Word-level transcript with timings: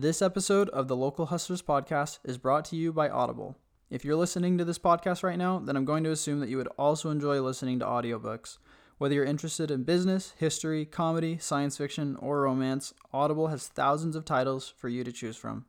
This 0.00 0.22
episode 0.22 0.68
of 0.68 0.86
the 0.86 0.94
Local 0.94 1.26
Hustlers 1.26 1.60
podcast 1.60 2.20
is 2.22 2.38
brought 2.38 2.64
to 2.66 2.76
you 2.76 2.92
by 2.92 3.08
Audible. 3.08 3.56
If 3.90 4.04
you're 4.04 4.14
listening 4.14 4.56
to 4.56 4.64
this 4.64 4.78
podcast 4.78 5.24
right 5.24 5.36
now, 5.36 5.58
then 5.58 5.74
I'm 5.74 5.84
going 5.84 6.04
to 6.04 6.12
assume 6.12 6.38
that 6.38 6.48
you 6.48 6.56
would 6.56 6.68
also 6.78 7.10
enjoy 7.10 7.40
listening 7.40 7.80
to 7.80 7.84
audiobooks. 7.84 8.58
Whether 8.98 9.16
you're 9.16 9.24
interested 9.24 9.72
in 9.72 9.82
business, 9.82 10.34
history, 10.36 10.84
comedy, 10.84 11.36
science 11.38 11.76
fiction, 11.76 12.14
or 12.20 12.42
romance, 12.42 12.94
Audible 13.12 13.48
has 13.48 13.66
thousands 13.66 14.14
of 14.14 14.24
titles 14.24 14.72
for 14.76 14.88
you 14.88 15.02
to 15.02 15.10
choose 15.10 15.36
from. 15.36 15.64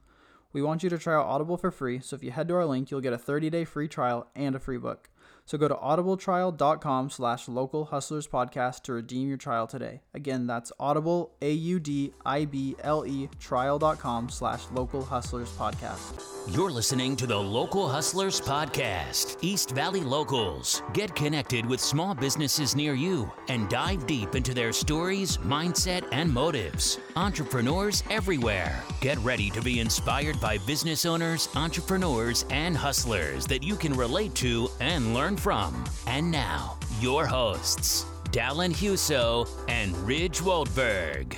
We 0.53 0.61
want 0.61 0.83
you 0.83 0.91
to 0.91 0.99
try 0.99 1.15
out 1.15 1.25
Audible 1.25 1.57
for 1.57 1.71
free, 1.71 1.99
so 1.99 2.15
if 2.15 2.23
you 2.23 2.29
head 2.29 2.49
to 2.49 2.53
our 2.53 2.67
link, 2.67 2.91
you'll 2.91 3.01
get 3.01 3.13
a 3.13 3.17
30-day 3.17 3.65
free 3.65 3.87
trial 3.87 4.27
and 4.35 4.55
a 4.55 4.59
free 4.59 4.77
book. 4.77 5.09
So 5.49 5.57
go 5.57 5.67
to 5.67 5.73
audibletrial.com 5.73 7.09
slash 7.09 7.47
local 7.47 7.85
hustlers 7.85 8.27
podcast 8.27 8.83
to 8.83 8.93
redeem 8.93 9.27
your 9.27 9.37
trial 9.37 9.65
today. 9.65 10.01
Again, 10.13 10.45
that's 10.45 10.71
audible, 10.79 11.31
A-U-D-I-B-L-E, 11.41 13.29
trial.com 13.39 14.29
slash 14.29 14.61
local 14.71 15.03
hustlers 15.03 15.49
podcast. 15.53 16.21
You're 16.55 16.69
listening 16.69 17.15
to 17.15 17.25
the 17.25 17.37
Local 17.37 17.89
Hustlers 17.89 18.39
Podcast, 18.39 19.37
East 19.41 19.71
Valley 19.71 20.01
Locals. 20.01 20.83
Get 20.93 21.15
connected 21.15 21.65
with 21.65 21.79
small 21.79 22.13
businesses 22.13 22.75
near 22.75 22.93
you 22.93 23.31
and 23.47 23.67
dive 23.69 24.05
deep 24.05 24.35
into 24.35 24.53
their 24.53 24.71
stories, 24.71 25.37
mindset, 25.37 26.07
and 26.11 26.31
motives. 26.31 26.99
Entrepreneurs 27.15 28.03
everywhere. 28.11 28.83
Get 29.01 29.17
ready 29.19 29.49
to 29.49 29.61
be 29.61 29.79
inspired 29.79 30.39
by 30.39 30.59
business 30.59 31.05
owners, 31.05 31.49
entrepreneurs, 31.55 32.45
and 32.51 32.77
hustlers 32.77 33.47
that 33.47 33.63
you 33.63 33.75
can 33.75 33.93
relate 33.93 34.35
to 34.35 34.69
and 34.79 35.13
learn 35.15 35.38
from. 35.39 35.85
And 36.05 36.29
now, 36.29 36.77
your 36.99 37.25
hosts, 37.25 38.05
Dallin 38.31 38.73
Huso 38.73 39.49
and 39.69 39.95
Ridge 39.99 40.41
Waldberg. 40.41 41.37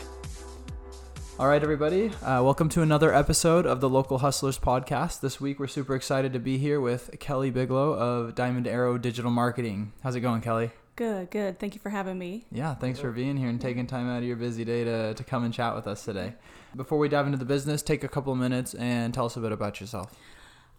All 1.40 1.48
right, 1.48 1.62
everybody. 1.62 2.08
Uh, 2.24 2.44
welcome 2.44 2.68
to 2.70 2.82
another 2.82 3.14
episode 3.14 3.66
of 3.66 3.80
the 3.80 3.90
Local 3.90 4.18
Hustlers 4.18 4.60
podcast. 4.60 5.22
This 5.22 5.40
week, 5.40 5.60
we're 5.60 5.68
super 5.68 5.96
excited 5.96 6.34
to 6.34 6.40
be 6.40 6.58
here 6.58 6.82
with 6.82 7.12
Kelly 7.20 7.52
Bigelow 7.52 7.94
of 7.94 8.36
Diamond 8.36 8.68
Arrow 8.68 8.98
Digital 8.98 9.32
Marketing. 9.32 9.94
How's 10.04 10.16
it 10.16 10.22
going, 10.22 10.42
Kelly? 10.42 10.72
Good, 10.96 11.32
good. 11.32 11.60
Thank 11.60 11.74
you 11.74 11.80
for 11.80 11.90
having 11.90 12.18
me. 12.18 12.46
Yeah, 12.52 12.76
thanks 12.76 13.00
for 13.00 13.12
being 13.12 13.38
here 13.38 13.50
and 13.50 13.62
taking 13.62 13.88
time 13.88 14.10
out 14.10 14.20
of 14.20 14.24
your 14.24 14.36
busy 14.36 14.66
day 14.66 14.84
to, 14.84 15.14
to 15.14 15.24
come 15.24 15.44
and 15.44 15.54
chat 15.54 15.76
with 15.76 15.88
us 15.88 16.04
today. 16.04 16.34
Before 16.76 16.98
we 16.98 17.08
dive 17.08 17.26
into 17.26 17.38
the 17.38 17.46
business, 17.46 17.82
take 17.82 18.04
a 18.04 18.08
couple 18.08 18.34
of 18.34 18.40
minutes 18.40 18.74
and 18.74 19.14
tell 19.14 19.26
us 19.26 19.38
a 19.38 19.40
bit 19.40 19.52
about 19.52 19.80
yourself. 19.80 20.16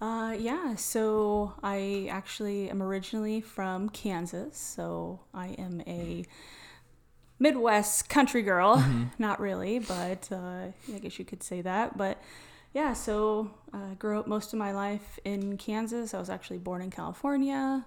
Uh, 0.02 0.32
yeah, 0.32 0.74
so 0.74 1.52
I 1.62 2.08
actually 2.10 2.68
am 2.68 2.82
originally 2.82 3.40
from 3.40 3.88
Kansas, 3.88 4.56
so 4.58 5.20
I 5.32 5.50
am 5.50 5.80
a 5.86 6.24
Midwest 7.38 8.08
country 8.08 8.42
girl. 8.42 8.78
Mm-hmm. 8.78 9.04
Not 9.20 9.38
really, 9.38 9.78
but 9.78 10.28
uh, 10.32 10.72
I 10.92 10.98
guess 11.00 11.20
you 11.20 11.24
could 11.24 11.44
say 11.44 11.60
that. 11.60 11.96
But 11.96 12.20
yeah, 12.74 12.94
so 12.94 13.52
I 13.72 13.78
uh, 13.78 13.94
grew 13.94 14.18
up 14.18 14.26
most 14.26 14.52
of 14.52 14.58
my 14.58 14.72
life 14.72 15.20
in 15.24 15.56
Kansas. 15.56 16.14
I 16.14 16.18
was 16.18 16.30
actually 16.30 16.58
born 16.58 16.82
in 16.82 16.90
California. 16.90 17.86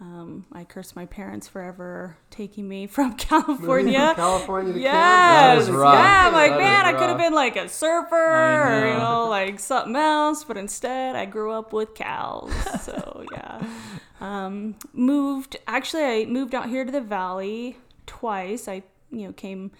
Um, 0.00 0.44
I 0.52 0.64
curse 0.64 0.96
my 0.96 1.06
parents 1.06 1.46
forever 1.48 2.18
taking 2.30 2.68
me 2.68 2.86
from 2.88 3.14
California. 3.16 4.08
From 4.08 4.16
California 4.16 4.72
to 4.74 4.80
yes, 4.80 5.68
rough. 5.70 5.94
yeah. 5.94 6.26
I'm 6.26 6.32
like, 6.34 6.50
That 6.50 6.58
man, 6.58 6.84
I 6.84 6.92
could 6.92 7.08
have 7.08 7.18
been 7.18 7.32
like 7.32 7.56
a 7.56 7.68
surfer 7.68 8.14
or 8.14 8.86
you 8.86 8.94
know. 8.94 9.23
Like 9.54 9.60
something 9.60 9.94
else, 9.94 10.42
but 10.42 10.56
instead 10.56 11.14
I 11.14 11.26
grew 11.26 11.52
up 11.52 11.72
with 11.72 11.94
cows. 11.94 12.52
So 12.82 13.24
yeah, 13.32 13.64
um, 14.20 14.76
moved. 14.92 15.56
Actually, 15.66 16.04
I 16.04 16.24
moved 16.24 16.54
out 16.54 16.68
here 16.68 16.84
to 16.84 16.90
the 16.90 17.00
valley 17.00 17.78
twice. 18.06 18.66
I 18.68 18.82
you 19.10 19.26
know 19.26 19.32
came. 19.32 19.70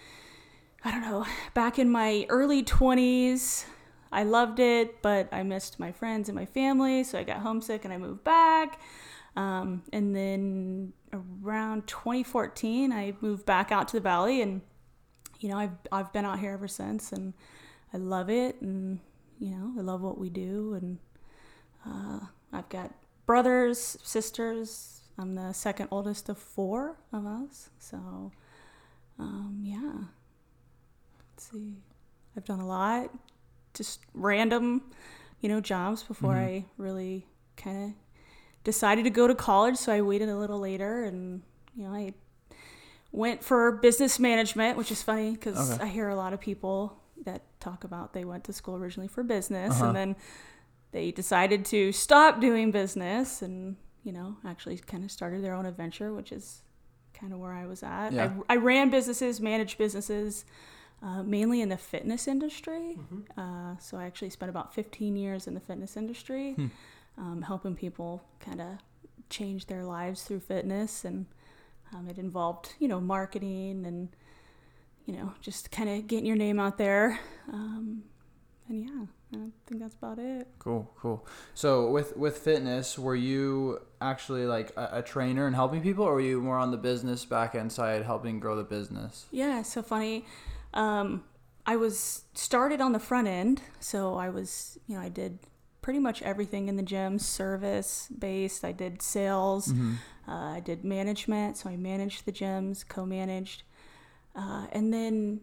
I 0.86 0.90
don't 0.90 1.00
know, 1.00 1.24
back 1.54 1.78
in 1.78 1.90
my 1.90 2.26
early 2.28 2.62
20s. 2.62 3.64
I 4.12 4.22
loved 4.22 4.60
it, 4.60 5.00
but 5.00 5.28
I 5.32 5.42
missed 5.42 5.80
my 5.80 5.90
friends 5.92 6.28
and 6.28 6.36
my 6.36 6.44
family, 6.44 7.02
so 7.04 7.18
I 7.18 7.24
got 7.24 7.38
homesick 7.38 7.84
and 7.84 7.92
I 7.92 7.96
moved 7.96 8.22
back. 8.22 8.78
Um, 9.34 9.82
and 9.94 10.14
then 10.14 10.92
around 11.42 11.86
2014, 11.86 12.92
I 12.92 13.14
moved 13.22 13.46
back 13.46 13.72
out 13.72 13.88
to 13.88 13.96
the 13.96 14.00
valley, 14.00 14.42
and 14.42 14.60
you 15.40 15.48
know, 15.48 15.56
I've 15.56 15.72
I've 15.90 16.12
been 16.12 16.26
out 16.26 16.38
here 16.38 16.52
ever 16.52 16.68
since, 16.68 17.12
and 17.12 17.32
I 17.92 17.96
love 17.96 18.28
it, 18.30 18.60
and 18.60 19.00
you 19.38 19.50
know, 19.50 19.72
I 19.78 19.82
love 19.82 20.00
what 20.02 20.18
we 20.18 20.28
do, 20.30 20.74
and 20.74 20.98
uh, 21.86 22.20
I've 22.52 22.68
got 22.68 22.92
brothers, 23.26 23.96
sisters. 24.02 25.00
I'm 25.18 25.34
the 25.34 25.52
second 25.52 25.88
oldest 25.90 26.28
of 26.28 26.38
four 26.38 26.96
of 27.12 27.24
us, 27.26 27.70
so 27.78 28.32
um, 29.18 29.60
yeah. 29.62 29.92
Let's 31.32 31.50
see, 31.50 31.74
I've 32.36 32.44
done 32.44 32.60
a 32.60 32.66
lot, 32.66 33.10
just 33.74 34.00
random, 34.14 34.82
you 35.40 35.48
know, 35.48 35.60
jobs 35.60 36.02
before 36.02 36.36
I 36.36 36.64
really 36.76 37.26
kind 37.56 37.84
of 37.84 37.90
decided 38.64 39.04
to 39.04 39.10
go 39.10 39.26
to 39.26 39.34
college, 39.34 39.76
so 39.76 39.92
I 39.92 40.00
waited 40.00 40.28
a 40.28 40.36
little 40.36 40.58
later, 40.60 41.04
and 41.04 41.42
you 41.76 41.84
know, 41.84 41.94
I 41.94 42.14
went 43.12 43.44
for 43.44 43.72
business 43.72 44.18
management, 44.18 44.76
which 44.76 44.90
is 44.90 45.02
funny 45.02 45.32
because 45.32 45.72
Okay. 45.72 45.84
I 45.84 45.86
hear 45.88 46.08
a 46.08 46.16
lot 46.16 46.32
of 46.32 46.40
people 46.40 47.00
that 47.24 47.42
talk 47.60 47.84
about 47.84 48.12
they 48.12 48.24
went 48.24 48.44
to 48.44 48.52
school 48.52 48.76
originally 48.76 49.08
for 49.08 49.22
business, 49.22 49.74
Uh-huh. 49.74 49.86
and 49.86 49.96
then 49.96 50.16
they 50.92 51.10
decided 51.10 51.64
to 51.66 51.92
stop 51.92 52.40
doing 52.40 52.70
business, 52.70 53.42
and 53.42 53.76
you 54.02 54.12
know, 54.12 54.36
actually 54.44 54.76
kind 54.78 55.02
of 55.04 55.10
started 55.10 55.42
their 55.42 55.54
own 55.54 55.64
adventure, 55.66 56.12
which 56.12 56.30
is 56.32 56.62
kind 57.14 57.32
of 57.32 57.38
where 57.38 57.52
I 57.52 57.64
was 57.66 57.82
at. 57.82 58.12
Yeah. 58.12 58.32
I, 58.48 58.54
I 58.54 58.56
ran 58.56 58.90
businesses, 58.90 59.40
managed 59.40 59.78
businesses. 59.78 60.44
Uh, 61.02 61.22
mainly 61.22 61.60
in 61.60 61.68
the 61.68 61.76
fitness 61.76 62.26
industry. 62.26 62.98
Uh, 63.36 63.76
so 63.78 63.98
I 63.98 64.04
actually 64.04 64.30
spent 64.30 64.48
about 64.48 64.72
15 64.74 65.16
years 65.16 65.46
in 65.46 65.52
the 65.52 65.60
fitness 65.60 65.98
industry, 65.98 66.56
um, 67.18 67.42
helping 67.42 67.74
people 67.74 68.22
kind 68.40 68.58
of 68.58 68.78
change 69.28 69.66
their 69.66 69.84
lives 69.84 70.22
through 70.22 70.40
fitness. 70.40 71.04
And 71.04 71.26
um, 71.92 72.08
it 72.08 72.16
involved, 72.16 72.72
you 72.78 72.88
know, 72.88 73.02
marketing 73.02 73.84
and, 73.84 74.08
you 75.06 75.14
know, 75.14 75.32
just 75.40 75.70
kind 75.70 75.88
of 75.88 76.06
getting 76.06 76.26
your 76.26 76.36
name 76.36 76.58
out 76.58 76.78
there. 76.78 77.18
Um, 77.52 78.04
and 78.68 78.82
yeah, 78.82 79.38
I 79.38 79.50
think 79.66 79.80
that's 79.80 79.94
about 79.94 80.18
it. 80.18 80.48
Cool, 80.58 80.90
cool. 80.98 81.26
So 81.54 81.90
with 81.90 82.16
with 82.16 82.38
fitness, 82.38 82.98
were 82.98 83.16
you 83.16 83.80
actually 84.00 84.46
like 84.46 84.72
a, 84.76 84.98
a 84.98 85.02
trainer 85.02 85.46
and 85.46 85.54
helping 85.54 85.82
people, 85.82 86.04
or 86.04 86.14
were 86.14 86.20
you 86.20 86.40
more 86.40 86.58
on 86.58 86.70
the 86.70 86.76
business 86.76 87.24
back 87.24 87.54
end 87.54 87.72
side, 87.72 88.04
helping 88.04 88.40
grow 88.40 88.56
the 88.56 88.64
business? 88.64 89.26
Yeah, 89.30 89.62
so 89.62 89.82
funny. 89.82 90.24
Um, 90.72 91.24
I 91.66 91.76
was 91.76 92.24
started 92.34 92.80
on 92.80 92.92
the 92.92 92.98
front 92.98 93.28
end, 93.28 93.62
so 93.80 94.14
I 94.16 94.28
was, 94.28 94.78
you 94.86 94.96
know, 94.96 95.02
I 95.02 95.08
did 95.08 95.38
pretty 95.80 95.98
much 95.98 96.22
everything 96.22 96.68
in 96.68 96.76
the 96.76 96.82
gym, 96.82 97.18
service 97.18 98.08
based. 98.18 98.64
I 98.64 98.72
did 98.72 99.02
sales, 99.02 99.72
uh, 100.26 100.32
I 100.32 100.60
did 100.60 100.84
management, 100.84 101.58
so 101.58 101.70
I 101.70 101.76
managed 101.76 102.24
the 102.24 102.32
gyms, 102.32 102.86
co-managed, 102.86 103.62
uh, 104.34 104.66
and 104.72 104.92
then 104.92 105.40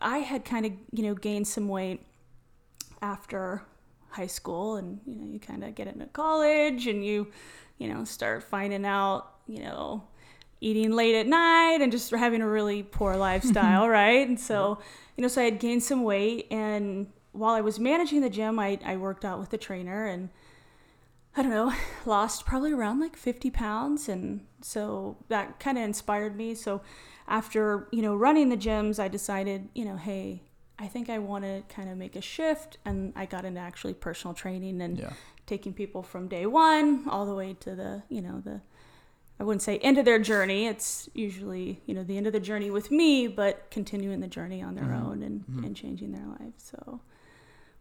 I 0.00 0.18
had 0.18 0.44
kind 0.44 0.66
of, 0.66 0.72
you 0.92 1.04
know, 1.04 1.14
gained 1.14 1.46
some 1.46 1.68
weight 1.68 2.04
after 3.00 3.62
high 4.10 4.26
school, 4.26 4.76
and 4.76 5.00
you 5.06 5.16
know, 5.16 5.32
you 5.32 5.40
kind 5.40 5.64
of 5.64 5.74
get 5.74 5.86
into 5.86 6.06
college, 6.06 6.86
and 6.86 7.04
you, 7.04 7.28
you 7.78 7.92
know, 7.92 8.04
start 8.04 8.42
finding 8.42 8.84
out, 8.84 9.34
you 9.46 9.60
know, 9.60 10.04
eating 10.64 10.92
late 10.92 11.14
at 11.14 11.26
night 11.26 11.78
and 11.80 11.92
just 11.92 12.10
having 12.10 12.40
a 12.40 12.48
really 12.48 12.82
poor 12.82 13.16
lifestyle, 13.28 13.88
right? 13.88 14.26
And 14.26 14.40
so, 14.40 14.78
you 15.16 15.22
know, 15.22 15.28
so 15.28 15.42
I 15.42 15.44
had 15.44 15.60
gained 15.60 15.82
some 15.82 16.02
weight. 16.02 16.46
And 16.50 17.08
while 17.32 17.54
I 17.54 17.60
was 17.60 17.78
managing 17.78 18.22
the 18.22 18.30
gym, 18.30 18.58
I, 18.58 18.78
I 18.84 18.96
worked 18.96 19.24
out 19.24 19.38
with 19.38 19.50
the 19.50 19.58
trainer 19.58 20.06
and 20.06 20.30
I 21.36 21.42
don't 21.42 21.50
know, 21.50 21.74
lost 22.06 22.46
probably 22.46 22.72
around 22.72 23.00
like 23.00 23.16
50 23.16 23.50
pounds. 23.50 24.08
And 24.08 24.46
so 24.62 25.18
that 25.28 25.60
kind 25.60 25.76
of 25.76 25.84
inspired 25.84 26.34
me. 26.36 26.54
So 26.54 26.80
after, 27.26 27.88
you 27.90 28.02
know, 28.02 28.14
running 28.14 28.48
the 28.48 28.56
gyms, 28.56 28.98
I 28.98 29.08
decided, 29.08 29.68
you 29.74 29.84
know, 29.84 29.96
hey, 29.96 30.42
I 30.78 30.88
think 30.88 31.08
I 31.08 31.18
want 31.18 31.44
to 31.44 31.62
kind 31.68 31.88
of 31.88 31.96
make 31.96 32.16
a 32.16 32.20
shift. 32.20 32.78
And 32.84 33.12
I 33.16 33.26
got 33.26 33.44
into 33.44 33.60
actually 33.60 33.94
personal 33.94 34.34
training 34.34 34.80
and 34.82 34.98
Yeah. 34.98 35.12
taking 35.46 35.72
people 35.72 36.02
from 36.02 36.28
day 36.28 36.46
one 36.46 37.08
all 37.08 37.26
the 37.26 37.34
way 37.34 37.54
to 37.60 37.74
the, 37.74 38.02
you 38.08 38.20
know, 38.22 38.40
the, 38.40 38.60
I 39.38 39.44
wouldn't 39.44 39.62
say 39.62 39.78
end 39.78 39.98
of 39.98 40.04
their 40.04 40.18
journey. 40.18 40.66
It's 40.66 41.08
usually, 41.14 41.80
you 41.86 41.94
know, 41.94 42.04
the 42.04 42.16
end 42.16 42.26
of 42.26 42.32
the 42.32 42.40
journey 42.40 42.70
with 42.70 42.90
me, 42.90 43.26
but 43.26 43.70
continuing 43.70 44.20
the 44.20 44.28
journey 44.28 44.62
on 44.62 44.74
their 44.74 44.92
own 44.92 45.22
and, 45.22 45.44
and 45.64 45.74
changing 45.76 46.12
their 46.12 46.26
life. 46.26 46.54
So, 46.58 47.00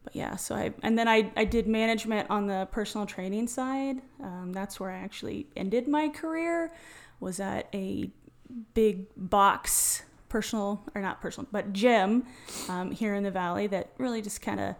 but 0.04 0.16
yeah, 0.16 0.36
so 0.36 0.56
I, 0.56 0.74
and 0.82 0.98
then 0.98 1.08
I, 1.08 1.32
I 1.38 1.46
did 1.46 1.68
management 1.68 2.30
on 2.30 2.48
the 2.48 2.68
personal 2.72 3.06
training 3.06 3.48
side. 3.48 4.02
Um, 4.22 4.52
that's 4.52 4.80
where 4.80 4.92
I 4.92 4.98
actually 4.98 5.48
ended 5.56 5.88
my 5.88 6.10
career, 6.10 6.72
was 7.20 7.40
at 7.40 7.68
a 7.74 8.10
big 8.74 9.08
box 9.16 10.04
personal, 10.30 10.82
or 10.96 11.02
not 11.02 11.22
personal, 11.22 11.48
but 11.52 11.74
gym 11.74 12.26
um, 12.70 12.92
here 12.92 13.14
in 13.14 13.24
the 13.24 13.32
Valley 13.32 13.68
that 13.68 13.92
really 13.98 14.22
just 14.22 14.42
kind 14.42 14.60
of 14.60 14.76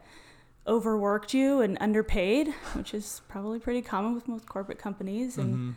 overworked 0.66 1.34
you 1.34 1.62
and 1.62 1.78
underpaid, 1.82 2.48
which 2.74 2.94
is 2.94 3.22
probably 3.28 3.60
pretty 3.60 3.82
common 3.82 4.16
with 4.16 4.28
most 4.28 4.48
corporate 4.48 4.80
companies. 4.80 5.38
And 5.38 5.76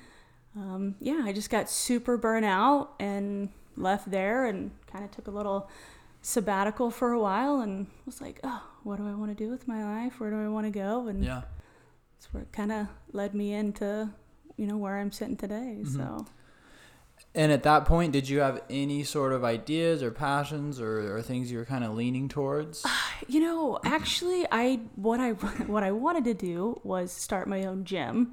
um, 0.56 0.94
yeah, 1.00 1.22
I 1.25 1.32
just 1.32 1.50
got 1.50 1.69
super 1.69 2.16
burnt 2.16 2.46
out 2.46 2.94
and 2.98 3.50
left 3.76 4.10
there 4.10 4.46
and 4.46 4.70
kind 4.90 5.04
of 5.04 5.10
took 5.10 5.26
a 5.26 5.31
little 5.31 5.69
sabbatical 6.22 6.90
for 6.90 7.12
a 7.12 7.20
while 7.20 7.60
and 7.60 7.87
was 8.06 8.20
like, 8.20 8.40
oh, 8.44 8.62
what 8.82 8.96
do 8.96 9.06
I 9.06 9.12
want 9.14 9.37
to 9.37 9.44
do 9.44 9.50
with 9.50 9.69
my 9.69 9.84
life? 9.84 10.19
Where 10.20 10.31
do 10.31 10.40
I 10.43 10.48
want 10.48 10.66
to 10.66 10.70
go? 10.70 11.08
And 11.08 11.22
Yeah. 11.25 11.43
that's 12.14 12.32
where 12.32 12.44
it 12.44 12.52
kind 12.52 12.72
of 12.72 12.87
led 13.12 13.34
me 13.34 13.52
into, 13.52 14.08
you 14.56 14.66
know, 14.66 14.76
where 14.78 14.96
I'm 14.96 15.12
sitting 15.12 15.37
today. 15.37 15.81
Mm-hmm. 15.82 15.96
So 15.96 16.25
And 17.36 17.52
at 17.52 17.62
that 17.64 17.84
point, 17.84 18.12
did 18.12 18.28
you 18.30 18.40
have 18.40 18.62
any 18.70 19.04
sort 19.04 19.34
of 19.34 19.44
ideas 19.44 20.02
or 20.02 20.10
passions 20.10 20.80
or, 20.80 21.14
or 21.16 21.20
things 21.20 21.52
you 21.52 21.58
were 21.58 21.66
kind 21.66 21.84
of 21.84 21.94
leaning 21.94 22.28
towards? 22.28 22.84
You 23.28 23.40
know, 23.40 23.78
actually, 23.84 24.46
I 24.52 24.80
what 24.94 25.20
I 25.20 25.30
what 25.66 25.82
I 25.82 25.90
wanted 25.90 26.24
to 26.24 26.34
do 26.34 26.80
was 26.84 27.10
start 27.12 27.48
my 27.48 27.64
own 27.64 27.84
gym. 27.84 28.32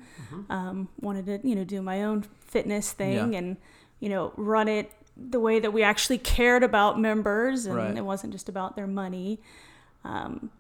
Um, 0.50 0.90
wanted 1.02 1.26
to 1.28 1.48
you 1.48 1.56
know 1.56 1.64
do 1.64 1.82
my 1.82 2.04
own 2.04 2.24
fitness 2.46 2.92
thing 2.92 3.32
Yeah. 3.34 3.40
and 3.40 3.58
you 4.02 4.10
know 4.10 4.34
run 4.36 4.68
it 4.68 4.92
the 5.16 5.40
way 5.40 5.60
that 5.60 5.72
we 5.72 5.84
actually 5.84 6.18
cared 6.18 6.64
about 6.64 7.00
members 7.00 7.66
and 7.66 7.76
Right. 7.76 7.96
it 7.98 8.04
wasn't 8.06 8.34
just 8.34 8.50
about 8.50 8.76
their 8.76 8.88
money. 8.88 9.40
Um, 10.04 10.52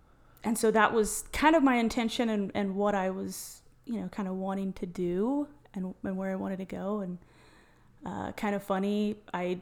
and 0.43 0.57
so 0.57 0.71
that 0.71 0.93
was 0.93 1.25
kind 1.33 1.55
of 1.55 1.63
my 1.63 1.75
intention 1.75 2.29
and, 2.29 2.51
and 2.55 2.75
what 2.75 2.95
I 2.95 3.09
was 3.09 3.61
you 3.85 3.99
know 3.99 4.07
kind 4.07 4.27
of 4.29 4.35
wanting 4.35 4.73
to 4.73 4.85
do 4.85 5.47
and, 5.73 5.93
and 6.03 6.17
where 6.17 6.31
I 6.31 6.35
wanted 6.35 6.57
to 6.59 6.65
go 6.65 6.99
and 7.01 7.17
uh, 8.05 8.31
kind 8.33 8.55
of 8.55 8.63
funny. 8.63 9.17
I 9.33 9.61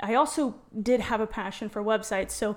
I 0.00 0.14
also 0.14 0.54
did 0.80 1.00
have 1.00 1.20
a 1.20 1.26
passion 1.26 1.68
for 1.68 1.82
websites, 1.82 2.30
so 2.32 2.56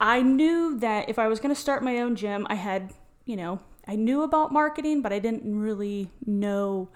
I 0.00 0.22
knew 0.22 0.78
that 0.78 1.08
if 1.08 1.18
I 1.18 1.28
was 1.28 1.40
going 1.40 1.54
to 1.54 1.60
start 1.60 1.82
my 1.82 1.98
own 1.98 2.14
gym, 2.14 2.46
I 2.48 2.54
had, 2.54 2.92
you 3.24 3.36
know, 3.36 3.60
I 3.86 3.96
knew 3.96 4.22
about 4.22 4.52
marketing, 4.52 5.02
but 5.02 5.12
I 5.12 5.18
didn't 5.18 5.58
really 5.58 6.10
know 6.24 6.88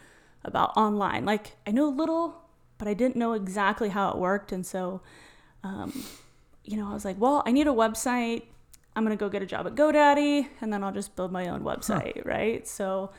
about 0.45 0.77
online. 0.77 1.25
Like 1.25 1.57
I 1.67 1.73
knew 1.73 1.87
a 1.87 1.91
little, 1.91 2.43
but 2.79 2.87
I 2.87 2.95
didn't 2.95 3.17
know 3.17 3.33
exactly 3.33 3.89
how 3.89 4.11
it 4.11 4.19
worked, 4.19 4.53
and 4.53 4.65
so, 4.65 5.01
um, 5.65 6.05
you 6.65 6.77
know, 6.77 6.89
I 6.89 6.95
was 6.95 7.05
like, 7.05 7.19
well, 7.19 7.43
I 7.47 7.53
need 7.53 7.67
a 7.67 7.71
website. 7.71 8.45
I'm 8.95 9.03
gonna 9.05 9.17
go 9.17 9.29
get 9.29 9.43
a 9.43 9.47
job 9.47 9.67
at 9.67 9.75
GoDaddy, 9.75 10.49
and 10.61 10.73
then 10.73 10.85
I'll 10.85 10.93
just 10.93 11.17
build 11.17 11.33
my 11.33 11.49
own 11.49 11.63
website, 11.63 12.25
right? 12.25 12.67
So. 12.67 13.11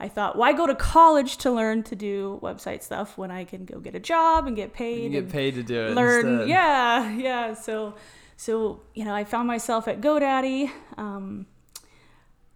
I 0.00 0.08
thought, 0.08 0.36
why 0.36 0.52
go 0.52 0.66
to 0.66 0.74
college 0.74 1.38
to 1.38 1.50
learn 1.50 1.82
to 1.84 1.96
do 1.96 2.38
website 2.42 2.82
stuff 2.82 3.18
when 3.18 3.30
I 3.30 3.44
can 3.44 3.64
go 3.64 3.80
get 3.80 3.94
a 3.94 4.00
job 4.00 4.46
and 4.46 4.54
get 4.54 4.72
paid? 4.72 5.04
You 5.12 5.20
get 5.22 5.28
paid 5.30 5.54
to 5.54 5.62
do 5.62 5.86
it. 5.86 5.94
learn 5.94 6.26
instead. 6.28 6.48
yeah 6.48 7.10
yeah 7.12 7.54
so 7.54 7.94
so 8.36 8.80
you 8.94 9.04
know 9.04 9.12
i 9.12 9.24
found 9.24 9.48
myself 9.48 9.88
at 9.88 10.00
godaddy 10.00 10.70
um 10.96 11.44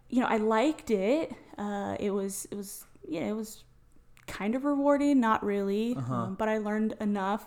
you 0.09 0.21
know 0.21 0.27
i 0.27 0.37
liked 0.37 0.89
it 0.89 1.33
uh 1.57 1.97
it 1.99 2.09
was 2.11 2.47
it 2.51 2.55
was 2.55 2.85
yeah 3.05 3.23
it 3.27 3.33
was 3.33 3.65
kind 4.27 4.55
of 4.55 4.63
rewarding 4.63 5.19
not 5.19 5.43
really 5.43 5.93
um, 6.09 6.35
but 6.39 6.47
i 6.47 6.57
learned 6.57 6.93
enough 7.01 7.45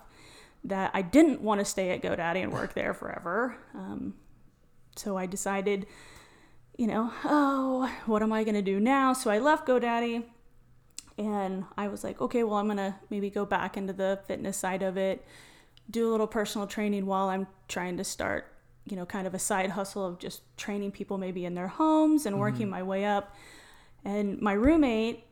that 0.65 0.91
i 0.93 1.01
didn't 1.01 1.41
want 1.41 1.61
to 1.61 1.65
stay 1.65 1.91
at 1.91 2.03
godaddy 2.03 2.43
and 2.43 2.53
work 2.53 2.75
there 2.75 2.93
forever 2.93 3.57
um 3.75 4.13
so 4.97 5.17
i 5.17 5.25
decided 5.25 5.87
you 6.77 6.87
know 6.87 7.13
oh 7.25 7.91
what 8.07 8.23
am 8.23 8.33
i 8.33 8.45
going 8.45 8.55
to 8.55 8.63
do 8.63 8.79
now 8.79 9.13
so 9.13 9.31
i 9.31 9.39
left 9.39 9.67
godaddy 9.67 10.25
and 11.19 11.65
I 11.79 11.89
was 11.89 12.05
like, 12.05 12.21
okay, 12.21 12.45
well, 12.45 12.57
I'm 12.57 12.67
gonna 12.67 12.99
maybe 13.09 13.31
go 13.31 13.47
back 13.47 13.77
into 13.77 13.93
the 13.93 14.21
fitness 14.27 14.57
side 14.57 14.83
of 14.83 14.97
it, 14.97 15.25
do 15.91 16.09
a 16.09 16.11
little 16.11 16.27
personal 16.27 16.67
training 16.67 17.07
while 17.07 17.29
I'm 17.29 17.47
trying 17.69 17.97
to 17.97 18.05
start, 18.05 18.53
you 18.85 18.97
know, 18.97 19.07
kind 19.07 19.27
of 19.27 19.35
a 19.35 19.39
side 19.39 19.71
hustle 19.71 20.05
of 20.07 20.19
just 20.19 20.43
training 20.57 20.93
people 20.93 21.17
maybe 21.17 21.45
in 21.45 21.55
their 21.55 21.69
homes 21.69 22.27
and 22.27 22.39
working 22.39 22.63
mm-hmm. 22.63 22.71
my 22.71 22.83
way 22.83 23.05
up. 23.05 23.35
And 24.05 24.41
my 24.41 24.53
roommate, 24.53 25.25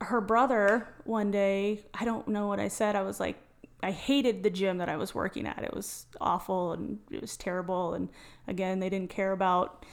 her 0.00 0.20
brother, 0.20 0.88
one 1.04 1.30
day, 1.30 1.84
I 1.92 2.04
don't 2.04 2.26
know 2.28 2.46
what 2.46 2.58
I 2.58 2.68
said. 2.68 2.96
I 2.96 3.02
was 3.02 3.20
like, 3.20 3.36
I 3.82 3.90
hated 3.90 4.42
the 4.42 4.50
gym 4.50 4.78
that 4.78 4.88
I 4.88 4.96
was 4.96 5.14
working 5.14 5.46
at. 5.46 5.62
It 5.62 5.74
was 5.74 6.06
awful 6.20 6.72
and 6.72 6.98
it 7.10 7.20
was 7.20 7.36
terrible. 7.36 7.94
And 7.94 8.08
again, 8.48 8.80
they 8.80 8.88
didn't 8.88 9.10
care 9.10 9.32
about 9.32 9.84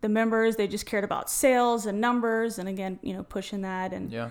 the 0.00 0.08
members, 0.08 0.56
they 0.56 0.66
just 0.66 0.86
cared 0.86 1.04
about 1.04 1.28
sales 1.30 1.86
and 1.86 2.00
numbers. 2.00 2.58
And 2.58 2.68
again, 2.68 2.98
you 3.02 3.12
know, 3.12 3.22
pushing 3.22 3.60
that. 3.62 3.92
And 3.92 4.10
Yeah. 4.10 4.30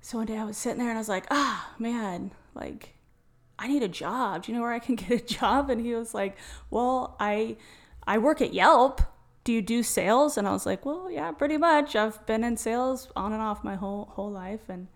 so 0.00 0.18
one 0.18 0.26
day 0.26 0.36
I 0.38 0.44
was 0.44 0.56
sitting 0.56 0.78
there 0.78 0.88
and 0.88 0.98
I 0.98 1.00
was 1.00 1.08
like, 1.08 1.26
ah, 1.30 1.72
man, 1.78 2.30
like, 2.54 2.94
I 3.58 3.66
need 3.68 3.82
a 3.82 3.88
job. 3.88 4.44
Do 4.44 4.52
you 4.52 4.56
know 4.58 4.62
where 4.62 4.72
I 4.72 4.78
can 4.78 4.94
get 5.02 5.10
a 5.10 5.24
job? 5.24 5.70
And 5.70 5.80
he 5.80 5.94
was 5.94 6.14
like, 6.14 6.36
well, 6.70 7.16
I, 7.18 7.56
I 8.06 8.18
work 8.18 8.40
at 8.40 8.52
Yelp. 8.54 9.00
Do 9.44 9.52
you 9.52 9.62
do 9.62 9.82
sales? 9.82 10.36
And 10.36 10.46
I 10.46 10.52
was 10.52 10.66
like, 10.66 10.84
well, 10.84 11.10
yeah, 11.10 11.32
pretty 11.32 11.56
much. 11.56 11.96
I've 11.96 12.24
been 12.26 12.44
in 12.44 12.56
sales 12.58 13.08
on 13.16 13.32
and 13.32 13.40
off 13.40 13.64
my 13.64 13.76
whole 13.76 14.10
whole 14.12 14.30
life. 14.30 14.68
And 14.68 14.88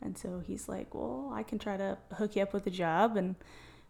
and 0.00 0.18
so 0.18 0.42
he's 0.44 0.68
like, 0.68 0.92
well, 0.92 1.30
I 1.32 1.44
can 1.44 1.60
try 1.60 1.76
to 1.76 1.96
hook 2.14 2.34
you 2.34 2.42
up 2.42 2.52
with 2.52 2.66
a 2.66 2.70
job. 2.70 3.16
And 3.16 3.36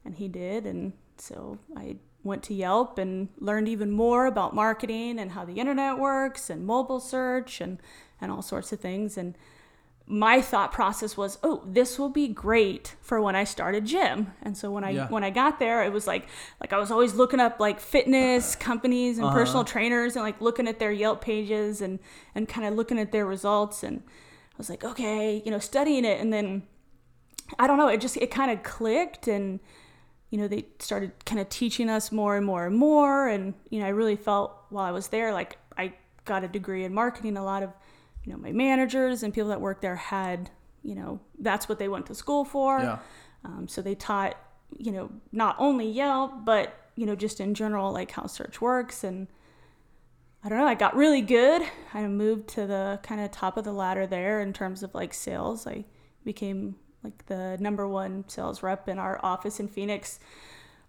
and 0.05 0.15
he 0.17 0.29
did. 0.29 0.67
And 0.67 0.93
so 1.17 1.59
I 1.75 1.97
went 2.25 2.43
to 2.45 2.55
Yelp 2.55 2.99
and 2.99 3.29
learned 3.39 3.69
even 3.69 3.91
more 3.91 4.27
about 4.27 4.55
marketing 4.55 5.19
and 5.19 5.33
how 5.33 5.45
the 5.45 5.55
internet 5.55 5.99
works 5.99 6.51
and 6.51 6.65
mobile 6.65 7.01
search 7.01 7.61
and 7.61 7.79
and 8.21 8.31
all 8.31 8.43
sorts 8.43 8.73
of 8.73 8.81
things. 8.81 9.19
And 9.19 9.37
my 10.07 10.41
thought 10.41 10.73
process 10.73 11.17
was, 11.17 11.39
oh, 11.43 11.63
this 11.67 11.99
will 11.99 12.09
be 12.09 12.29
great 12.29 12.97
for 13.01 13.21
when 13.21 13.35
I 13.35 13.45
start 13.45 13.75
a 13.75 13.81
gym. 13.81 14.33
And 14.43 14.57
so 14.57 14.71
when 14.71 14.85
I 14.85 14.91
Yeah. 14.91 15.09
when 15.09 15.25
I 15.25 15.31
got 15.31 15.59
there, 15.59 15.83
it 15.85 15.93
was 15.93 16.07
like 16.07 16.29
like 16.61 16.73
I 16.73 16.79
was 16.79 16.91
always 16.91 17.15
looking 17.15 17.41
up 17.41 17.59
like 17.59 17.81
fitness 17.81 18.55
uh-huh. 18.55 18.65
companies 18.65 19.19
and 19.19 19.27
uh-huh. 19.27 19.37
personal 19.37 19.65
trainers 19.65 20.15
and 20.17 20.25
like 20.25 20.41
looking 20.41 20.69
at 20.69 20.79
their 20.79 20.93
Yelp 20.93 21.21
pages 21.21 21.81
and 21.81 21.99
and 22.35 22.49
kind 22.49 22.67
of 22.67 22.75
looking 22.75 22.99
at 22.99 23.13
their 23.13 23.27
results 23.27 23.83
and 23.83 24.03
I 24.55 24.59
was 24.59 24.69
like, 24.71 24.85
okay, 24.85 25.43
you 25.45 25.51
know, 25.51 25.59
studying 25.59 26.05
it 26.05 26.21
and 26.21 26.33
then 26.33 26.63
I 27.59 27.67
don't 27.67 27.79
know, 27.79 27.89
it 27.89 28.01
just 28.01 28.17
it 28.17 28.31
kind 28.31 28.51
of 28.51 28.63
clicked 28.63 29.29
and 29.29 29.61
you 30.33 30.39
know, 30.39 30.49
they 30.49 30.67
started 30.81 31.13
kind 31.25 31.41
of 31.41 31.49
teaching 31.49 31.89
us 31.89 32.11
more 32.11 32.37
and 32.37 32.45
more 32.45 32.67
and 32.67 32.75
more 32.75 33.29
and 33.29 33.55
you 33.71 33.79
know, 33.79 33.87
I 33.87 33.91
really 33.91 34.17
felt 34.17 34.57
while 34.71 34.85
I 34.85 34.91
was 34.91 35.09
there 35.09 35.33
like 35.33 35.59
I 35.79 35.93
got 36.25 36.43
a 36.43 36.49
degree 36.49 36.85
in 36.85 36.93
marketing 36.93 37.37
a 37.37 37.45
lot 37.45 37.63
of 37.63 37.71
you 38.25 38.33
know, 38.33 38.39
my 38.39 38.53
managers 38.53 39.23
and 39.23 39.35
people 39.35 39.51
that 39.51 39.61
work 39.61 39.81
there 39.81 39.97
had, 39.97 40.51
you 40.83 40.95
know, 40.95 41.21
that's 41.39 41.69
what 41.69 41.79
they 41.79 41.89
went 41.89 42.07
to 42.07 42.15
school 42.15 42.45
for. 42.45 42.79
Yeah. 42.79 42.99
Um, 43.45 43.67
so 43.69 43.83
they 43.83 43.95
taught, 43.95 44.37
you 44.79 44.93
know, 44.93 45.11
not 45.33 45.57
only 45.59 45.89
Yelp, 45.91 46.45
but, 46.45 46.73
you 46.95 47.07
know, 47.07 47.17
just 47.17 47.41
in 47.41 47.55
general, 47.55 47.93
like 47.93 48.13
how 48.13 48.27
search 48.27 48.61
works. 48.61 49.03
And 49.03 49.27
I 50.45 50.49
don't 50.49 50.59
know, 50.59 50.67
I 50.67 50.75
got 50.75 50.95
really 50.95 51.21
good. 51.21 51.63
I 51.93 52.07
moved 52.07 52.49
to 52.51 52.67
the 52.67 53.01
kind 53.03 53.21
of 53.21 53.33
top 53.33 53.57
of 53.57 53.65
the 53.65 53.73
ladder 53.73 54.07
there 54.07 54.41
in 54.41 54.53
terms 54.53 54.83
of 54.83 54.95
like 54.95 55.13
sales. 55.13 55.67
I 55.67 55.85
became 56.25 56.77
like 57.05 57.27
the 57.27 57.57
number 57.61 57.89
one 57.89 58.25
sales 58.29 58.63
rep 58.63 58.89
in 58.89 58.99
our 58.99 59.19
office 59.23 59.59
in 59.61 59.69
Phoenix 59.69 60.21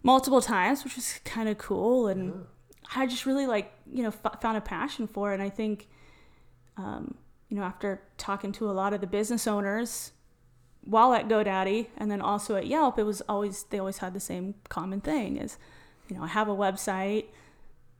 multiple 0.02 0.40
times, 0.40 0.84
which 0.84 0.96
was 0.96 1.20
kind 1.24 1.48
of 1.48 1.58
cool. 1.58 2.08
And 2.08 2.46
I 2.94 3.06
just 3.06 3.26
really 3.26 3.46
like, 3.46 3.72
you 3.90 4.02
know, 4.02 4.12
f- 4.24 4.40
found 4.40 4.56
a 4.56 4.60
passion 4.60 5.06
for 5.06 5.32
it. 5.32 5.34
And 5.34 5.42
I 5.42 5.50
think, 5.50 5.88
um, 6.76 7.16
you 7.48 7.56
know, 7.56 7.62
after 7.62 8.02
talking 8.18 8.52
to 8.52 8.70
a 8.70 8.72
lot 8.72 8.92
of 8.92 9.00
the 9.00 9.06
business 9.06 9.46
owners 9.46 10.12
while 10.82 11.14
at 11.14 11.28
GoDaddy 11.28 11.88
and 11.96 12.10
then 12.10 12.20
also 12.20 12.56
at 12.56 12.66
Yelp, 12.66 12.98
it 12.98 13.04
was 13.04 13.22
always, 13.22 13.64
they 13.64 13.78
always 13.78 13.98
had 13.98 14.12
the 14.12 14.20
same 14.20 14.54
common 14.68 15.00
thing 15.00 15.38
is, 15.38 15.58
you 16.08 16.16
know, 16.16 16.22
I 16.22 16.28
have 16.28 16.48
a 16.48 16.54
website, 16.54 17.26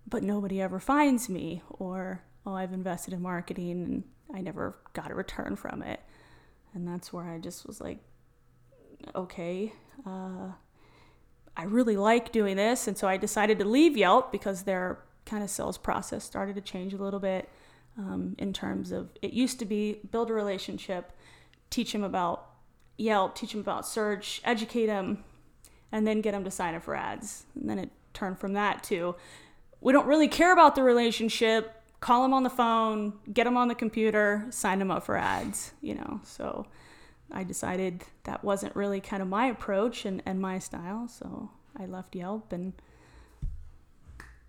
but 0.06 0.22
nobody 0.22 0.60
ever 0.60 0.78
finds 0.78 1.28
me 1.30 1.62
or, 1.70 2.22
oh, 2.44 2.54
I've 2.54 2.74
invested 2.74 3.14
in 3.14 3.22
marketing 3.22 3.82
and 3.82 4.04
I 4.34 4.42
never 4.42 4.76
got 4.92 5.10
a 5.10 5.14
return 5.14 5.56
from 5.56 5.82
it. 5.82 6.00
And 6.74 6.86
that's 6.86 7.12
where 7.12 7.24
I 7.24 7.38
just 7.38 7.66
was 7.66 7.80
like, 7.80 7.98
okay, 9.14 9.72
uh, 10.06 10.52
I 11.56 11.64
really 11.64 11.96
like 11.96 12.32
doing 12.32 12.56
this. 12.56 12.88
And 12.88 12.98
so 12.98 13.06
I 13.06 13.16
decided 13.16 13.58
to 13.60 13.64
leave 13.64 13.96
Yelp 13.96 14.32
because 14.32 14.62
their 14.62 14.98
kind 15.24 15.42
of 15.42 15.50
sales 15.50 15.78
process 15.78 16.24
started 16.24 16.56
to 16.56 16.60
change 16.60 16.92
a 16.92 16.96
little 16.96 17.20
bit 17.20 17.48
um, 17.96 18.34
in 18.38 18.52
terms 18.52 18.90
of 18.92 19.10
it 19.22 19.32
used 19.32 19.58
to 19.60 19.64
be 19.64 20.00
build 20.10 20.30
a 20.30 20.34
relationship, 20.34 21.12
teach 21.70 21.92
them 21.92 22.02
about 22.02 22.50
Yelp, 22.96 23.34
teach 23.34 23.52
them 23.52 23.60
about 23.60 23.86
search, 23.86 24.40
educate 24.44 24.86
them, 24.86 25.24
and 25.92 26.06
then 26.06 26.20
get 26.20 26.32
them 26.32 26.44
to 26.44 26.50
sign 26.50 26.74
up 26.74 26.82
for 26.82 26.94
ads. 26.94 27.44
And 27.54 27.68
then 27.68 27.78
it 27.78 27.90
turned 28.12 28.38
from 28.38 28.52
that 28.54 28.82
to 28.84 29.14
we 29.80 29.92
don't 29.92 30.06
really 30.06 30.28
care 30.28 30.52
about 30.52 30.74
the 30.74 30.82
relationship. 30.82 31.82
Call 32.04 32.20
them 32.20 32.34
on 32.34 32.42
the 32.42 32.50
phone, 32.50 33.14
get 33.32 33.44
them 33.44 33.56
on 33.56 33.68
the 33.68 33.74
computer, 33.74 34.44
sign 34.50 34.78
them 34.78 34.90
up 34.90 35.06
for 35.06 35.16
ads, 35.16 35.72
you 35.80 35.94
know. 35.94 36.20
So 36.22 36.66
I 37.32 37.44
decided 37.44 38.04
that 38.24 38.44
wasn't 38.44 38.76
really 38.76 39.00
kind 39.00 39.22
of 39.22 39.28
my 39.28 39.46
approach 39.46 40.04
and, 40.04 40.22
and 40.26 40.38
my 40.38 40.58
style. 40.58 41.08
So 41.08 41.48
I 41.74 41.86
left 41.86 42.14
Yelp 42.14 42.52
and 42.52 42.74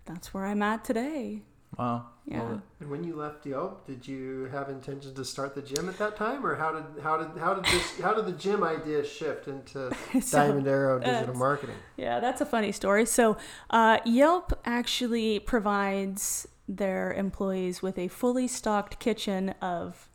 that's 0.04 0.34
where 0.34 0.44
I'm 0.44 0.60
at 0.60 0.84
today. 0.84 1.44
Wow. 1.78 2.08
Yeah. 2.26 2.42
Love. 2.42 2.62
And 2.80 2.90
when 2.90 3.04
you 3.04 3.16
left 3.16 3.46
Yelp, 3.46 3.86
did 3.86 4.06
you 4.06 4.50
have 4.52 4.68
intentions 4.68 5.14
to 5.14 5.24
start 5.24 5.54
the 5.54 5.62
gym 5.62 5.88
at 5.88 5.96
that 5.96 6.14
time, 6.14 6.44
or 6.44 6.56
how 6.56 6.72
did 6.72 7.02
how 7.02 7.16
did 7.16 7.40
how 7.40 7.54
did 7.54 7.64
this 7.64 8.00
how 8.00 8.12
did 8.12 8.26
the 8.26 8.32
gym 8.32 8.62
idea 8.64 9.02
shift 9.02 9.48
into 9.48 9.90
So, 10.20 10.38
Diamond 10.38 10.68
Arrow 10.68 10.98
digital 10.98 11.34
marketing? 11.34 11.76
Yeah, 11.96 12.20
that's 12.20 12.42
a 12.42 12.46
funny 12.46 12.72
story. 12.72 13.06
So, 13.06 13.38
uh, 13.70 14.00
Yelp 14.04 14.52
actually 14.66 15.38
provides 15.38 16.46
their 16.68 17.12
employees 17.12 17.82
with 17.82 17.98
a 17.98 18.08
fully 18.08 18.48
stocked 18.48 18.98
kitchen 18.98 19.50
of 19.60 20.08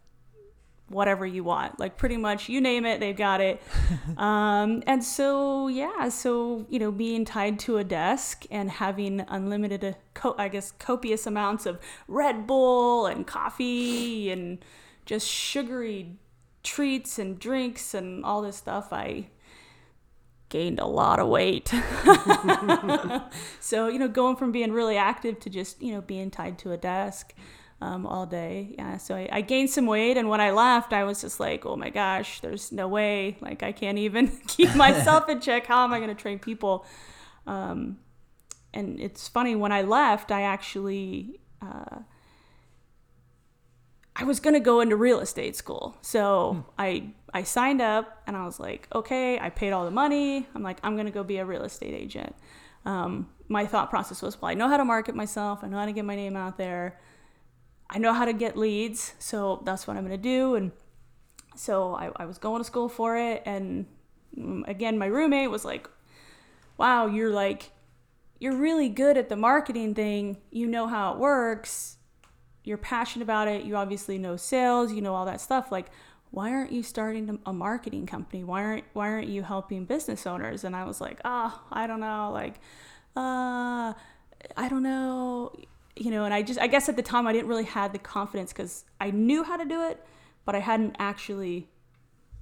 whatever 0.91 1.25
you 1.25 1.43
want. 1.43 1.79
Like 1.79 1.98
pretty 1.98 2.17
much 2.17 2.50
you 2.50 2.62
name 2.62 2.86
it, 2.86 3.00
they've 3.00 3.15
got 3.15 3.41
it. 3.41 3.62
um, 4.17 4.84
and 4.86 5.03
so 5.03 5.67
yeah, 5.67 6.10
so 6.10 6.65
you 6.70 6.79
know, 6.79 6.91
being 6.91 7.25
tied 7.25 7.60
to 7.60 7.77
a 7.77 7.84
desk 7.84 8.46
and 8.51 8.70
having 8.70 9.25
unlimited, 9.27 9.96
co- 10.13 10.36
I 10.38 10.50
guess, 10.50 10.72
copious 10.72 11.25
amounts 11.25 11.65
of 11.65 11.79
Red 12.08 12.46
Bull 12.46 13.05
and 13.05 13.25
coffee 13.25 14.29
and 14.29 14.63
just 15.05 15.27
sugary 15.27 16.17
treats 16.63 17.17
and 17.17 17.39
drinks 17.39 17.93
and 17.93 18.24
all 18.24 18.41
this 18.41 18.58
stuff, 18.58 18.91
I 18.91 19.27
gained 20.51 20.79
a 20.79 20.86
lot 20.86 21.20
of 21.20 21.27
weight. 21.29 21.70
so, 23.60 23.88
you 23.88 23.98
know, 23.98 24.08
going 24.08 24.36
from 24.36 24.51
being 24.51 24.72
really 24.72 24.98
active 24.98 25.39
to 25.39 25.50
just, 25.50 25.81
you 25.81 25.93
know, 25.93 26.01
being 26.01 26.29
tied 26.29 26.60
to 26.60 26.72
a 26.72 26.77
desk 26.77 27.34
um, 27.81 28.05
all 28.05 28.27
day. 28.27 28.75
Yeah. 28.77 28.98
So 28.98 29.15
I, 29.15 29.27
I, 29.31 29.41
gained 29.41 29.72
some 29.72 29.88
weight. 29.88 30.17
And 30.17 30.29
when 30.29 30.39
I 30.39 30.51
left, 30.51 30.93
I 30.93 31.03
was 31.03 31.22
just 31.22 31.39
like, 31.39 31.65
oh 31.65 31.75
my 31.75 31.89
gosh, 31.89 32.41
there's 32.41 32.72
no 32.72 32.88
way. 32.88 33.38
Like, 33.41 33.63
I 33.63 33.72
can't 33.72 33.98
even 33.98 34.27
keep 34.48 34.75
myself 34.75 35.27
in 35.29 35.39
check. 35.39 35.65
How 35.65 35.84
am 35.84 35.93
I 35.93 35.98
going 35.98 36.15
to 36.15 36.22
train 36.22 36.38
people? 36.38 36.86
Um, 37.48 37.98
and 38.74 39.00
it's 39.00 39.27
funny, 39.27 39.55
when 39.55 39.72
I 39.72 39.81
left, 39.81 40.31
I 40.31 40.43
actually. 40.43 41.39
Uh, 41.62 42.00
I 44.15 44.24
was 44.24 44.39
gonna 44.39 44.60
go 44.60 44.82
into 44.82 44.96
real 44.96 45.20
estate 45.20 45.56
school, 45.56 45.98
so 46.01 46.53
hmm. 46.53 46.70
I 46.77 47.13
I 47.34 47.44
signed 47.44 47.82
up 47.82 48.22
and 48.27 48.36
I 48.36 48.46
was 48.46 48.60
like, 48.60 48.88
okay, 48.94 49.39
I 49.39 49.50
paid 49.50 49.72
all 49.72 49.86
the 49.86 49.91
money. 49.91 50.48
I'm 50.53 50.63
like, 50.63 50.80
I'm 50.84 50.98
gonna 50.98 51.12
go 51.12 51.24
be 51.24 51.38
a 51.38 51.46
real 51.46 51.63
estate 51.63 51.94
agent. 51.94 52.36
Um, 52.86 53.30
my 53.48 53.65
thought 53.65 53.89
process 53.89 54.22
was, 54.22 54.41
well, 54.41 54.51
I 54.51 54.53
know 54.53 54.68
how 54.68 54.77
to 54.77 54.86
market 54.86 55.15
myself. 55.15 55.63
I 55.63 55.68
know 55.68 55.77
how 55.77 55.86
to 55.86 55.91
get 55.91 56.06
my 56.06 56.15
name 56.15 56.36
out 56.36 56.58
there. 56.58 57.00
I 57.89 58.00
know 58.00 58.13
how 58.13 58.25
to 58.25 58.34
get 58.34 58.58
leads, 58.58 59.13
so 59.20 59.62
that's 59.65 59.88
what 59.88 59.98
I'm 59.98 60.03
gonna 60.03 60.18
do. 60.18 60.56
And 60.56 60.72
so 61.56 61.94
I, 61.94 62.12
I 62.15 62.25
was 62.25 62.38
going 62.38 62.62
to 62.62 62.63
school 62.63 62.89
for 62.89 63.18
it. 63.18 63.44
And 63.46 63.86
mm, 64.38 64.68
again, 64.68 64.98
my 64.98 65.08
roommate 65.08 65.50
was 65.50 65.65
like, 65.65 65.89
wow, 66.77 67.08
you're 67.08 67.32
like, 67.32 67.72
you're 68.39 68.56
really 68.56 68.89
good 68.89 69.18
at 69.18 69.30
the 69.30 69.36
marketing 69.36 69.94
thing. 69.94 70.38
You 70.50 70.68
know 70.68 70.88
how 70.88 71.13
it 71.13 71.20
works. 71.20 71.98
You're 72.63 72.77
passionate 72.77 73.24
about 73.24 73.48
it. 73.48 73.63
You 73.63 73.75
obviously 73.75 74.18
know 74.18 74.38
sales. 74.38 74.91
You 74.91 75.01
know 75.01 75.15
all 75.15 75.25
that 75.25 75.41
stuff. 75.41 75.72
Like, 75.72 75.88
why 76.32 76.51
aren't 76.51 76.72
you 76.72 76.82
starting 76.82 77.39
a 77.46 77.53
marketing 77.53 78.06
company? 78.06 78.44
Why 78.44 78.63
aren't 78.63 78.84
why 78.94 79.10
aren't 79.10 79.27
you 79.27 79.44
helping 79.44 79.86
business 79.86 80.25
owners? 80.25 80.63
And 80.63 80.75
I 80.75 80.86
was 80.86 81.01
like, 81.01 81.20
oh, 81.25 81.62
I 81.72 81.88
don't 81.88 82.00
know, 82.00 82.32
like, 82.34 82.56
uh, 83.15 83.94
I 84.56 84.70
don't 84.70 84.84
know, 84.84 85.53
you 85.96 86.10
know. 86.10 86.24
And 86.24 86.34
I 86.34 86.41
just, 86.41 86.60
I 86.60 86.68
guess 86.68 86.88
at 86.88 86.96
the 86.96 87.01
time 87.01 87.27
I 87.27 87.34
didn't 87.34 87.50
really 87.50 87.65
have 87.65 87.91
the 87.91 88.00
confidence 88.00 88.53
because 88.53 88.86
I 89.00 89.12
knew 89.12 89.44
how 89.44 89.58
to 89.58 89.65
do 89.65 89.86
it, 89.88 90.03
but 90.46 90.56
I 90.56 90.60
hadn't 90.60 90.96
actually 91.00 91.68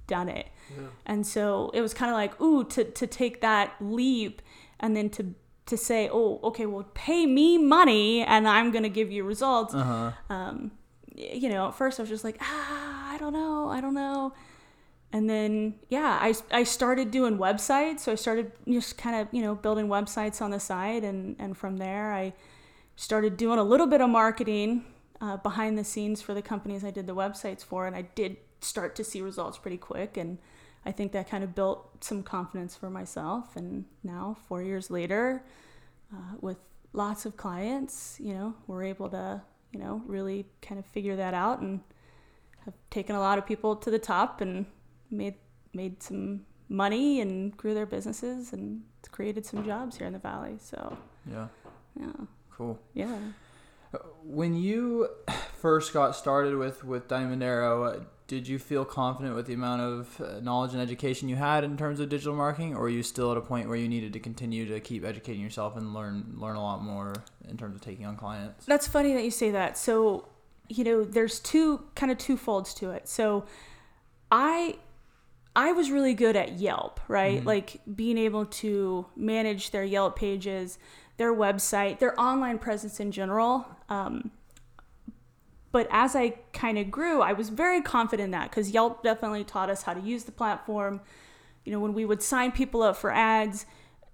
done 0.06 0.28
it. 0.28 0.46
Yeah. 0.70 0.86
And 1.06 1.26
so 1.26 1.70
it 1.74 1.80
was 1.80 1.92
kind 1.92 2.10
of 2.10 2.14
like, 2.14 2.40
ooh, 2.40 2.62
to 2.64 2.84
to 2.84 3.06
take 3.08 3.40
that 3.40 3.74
leap 3.80 4.40
and 4.78 4.96
then 4.96 5.10
to 5.10 5.34
to 5.70 5.76
say, 5.76 6.08
oh, 6.12 6.38
okay, 6.44 6.66
well, 6.66 6.86
pay 6.94 7.26
me 7.26 7.58
money 7.58 8.22
and 8.22 8.46
I'm 8.46 8.70
gonna 8.70 8.88
give 8.88 9.10
you 9.10 9.24
results. 9.24 9.74
Uh-huh. 9.74 10.12
Um, 10.28 10.72
you 11.14 11.48
know, 11.48 11.68
at 11.68 11.74
first 11.74 11.98
I 11.98 12.02
was 12.02 12.10
just 12.10 12.24
like, 12.24 12.36
ah, 12.40 13.12
I 13.12 13.18
don't 13.18 13.32
know, 13.32 13.68
I 13.68 13.80
don't 13.80 13.94
know. 13.94 14.32
And 15.12 15.28
then, 15.28 15.74
yeah, 15.88 16.18
I, 16.20 16.34
I 16.52 16.62
started 16.62 17.10
doing 17.10 17.36
websites. 17.36 18.00
So 18.00 18.12
I 18.12 18.14
started 18.14 18.52
just 18.68 18.96
kind 18.96 19.16
of, 19.16 19.28
you 19.32 19.42
know, 19.42 19.54
building 19.54 19.88
websites 19.88 20.40
on 20.40 20.50
the 20.50 20.60
side. 20.60 21.02
And, 21.02 21.34
and 21.38 21.56
from 21.56 21.78
there, 21.78 22.12
I 22.12 22.32
started 22.94 23.36
doing 23.36 23.58
a 23.58 23.64
little 23.64 23.88
bit 23.88 24.00
of 24.00 24.08
marketing 24.08 24.84
uh, 25.20 25.36
behind 25.38 25.76
the 25.76 25.84
scenes 25.84 26.22
for 26.22 26.32
the 26.32 26.42
companies 26.42 26.84
I 26.84 26.90
did 26.92 27.08
the 27.08 27.14
websites 27.14 27.64
for. 27.64 27.88
And 27.88 27.96
I 27.96 28.02
did 28.02 28.36
start 28.60 28.94
to 28.96 29.04
see 29.04 29.20
results 29.20 29.58
pretty 29.58 29.78
quick. 29.78 30.16
And 30.16 30.38
I 30.84 30.92
think 30.92 31.12
that 31.12 31.28
kind 31.28 31.44
of 31.44 31.54
built 31.54 32.02
some 32.02 32.22
confidence 32.22 32.76
for 32.76 32.90
myself. 32.90 33.56
And 33.56 33.84
now, 34.02 34.36
four 34.48 34.62
years 34.62 34.90
later, 34.90 35.44
uh, 36.12 36.36
with 36.40 36.58
lots 36.92 37.26
of 37.26 37.36
clients, 37.36 38.18
you 38.18 38.32
know, 38.32 38.54
we're 38.66 38.84
able 38.84 39.08
to 39.10 39.42
you 39.72 39.78
know, 39.78 40.02
really 40.06 40.46
kind 40.62 40.78
of 40.78 40.86
figure 40.86 41.16
that 41.16 41.34
out 41.34 41.60
and 41.60 41.80
have 42.64 42.74
taken 42.90 43.14
a 43.14 43.20
lot 43.20 43.38
of 43.38 43.46
people 43.46 43.76
to 43.76 43.90
the 43.90 43.98
top 43.98 44.40
and 44.40 44.66
made 45.10 45.34
made 45.72 46.02
some 46.02 46.44
money 46.68 47.20
and 47.20 47.56
grew 47.56 47.74
their 47.74 47.86
businesses 47.86 48.52
and 48.52 48.82
created 49.12 49.46
some 49.46 49.64
jobs 49.64 49.96
here 49.96 50.06
in 50.06 50.12
the 50.12 50.18
valley. 50.18 50.56
So 50.58 50.96
yeah, 51.30 51.48
yeah, 51.98 52.12
cool. 52.50 52.78
Yeah. 52.94 53.16
Uh, 53.94 53.98
when 54.24 54.54
you 54.54 55.08
first 55.58 55.92
got 55.92 56.16
started 56.16 56.56
with 56.56 56.84
with 56.84 57.08
Diamond 57.08 57.42
Arrow, 57.42 57.84
uh, 57.84 58.00
did 58.30 58.46
you 58.46 58.60
feel 58.60 58.84
confident 58.84 59.34
with 59.34 59.46
the 59.46 59.54
amount 59.54 59.82
of 59.82 60.20
uh, 60.20 60.38
knowledge 60.38 60.72
and 60.72 60.80
education 60.80 61.28
you 61.28 61.34
had 61.34 61.64
in 61.64 61.76
terms 61.76 61.98
of 61.98 62.08
digital 62.08 62.36
marketing, 62.36 62.76
or 62.76 62.84
are 62.84 62.88
you 62.88 63.02
still 63.02 63.32
at 63.32 63.36
a 63.36 63.40
point 63.40 63.66
where 63.66 63.76
you 63.76 63.88
needed 63.88 64.12
to 64.12 64.20
continue 64.20 64.64
to 64.68 64.78
keep 64.78 65.04
educating 65.04 65.42
yourself 65.42 65.76
and 65.76 65.92
learn 65.92 66.36
learn 66.36 66.54
a 66.54 66.62
lot 66.62 66.80
more 66.80 67.12
in 67.48 67.56
terms 67.56 67.74
of 67.74 67.80
taking 67.80 68.06
on 68.06 68.16
clients? 68.16 68.66
That's 68.66 68.86
funny 68.86 69.14
that 69.14 69.24
you 69.24 69.32
say 69.32 69.50
that. 69.50 69.76
So, 69.76 70.28
you 70.68 70.84
know, 70.84 71.02
there's 71.02 71.40
two 71.40 71.82
kind 71.96 72.12
of 72.12 72.18
two 72.18 72.36
folds 72.36 72.72
to 72.74 72.92
it. 72.92 73.08
So, 73.08 73.46
I 74.30 74.76
I 75.56 75.72
was 75.72 75.90
really 75.90 76.14
good 76.14 76.36
at 76.36 76.60
Yelp, 76.60 77.00
right? 77.08 77.38
Mm-hmm. 77.38 77.48
Like 77.48 77.80
being 77.96 78.16
able 78.16 78.46
to 78.46 79.06
manage 79.16 79.72
their 79.72 79.82
Yelp 79.82 80.14
pages, 80.14 80.78
their 81.16 81.34
website, 81.34 81.98
their 81.98 82.18
online 82.18 82.60
presence 82.60 83.00
in 83.00 83.10
general. 83.10 83.66
Um, 83.88 84.30
but 85.72 85.86
as 85.90 86.16
I 86.16 86.30
kind 86.52 86.78
of 86.78 86.90
grew, 86.90 87.20
I 87.20 87.32
was 87.32 87.48
very 87.48 87.80
confident 87.80 88.26
in 88.26 88.30
that 88.32 88.50
because 88.50 88.70
Yelp 88.70 89.02
definitely 89.02 89.44
taught 89.44 89.70
us 89.70 89.82
how 89.82 89.94
to 89.94 90.00
use 90.00 90.24
the 90.24 90.32
platform. 90.32 91.00
You 91.64 91.72
know, 91.72 91.80
when 91.80 91.94
we 91.94 92.04
would 92.04 92.22
sign 92.22 92.52
people 92.52 92.82
up 92.82 92.96
for 92.96 93.12
ads, 93.12 93.66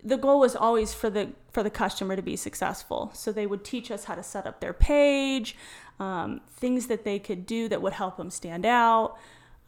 the 0.02 0.18
goal 0.18 0.38
was 0.38 0.54
always 0.54 0.92
for 0.92 1.08
the 1.08 1.30
for 1.50 1.62
the 1.62 1.70
customer 1.70 2.14
to 2.14 2.22
be 2.22 2.36
successful. 2.36 3.10
So 3.14 3.32
they 3.32 3.46
would 3.46 3.64
teach 3.64 3.90
us 3.90 4.04
how 4.04 4.14
to 4.14 4.22
set 4.22 4.46
up 4.46 4.60
their 4.60 4.74
page, 4.74 5.56
um, 5.98 6.42
things 6.48 6.88
that 6.88 7.04
they 7.04 7.18
could 7.18 7.46
do 7.46 7.68
that 7.68 7.80
would 7.80 7.94
help 7.94 8.18
them 8.18 8.30
stand 8.30 8.66
out. 8.66 9.16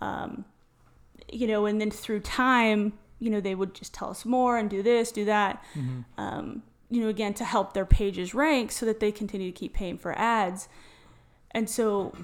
Um, 0.00 0.44
you 1.30 1.46
know, 1.46 1.66
and 1.66 1.80
then 1.80 1.90
through 1.90 2.20
time, 2.20 2.92
you 3.18 3.30
know, 3.30 3.40
they 3.40 3.54
would 3.54 3.74
just 3.74 3.94
tell 3.94 4.10
us 4.10 4.24
more 4.24 4.58
and 4.58 4.68
do 4.68 4.82
this, 4.82 5.10
do 5.10 5.24
that. 5.24 5.62
Mm-hmm. 5.74 6.20
Um, 6.20 6.62
you 6.90 7.00
know, 7.02 7.08
again 7.08 7.34
to 7.34 7.44
help 7.44 7.72
their 7.72 7.84
pages 7.84 8.34
rank 8.34 8.72
so 8.72 8.86
that 8.86 9.00
they 9.00 9.12
continue 9.12 9.50
to 9.50 9.58
keep 9.58 9.74
paying 9.74 9.98
for 9.98 10.16
ads. 10.18 10.68
And 11.52 11.68
so 11.68 12.14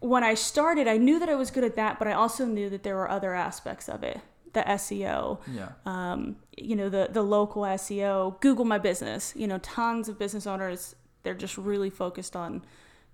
when 0.00 0.24
I 0.24 0.34
started, 0.34 0.88
I 0.88 0.96
knew 0.96 1.18
that 1.18 1.28
I 1.28 1.34
was 1.34 1.50
good 1.50 1.64
at 1.64 1.76
that, 1.76 1.98
but 1.98 2.08
I 2.08 2.12
also 2.12 2.44
knew 2.44 2.68
that 2.70 2.82
there 2.82 2.96
were 2.96 3.10
other 3.10 3.34
aspects 3.34 3.88
of 3.88 4.02
it. 4.02 4.20
The 4.52 4.62
SEO, 4.62 5.38
yeah. 5.52 5.68
um, 5.86 6.36
you 6.56 6.74
know, 6.74 6.88
the 6.88 7.08
the 7.12 7.22
local 7.22 7.62
SEO, 7.62 8.40
Google 8.40 8.64
My 8.64 8.78
Business. 8.78 9.32
You 9.36 9.46
know, 9.46 9.58
tons 9.58 10.08
of 10.08 10.18
business 10.18 10.44
owners 10.44 10.96
they're 11.22 11.34
just 11.34 11.58
really 11.58 11.90
focused 11.90 12.34
on, 12.34 12.64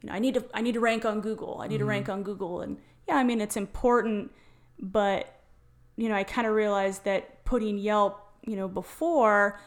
you 0.01 0.09
know, 0.09 0.15
I 0.15 0.19
need 0.19 0.35
to 0.35 0.45
I 0.55 0.63
need 0.63 0.73
to 0.73 0.81
rank 0.81 1.05
on 1.05 1.21
Google. 1.21 1.61
I 1.61 1.67
need 1.67 1.75
mm-hmm. 1.75 1.81
to 1.81 1.85
rank 1.85 2.09
on 2.09 2.23
Google, 2.23 2.61
and 2.61 2.79
yeah, 3.09 3.17
I 3.17 3.25
mean 3.25 3.41
it's 3.41 3.57
important, 3.57 4.31
but 4.79 5.41
you 5.97 6.09
know, 6.09 6.15
I 6.15 6.25
kind 6.25 6.47
of 6.47 6.55
realized 6.55 7.05
that 7.05 7.45
putting 7.45 7.79
Yelp, 7.79 8.21
you 8.43 8.57
know, 8.57 8.69
before 8.69 9.59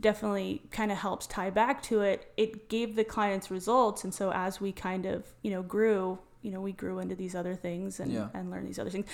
definitely 0.00 0.62
kind 0.70 0.90
of 0.90 0.98
helps 0.98 1.26
tie 1.26 1.50
back 1.50 1.82
to 1.84 2.00
it. 2.02 2.32
It 2.36 2.68
gave 2.68 2.96
the 2.96 3.04
clients 3.04 3.50
results, 3.50 4.04
and 4.04 4.14
so 4.14 4.32
as 4.32 4.60
we 4.60 4.72
kind 4.72 5.06
of 5.06 5.26
you 5.42 5.50
know 5.50 5.62
grew, 5.62 6.18
you 6.42 6.50
know, 6.50 6.60
we 6.60 6.72
grew 6.72 6.98
into 6.98 7.14
these 7.14 7.34
other 7.34 7.54
things 7.54 8.00
and 8.00 8.12
yeah. 8.12 8.28
and 8.34 8.50
learned 8.50 8.68
these 8.68 8.78
other 8.78 8.90
things. 8.90 9.06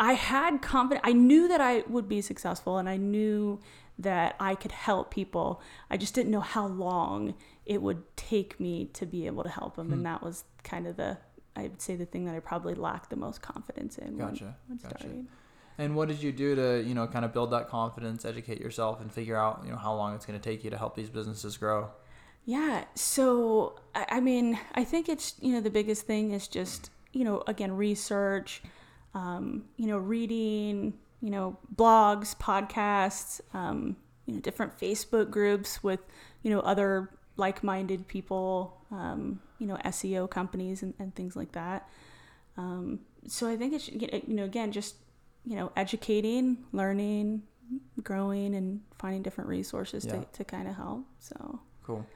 I 0.00 0.14
had 0.14 0.60
confidence. 0.60 1.02
I 1.04 1.12
knew 1.12 1.46
that 1.48 1.60
I 1.60 1.84
would 1.88 2.08
be 2.08 2.20
successful, 2.20 2.78
and 2.78 2.88
I 2.88 2.96
knew 2.96 3.60
that 3.98 4.34
I 4.40 4.54
could 4.54 4.72
help 4.72 5.10
people. 5.12 5.62
I 5.88 5.96
just 5.96 6.14
didn't 6.14 6.32
know 6.32 6.40
how 6.40 6.66
long 6.66 7.34
it 7.64 7.80
would 7.80 8.02
take 8.16 8.58
me 8.58 8.86
to 8.94 9.06
be 9.06 9.26
able 9.26 9.44
to 9.44 9.50
help 9.50 9.76
them, 9.76 9.88
hmm. 9.88 9.92
and 9.94 10.06
that 10.06 10.22
was 10.22 10.44
kind 10.64 10.86
of 10.86 10.96
the 10.96 11.18
I 11.56 11.62
would 11.62 11.80
say 11.80 11.96
the 11.96 12.06
thing 12.06 12.24
that 12.24 12.34
I 12.34 12.40
probably 12.40 12.74
lacked 12.74 13.10
the 13.10 13.16
most 13.16 13.40
confidence 13.40 13.98
in 13.98 14.16
gotcha. 14.16 14.44
when, 14.44 14.54
when 14.66 14.78
gotcha. 14.78 14.96
starting. 14.98 15.28
And 15.76 15.96
what 15.96 16.08
did 16.08 16.22
you 16.22 16.30
do 16.30 16.54
to, 16.54 16.82
you 16.82 16.94
know, 16.94 17.06
kind 17.06 17.24
of 17.24 17.32
build 17.32 17.50
that 17.50 17.68
confidence, 17.68 18.24
educate 18.24 18.60
yourself, 18.60 19.00
and 19.00 19.12
figure 19.12 19.36
out, 19.36 19.62
you 19.64 19.70
know, 19.70 19.76
how 19.76 19.94
long 19.94 20.14
it's 20.14 20.24
going 20.24 20.38
to 20.38 20.50
take 20.50 20.62
you 20.62 20.70
to 20.70 20.78
help 20.78 20.94
these 20.94 21.10
businesses 21.10 21.56
grow? 21.56 21.90
Yeah. 22.44 22.84
So, 22.94 23.80
I 23.94 24.20
mean, 24.20 24.58
I 24.74 24.84
think 24.84 25.08
it's, 25.08 25.34
you 25.40 25.52
know, 25.52 25.60
the 25.60 25.70
biggest 25.70 26.06
thing 26.06 26.32
is 26.32 26.46
just, 26.46 26.90
you 27.12 27.24
know, 27.24 27.42
again, 27.46 27.72
research, 27.72 28.62
um, 29.14 29.64
you 29.76 29.86
know, 29.86 29.96
reading, 29.96 30.94
you 31.20 31.30
know, 31.30 31.56
blogs, 31.74 32.36
podcasts, 32.36 33.40
um, 33.54 33.96
you 34.26 34.34
know, 34.34 34.40
different 34.40 34.78
Facebook 34.78 35.30
groups 35.30 35.82
with, 35.82 36.00
you 36.42 36.50
know, 36.50 36.60
other 36.60 37.10
like 37.36 37.64
minded 37.64 38.06
people, 38.06 38.80
um, 38.90 39.40
you 39.58 39.66
know, 39.66 39.76
SEO 39.86 40.28
companies 40.30 40.82
and, 40.82 40.94
and 40.98 41.14
things 41.14 41.34
like 41.34 41.52
that. 41.52 41.88
Um, 42.56 43.00
so 43.26 43.48
I 43.48 43.56
think 43.56 43.72
it's, 43.72 43.88
you 43.88 44.22
know, 44.28 44.44
again, 44.44 44.70
just 44.70 44.96
you 45.44 45.56
know, 45.56 45.72
educating, 45.76 46.58
learning, 46.72 47.42
growing, 48.02 48.54
and 48.54 48.80
finding 48.98 49.22
different 49.22 49.48
resources 49.48 50.04
yeah. 50.04 50.12
to, 50.12 50.26
to 50.32 50.44
kind 50.44 50.68
of 50.68 50.76
help. 50.76 51.04
So 51.18 51.60
cool. 51.82 52.06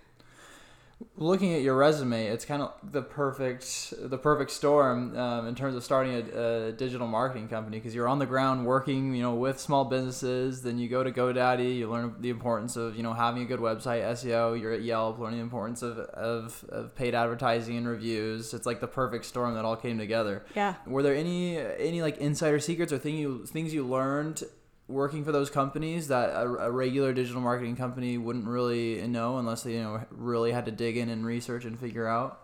Looking 1.17 1.55
at 1.55 1.63
your 1.63 1.77
resume, 1.77 2.27
it's 2.27 2.45
kind 2.45 2.63
of 2.63 2.73
the 2.83 3.03
perfect 3.03 3.93
the 3.99 4.19
perfect 4.19 4.51
storm 4.51 5.17
um, 5.17 5.47
in 5.47 5.55
terms 5.55 5.77
of 5.77 5.85
starting 5.85 6.15
a, 6.15 6.69
a 6.69 6.73
digital 6.73 7.07
marketing 7.07 7.49
company 7.49 7.79
because 7.79 7.95
you're 7.95 8.09
on 8.09 8.19
the 8.19 8.27
ground 8.27 8.67
working, 8.67 9.15
you 9.15 9.23
know, 9.23 9.35
with 9.35 9.61
small 9.61 9.85
businesses. 9.85 10.63
Then 10.63 10.79
you 10.79 10.89
go 10.89 11.03
to 11.03 11.11
GoDaddy, 11.11 11.77
you 11.77 11.91
learn 11.91 12.17
the 12.21 12.31
importance 12.31 12.77
of 12.77 12.97
you 12.97 13.03
know 13.03 13.13
having 13.13 13.43
a 13.43 13.47
good 13.47 13.61
website, 13.61 14.03
SEO. 14.03 14.61
You're 14.61 14.73
at 14.73 14.83
Yelp, 14.83 15.19
learning 15.19 15.39
the 15.39 15.45
importance 15.45 15.83
of 15.83 15.99
of, 15.99 16.65
of 16.69 16.95
paid 16.95 17.15
advertising 17.15 17.77
and 17.77 17.87
reviews. 17.87 18.53
It's 18.53 18.67
like 18.67 18.81
the 18.81 18.89
perfect 18.89 19.25
storm 19.25 19.55
that 19.55 19.65
all 19.65 19.77
came 19.77 19.99
together. 19.99 20.45
Yeah. 20.55 20.75
Were 20.87 21.03
there 21.03 21.15
any 21.15 21.59
any 21.59 22.03
like 22.03 22.19
insider 22.19 22.59
secrets 22.59 22.93
or 22.93 22.99
thing 22.99 23.17
you 23.17 23.47
things 23.47 23.73
you 23.73 23.87
learned 23.87 24.43
working 24.89 25.25
for 25.25 25.33
those 25.33 25.51
companies 25.51 26.09
that 26.09 26.31
a, 26.31 26.43
a, 26.43 26.71
regular 26.71 27.13
digital 27.13 27.43
marketing 27.43 27.77
company 27.77 28.17
wouldn't 28.17 28.47
really 28.47 29.07
know 29.07 29.37
unless 29.39 29.63
they 29.63 29.75
you 29.75 29.83
know 29.83 30.03
really 30.11 30.51
had 30.51 30.65
to 30.65 30.73
dig 30.73 30.97
in 30.97 31.09
and 31.09 31.25
research 31.25 31.65
and 31.65 31.79
figure 31.79 32.07
out? 32.07 32.41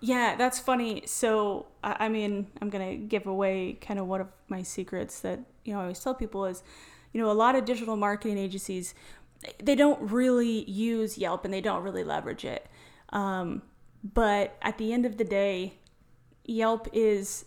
Yeah 0.00 0.36
that's 0.36 0.58
funny. 0.58 1.02
So 1.06 1.66
i 1.82 2.08
mean 2.08 2.48
i'm 2.60 2.68
gonna 2.68 2.96
give 2.96 3.26
away 3.26 3.78
kind 3.80 3.98
of 3.98 4.06
one 4.06 4.20
of 4.20 4.28
my 4.48 4.62
secrets 4.62 5.20
that 5.20 5.40
you 5.64 5.72
know 5.72 5.78
i 5.78 5.82
always 5.82 6.00
tell 6.00 6.14
people 6.14 6.44
is 6.44 6.62
you 7.12 7.20
know 7.20 7.30
a 7.30 7.32
lot 7.32 7.54
of 7.54 7.64
digital 7.64 7.96
marketing 7.96 8.38
agencies 8.38 8.94
they 9.62 9.74
don't 9.74 10.10
really 10.10 10.68
use 10.70 11.18
yelp 11.18 11.44
and 11.44 11.52
they 11.52 11.60
don't 11.60 11.82
really 11.82 12.04
leverage 12.04 12.44
it. 12.44 12.66
Um, 13.10 13.62
but 14.02 14.56
at 14.62 14.78
the 14.78 14.92
end 14.92 15.06
of 15.06 15.16
the 15.16 15.24
day 15.24 15.74
yelp 16.44 16.88
is 16.92 17.44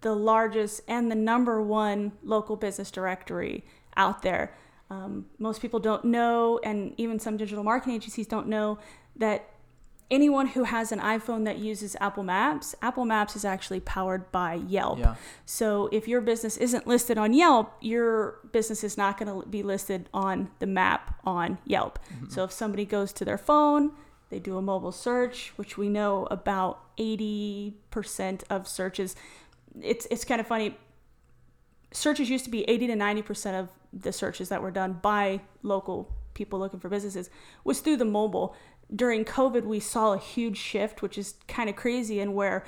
the 0.00 0.14
largest 0.14 0.80
and 0.88 1.10
the 1.10 1.14
number 1.14 1.62
one 1.62 2.12
local 2.22 2.56
business 2.56 2.90
directory 2.90 3.64
out 3.98 4.22
there. 4.22 4.54
Um, 4.90 5.26
most 5.38 5.60
people 5.60 5.80
don't 5.80 6.06
know, 6.06 6.60
and 6.64 6.94
even 6.96 7.18
some 7.18 7.36
digital 7.36 7.62
marketing 7.62 7.94
agencies 7.94 8.26
don't 8.26 8.48
know 8.48 8.78
that 9.16 9.50
anyone 10.10 10.46
who 10.48 10.64
has 10.64 10.92
an 10.92 11.00
iPhone 11.00 11.44
that 11.44 11.58
uses 11.58 11.96
Apple 12.00 12.22
Maps, 12.22 12.74
Apple 12.80 13.04
Maps 13.04 13.36
is 13.36 13.44
actually 13.44 13.80
powered 13.80 14.30
by 14.32 14.54
Yelp. 14.54 14.98
Yeah. 14.98 15.16
So 15.44 15.88
if 15.92 16.08
your 16.08 16.20
business 16.20 16.56
isn't 16.56 16.86
listed 16.86 17.18
on 17.18 17.32
Yelp, 17.34 17.74
your 17.80 18.38
business 18.52 18.82
is 18.82 18.96
not 18.96 19.18
going 19.18 19.42
to 19.42 19.46
be 19.48 19.62
listed 19.62 20.08
on 20.14 20.50
the 20.58 20.66
map 20.66 21.18
on 21.24 21.58
Yelp. 21.66 21.98
Mm-hmm. 22.14 22.30
So 22.30 22.44
if 22.44 22.52
somebody 22.52 22.84
goes 22.84 23.12
to 23.14 23.24
their 23.24 23.38
phone, 23.38 23.92
they 24.30 24.38
do 24.38 24.56
a 24.56 24.62
mobile 24.62 24.92
search, 24.92 25.52
which 25.56 25.78
we 25.78 25.88
know 25.88 26.26
about 26.30 26.80
80% 26.98 27.74
of 28.50 28.68
searches. 28.68 29.16
It's 29.80 30.06
it's 30.10 30.24
kind 30.24 30.40
of 30.40 30.46
funny. 30.46 30.76
Searches 31.92 32.28
used 32.28 32.44
to 32.44 32.50
be 32.50 32.68
80 32.68 32.88
to 32.88 32.94
90% 32.94 33.58
of 33.58 33.70
the 33.92 34.12
searches 34.12 34.48
that 34.48 34.62
were 34.62 34.70
done 34.70 34.98
by 35.02 35.40
local 35.62 36.14
people 36.34 36.58
looking 36.58 36.80
for 36.80 36.88
businesses 36.88 37.28
was 37.64 37.80
through 37.80 37.96
the 37.96 38.04
mobile. 38.04 38.54
During 38.94 39.24
COVID, 39.24 39.64
we 39.64 39.80
saw 39.80 40.14
a 40.14 40.18
huge 40.18 40.56
shift, 40.56 41.02
which 41.02 41.18
is 41.18 41.34
kind 41.46 41.68
of 41.68 41.76
crazy, 41.76 42.20
and 42.20 42.34
where 42.34 42.64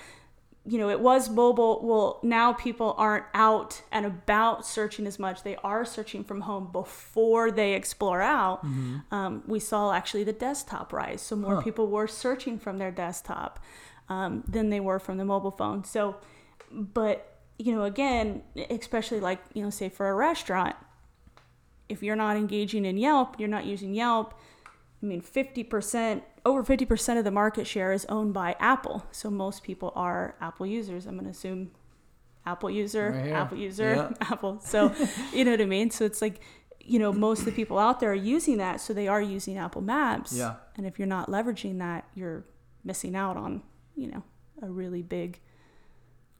you 0.66 0.76
know 0.76 0.90
it 0.90 1.00
was 1.00 1.30
mobile. 1.30 1.80
Well, 1.82 2.20
now 2.22 2.52
people 2.52 2.94
aren't 2.98 3.24
out 3.32 3.80
and 3.90 4.04
about 4.04 4.66
searching 4.66 5.06
as 5.06 5.18
much. 5.18 5.42
They 5.42 5.56
are 5.56 5.86
searching 5.86 6.24
from 6.24 6.42
home 6.42 6.68
before 6.70 7.50
they 7.50 7.72
explore 7.72 8.20
out. 8.20 8.58
Mm-hmm. 8.58 9.14
Um, 9.14 9.42
we 9.46 9.60
saw 9.60 9.92
actually 9.92 10.24
the 10.24 10.34
desktop 10.34 10.92
rise, 10.92 11.22
so 11.22 11.36
more 11.36 11.54
huh. 11.54 11.62
people 11.62 11.86
were 11.86 12.06
searching 12.06 12.58
from 12.58 12.76
their 12.76 12.90
desktop 12.90 13.58
um, 14.10 14.44
than 14.46 14.68
they 14.68 14.80
were 14.80 14.98
from 14.98 15.16
the 15.16 15.24
mobile 15.24 15.52
phone. 15.52 15.84
So, 15.84 16.16
but 16.70 17.38
you 17.56 17.74
know, 17.74 17.84
again, 17.84 18.42
especially 18.68 19.20
like 19.20 19.38
you 19.54 19.62
know, 19.62 19.70
say 19.70 19.88
for 19.88 20.10
a 20.10 20.14
restaurant, 20.14 20.76
if 21.90 22.02
you're 22.02 22.16
not 22.16 22.36
engaging 22.36 22.84
in 22.84 22.96
Yelp, 22.96 23.38
you're 23.38 23.48
not 23.48 23.64
using 23.64 23.94
Yelp. 23.94 24.34
I 25.02 25.06
mean, 25.06 25.22
50%, 25.22 26.22
over 26.44 26.62
50% 26.62 27.18
of 27.18 27.24
the 27.24 27.30
market 27.30 27.66
share 27.66 27.92
is 27.92 28.04
owned 28.06 28.34
by 28.34 28.54
Apple. 28.60 29.06
So 29.10 29.30
most 29.30 29.62
people 29.62 29.92
are 29.96 30.36
Apple 30.40 30.66
users. 30.66 31.06
I'm 31.06 31.14
going 31.14 31.24
to 31.24 31.30
assume 31.30 31.70
Apple 32.46 32.70
user, 32.70 33.10
right 33.12 33.32
Apple 33.32 33.58
user, 33.58 33.94
yeah. 33.94 34.10
Apple. 34.30 34.60
So, 34.60 34.94
you 35.32 35.44
know 35.44 35.52
what 35.52 35.60
I 35.60 35.66
mean? 35.66 35.90
So 35.90 36.04
it's 36.04 36.20
like, 36.20 36.40
you 36.80 36.98
know, 36.98 37.12
most 37.12 37.40
of 37.40 37.44
the 37.46 37.52
people 37.52 37.78
out 37.78 38.00
there 38.00 38.10
are 38.12 38.14
using 38.14 38.58
that. 38.58 38.80
So 38.80 38.92
they 38.92 39.08
are 39.08 39.22
using 39.22 39.56
Apple 39.56 39.82
Maps. 39.82 40.32
Yeah. 40.32 40.54
And 40.76 40.86
if 40.86 40.98
you're 40.98 41.08
not 41.08 41.28
leveraging 41.28 41.78
that, 41.78 42.06
you're 42.14 42.44
missing 42.84 43.14
out 43.14 43.36
on, 43.36 43.62
you 43.96 44.08
know, 44.08 44.22
a 44.62 44.68
really 44.68 45.02
big 45.02 45.40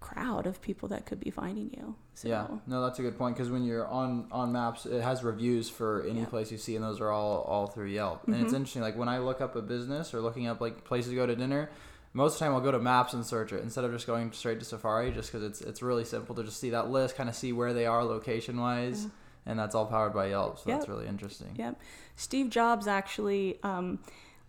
crowd 0.01 0.47
of 0.47 0.61
people 0.63 0.89
that 0.89 1.07
could 1.07 1.21
be 1.21 1.31
finding 1.31 1.71
you. 1.77 1.95
So. 2.15 2.29
Yeah, 2.29 2.47
no, 2.67 2.83
that's 2.83 2.99
a 2.99 3.03
good 3.03 3.17
point 3.17 3.37
because 3.37 3.51
when 3.51 3.65
you're 3.65 3.87
on 3.87 4.27
on 4.33 4.51
maps, 4.51 4.87
it 4.87 5.03
has 5.03 5.23
reviews 5.23 5.69
for 5.69 6.03
any 6.09 6.21
yeah. 6.21 6.27
place 6.27 6.51
you 6.51 6.59
see, 6.59 6.75
and 6.75 6.85
those 6.85 7.01
are 7.01 7.11
all 7.11 7.43
all 7.43 7.67
through 7.67 7.87
Yelp. 7.87 8.23
Mm-hmm. 8.23 8.33
And 8.33 8.43
it's 8.43 8.49
mm-hmm. 8.49 8.57
interesting, 8.57 8.83
like 8.83 8.97
when 8.97 9.09
I 9.09 9.19
look 9.19 9.41
up 9.41 9.57
a 9.57 9.63
business 9.63 10.13
or 10.13 10.21
looking 10.21 10.47
up 10.47 10.61
like 10.61 10.85
places 10.85 11.11
to 11.11 11.17
go 11.17 11.27
to 11.27 11.37
dinner. 11.37 11.71
Most 12.13 12.33
of 12.33 12.39
the 12.41 12.45
time, 12.47 12.55
I'll 12.55 12.61
go 12.61 12.73
to 12.73 12.81
Maps 12.81 13.13
and 13.13 13.25
search 13.25 13.53
it 13.53 13.63
instead 13.63 13.85
of 13.85 13.93
just 13.93 14.05
going 14.05 14.33
straight 14.33 14.59
to 14.59 14.65
Safari, 14.65 15.13
just 15.13 15.31
because 15.31 15.47
it's 15.47 15.61
it's 15.61 15.81
really 15.81 16.05
simple 16.05 16.35
to 16.35 16.43
just 16.43 16.59
see 16.59 16.71
that 16.71 16.91
list, 16.91 17.15
kind 17.15 17.29
of 17.29 17.37
see 17.37 17.53
where 17.53 17.73
they 17.73 17.87
are 17.87 18.03
location 18.03 18.59
wise, 18.61 19.05
yeah. 19.05 19.11
and 19.47 19.57
that's 19.57 19.77
all 19.77 19.87
powered 19.87 20.13
by 20.13 20.31
Yelp. 20.31 20.59
So 20.59 20.65
yep. 20.67 20.81
that's 20.81 20.89
really 20.89 21.07
interesting. 21.07 21.55
Yep. 21.55 21.81
Steve 22.17 22.51
Jobs 22.51 22.89
actually, 22.89 23.61
um, 23.63 24.01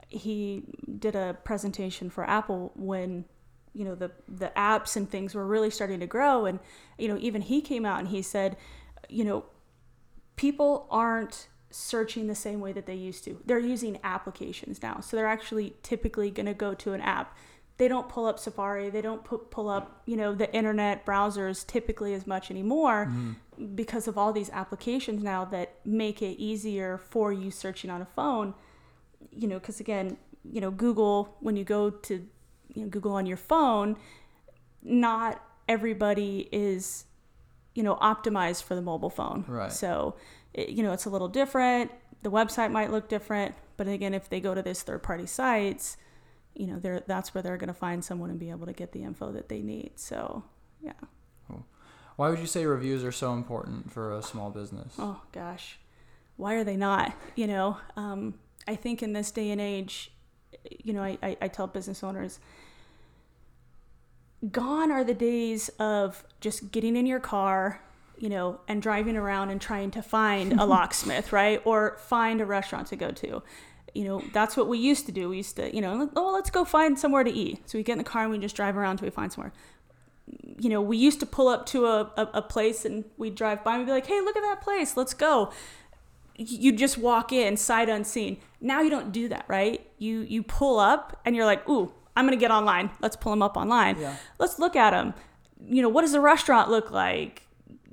he 0.07 0.63
did 0.97 1.13
a 1.13 1.37
presentation 1.43 2.09
for 2.09 2.27
Apple 2.27 2.71
when 2.75 3.25
you 3.73 3.85
know 3.85 3.95
the 3.95 4.11
the 4.27 4.51
apps 4.55 4.95
and 4.95 5.09
things 5.09 5.33
were 5.33 5.45
really 5.45 5.69
starting 5.69 5.99
to 5.99 6.07
grow. 6.07 6.45
And 6.45 6.59
you 6.97 7.07
know 7.07 7.17
even 7.19 7.41
he 7.41 7.61
came 7.61 7.85
out 7.85 7.99
and 7.99 8.09
he 8.09 8.21
said 8.21 8.57
you 9.09 9.23
know 9.23 9.45
people 10.35 10.87
aren't 10.89 11.47
searching 11.69 12.27
the 12.27 12.35
same 12.35 12.59
way 12.59 12.73
that 12.73 12.85
they 12.85 12.95
used 12.95 13.23
to. 13.23 13.41
They're 13.45 13.59
using 13.59 13.97
applications 14.03 14.81
now. 14.81 14.99
So 14.99 15.15
they're 15.15 15.27
actually 15.27 15.75
typically 15.83 16.29
going 16.29 16.45
to 16.45 16.53
go 16.53 16.73
to 16.73 16.93
an 16.93 17.01
app. 17.01 17.35
They 17.77 17.87
don't 17.87 18.09
pull 18.09 18.25
up 18.25 18.37
safari. 18.37 18.89
They 18.89 19.01
don't 19.01 19.23
put, 19.23 19.49
pull 19.49 19.69
up 19.69 20.01
you 20.05 20.17
know 20.17 20.35
the 20.35 20.53
internet 20.53 21.05
browsers 21.05 21.65
typically 21.65 22.13
as 22.13 22.27
much 22.27 22.51
anymore 22.51 23.07
mm-hmm. 23.09 23.75
because 23.75 24.07
of 24.07 24.17
all 24.17 24.33
these 24.33 24.49
applications 24.49 25.23
now 25.23 25.45
that 25.45 25.75
make 25.85 26.21
it 26.21 26.37
easier 26.37 26.97
for 26.97 27.31
you 27.31 27.49
searching 27.49 27.89
on 27.89 28.01
a 28.01 28.05
phone. 28.05 28.53
You 29.31 29.47
know 29.47 29.59
because 29.59 29.79
again 29.79 30.17
you 30.43 30.59
know 30.59 30.71
google 30.71 31.37
when 31.39 31.55
you 31.55 31.63
go 31.63 31.91
to 31.91 32.27
you 32.73 32.83
know, 32.83 32.89
Google 32.89 33.13
on 33.13 33.25
your 33.25 33.37
phone, 33.37 33.97
not 34.81 35.43
everybody 35.67 36.49
is, 36.51 37.05
you 37.75 37.83
know, 37.83 37.95
optimized 37.95 38.63
for 38.63 38.75
the 38.75 38.81
mobile 38.81 39.09
phone. 39.09 39.45
Right. 39.47 39.71
So, 39.71 40.15
it, 40.53 40.69
you 40.69 40.83
know, 40.83 40.91
it's 40.91 41.05
a 41.05 41.09
little 41.09 41.29
different. 41.29 41.91
The 42.23 42.31
website 42.31 42.71
might 42.71 42.91
look 42.91 43.09
different, 43.09 43.55
but 43.77 43.87
again, 43.87 44.13
if 44.13 44.29
they 44.29 44.39
go 44.39 44.53
to 44.53 44.61
this 44.61 44.83
third-party 44.83 45.25
sites, 45.25 45.97
you 46.53 46.67
know, 46.67 46.79
they're 46.79 47.01
that's 47.07 47.33
where 47.33 47.41
they're 47.41 47.57
going 47.57 47.69
to 47.69 47.73
find 47.73 48.03
someone 48.03 48.29
and 48.29 48.39
be 48.39 48.49
able 48.49 48.65
to 48.65 48.73
get 48.73 48.91
the 48.91 49.03
info 49.03 49.31
that 49.31 49.49
they 49.49 49.61
need. 49.61 49.91
So, 49.95 50.43
yeah. 50.81 50.91
Cool. 51.47 51.65
Why 52.17 52.29
would 52.29 52.39
you 52.39 52.45
say 52.45 52.65
reviews 52.65 53.03
are 53.03 53.11
so 53.11 53.33
important 53.33 53.91
for 53.91 54.15
a 54.15 54.21
small 54.21 54.51
business? 54.51 54.93
Oh 54.99 55.21
gosh, 55.31 55.79
why 56.35 56.55
are 56.55 56.63
they 56.63 56.75
not? 56.75 57.13
You 57.35 57.47
know, 57.47 57.77
um, 57.95 58.35
I 58.67 58.75
think 58.75 59.01
in 59.01 59.13
this 59.13 59.31
day 59.31 59.49
and 59.49 59.61
age, 59.61 60.11
you 60.83 60.93
know, 60.93 61.01
I, 61.01 61.17
I, 61.23 61.37
I 61.41 61.47
tell 61.47 61.67
business 61.67 62.03
owners, 62.03 62.39
gone 64.49 64.91
are 64.91 65.03
the 65.03 65.13
days 65.13 65.69
of 65.79 66.23
just 66.39 66.71
getting 66.71 66.95
in 66.95 67.05
your 67.05 67.19
car, 67.19 67.81
you 68.17 68.29
know, 68.29 68.59
and 68.67 68.81
driving 68.81 69.15
around 69.15 69.49
and 69.49 69.61
trying 69.61 69.91
to 69.91 70.01
find 70.01 70.53
a 70.59 70.65
locksmith, 70.65 71.31
right? 71.31 71.61
Or 71.65 71.97
find 71.99 72.41
a 72.41 72.45
restaurant 72.45 72.87
to 72.87 72.95
go 72.95 73.11
to. 73.11 73.43
You 73.93 74.05
know, 74.05 74.23
that's 74.31 74.55
what 74.55 74.67
we 74.67 74.77
used 74.77 75.05
to 75.07 75.11
do. 75.11 75.29
We 75.29 75.37
used 75.37 75.57
to, 75.57 75.73
you 75.75 75.81
know, 75.81 76.09
oh, 76.15 76.33
let's 76.33 76.49
go 76.49 76.63
find 76.63 76.97
somewhere 76.97 77.23
to 77.23 77.31
eat. 77.31 77.69
So 77.69 77.77
we 77.77 77.83
get 77.83 77.93
in 77.93 77.97
the 77.97 78.03
car 78.03 78.23
and 78.23 78.31
we 78.31 78.37
just 78.37 78.55
drive 78.55 78.77
around 78.77 78.91
until 78.91 79.07
we 79.07 79.11
find 79.11 79.33
somewhere. 79.33 79.51
You 80.59 80.69
know, 80.69 80.81
we 80.81 80.97
used 80.97 81.19
to 81.19 81.25
pull 81.25 81.49
up 81.49 81.65
to 81.67 81.87
a, 81.87 82.11
a, 82.15 82.29
a 82.35 82.41
place 82.41 82.85
and 82.85 83.03
we'd 83.17 83.35
drive 83.35 83.63
by 83.63 83.73
and 83.73 83.81
we'd 83.81 83.87
be 83.87 83.91
like, 83.91 84.05
hey, 84.05 84.21
look 84.21 84.37
at 84.37 84.43
that 84.43 84.61
place. 84.61 84.95
Let's 84.95 85.13
go 85.13 85.51
you 86.37 86.71
just 86.71 86.97
walk 86.97 87.31
in 87.31 87.57
sight 87.57 87.89
unseen. 87.89 88.37
Now 88.59 88.81
you 88.81 88.89
don't 88.89 89.11
do 89.11 89.27
that, 89.29 89.45
right? 89.47 89.85
You 89.97 90.21
you 90.21 90.43
pull 90.43 90.79
up 90.79 91.19
and 91.25 91.35
you're 91.35 91.45
like, 91.45 91.67
"Ooh, 91.69 91.91
I'm 92.15 92.25
going 92.25 92.37
to 92.37 92.41
get 92.41 92.51
online. 92.51 92.91
Let's 93.01 93.15
pull 93.15 93.31
them 93.31 93.41
up 93.41 93.57
online. 93.57 93.99
Yeah. 93.99 94.15
Let's 94.39 94.59
look 94.59 94.75
at 94.75 94.91
them. 94.91 95.13
You 95.63 95.81
know, 95.81 95.89
what 95.89 96.01
does 96.01 96.11
the 96.11 96.19
restaurant 96.19 96.69
look 96.69 96.91
like? 96.91 97.43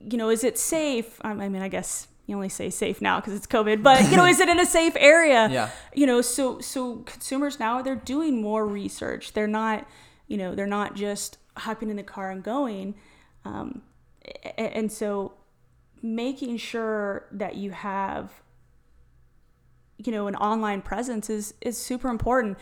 You 0.00 0.18
know, 0.18 0.30
is 0.30 0.44
it 0.44 0.58
safe? 0.58 1.20
I 1.22 1.34
mean, 1.34 1.62
I 1.62 1.68
guess 1.68 2.08
you 2.26 2.34
only 2.34 2.48
say 2.48 2.70
safe 2.70 3.00
now 3.00 3.20
because 3.20 3.34
it's 3.34 3.46
COVID, 3.46 3.82
but 3.82 4.10
you 4.10 4.16
know, 4.16 4.24
is 4.26 4.40
it 4.40 4.48
in 4.48 4.58
a 4.58 4.66
safe 4.78 4.94
area? 4.96 5.48
Yeah. 5.50 5.70
You 5.94 6.06
know, 6.06 6.20
so 6.20 6.60
so 6.60 6.96
consumers 6.98 7.58
now 7.58 7.82
they're 7.82 7.96
doing 7.96 8.40
more 8.40 8.66
research. 8.66 9.32
They're 9.32 9.46
not, 9.46 9.86
you 10.26 10.36
know, 10.36 10.54
they're 10.54 10.66
not 10.66 10.94
just 10.94 11.38
hopping 11.56 11.90
in 11.90 11.96
the 11.96 12.02
car 12.02 12.30
and 12.30 12.42
going. 12.42 12.94
Um, 13.44 13.82
and 14.56 14.90
so 14.92 15.34
making 16.02 16.58
sure 16.58 17.26
that 17.32 17.56
you 17.56 17.70
have 17.70 18.42
you 19.98 20.12
know 20.12 20.28
an 20.28 20.36
online 20.36 20.80
presence 20.80 21.28
is 21.28 21.54
is 21.60 21.76
super 21.76 22.08
important 22.08 22.56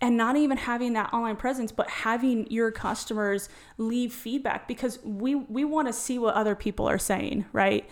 and 0.00 0.16
not 0.16 0.36
even 0.36 0.56
having 0.56 0.92
that 0.92 1.12
online 1.12 1.36
presence 1.36 1.72
but 1.72 1.88
having 1.88 2.50
your 2.50 2.70
customers 2.70 3.48
leave 3.78 4.12
feedback 4.12 4.68
because 4.68 4.98
we 5.04 5.34
we 5.34 5.64
want 5.64 5.88
to 5.88 5.92
see 5.92 6.18
what 6.18 6.34
other 6.34 6.54
people 6.54 6.88
are 6.88 6.98
saying 6.98 7.44
right 7.52 7.88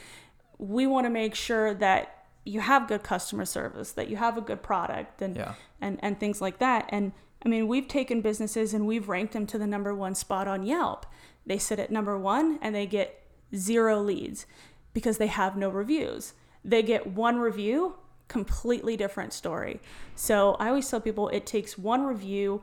we 0.58 0.86
want 0.86 1.04
to 1.06 1.10
make 1.10 1.34
sure 1.34 1.74
that 1.74 2.26
you 2.44 2.60
have 2.60 2.86
good 2.88 3.02
customer 3.02 3.44
service 3.44 3.92
that 3.92 4.08
you 4.08 4.16
have 4.16 4.36
a 4.36 4.40
good 4.40 4.62
product 4.62 5.22
and 5.22 5.36
yeah. 5.36 5.54
and 5.80 5.98
and 6.02 6.20
things 6.20 6.40
like 6.40 6.58
that 6.58 6.86
and 6.90 7.12
I 7.44 7.48
mean, 7.48 7.68
we've 7.68 7.88
taken 7.88 8.22
businesses 8.22 8.72
and 8.72 8.86
we've 8.86 9.08
ranked 9.08 9.34
them 9.34 9.46
to 9.48 9.58
the 9.58 9.66
number 9.66 9.94
one 9.94 10.14
spot 10.14 10.48
on 10.48 10.64
Yelp. 10.64 11.06
They 11.44 11.58
sit 11.58 11.78
at 11.78 11.90
number 11.90 12.18
one 12.18 12.58
and 12.62 12.74
they 12.74 12.86
get 12.86 13.22
zero 13.54 14.00
leads 14.00 14.46
because 14.94 15.18
they 15.18 15.26
have 15.26 15.56
no 15.56 15.68
reviews. 15.68 16.32
They 16.64 16.82
get 16.82 17.06
one 17.06 17.38
review, 17.38 17.96
completely 18.28 18.96
different 18.96 19.32
story. 19.32 19.80
So 20.14 20.54
I 20.54 20.68
always 20.68 20.88
tell 20.88 21.00
people 21.00 21.28
it 21.28 21.46
takes 21.46 21.76
one 21.78 22.04
review. 22.04 22.62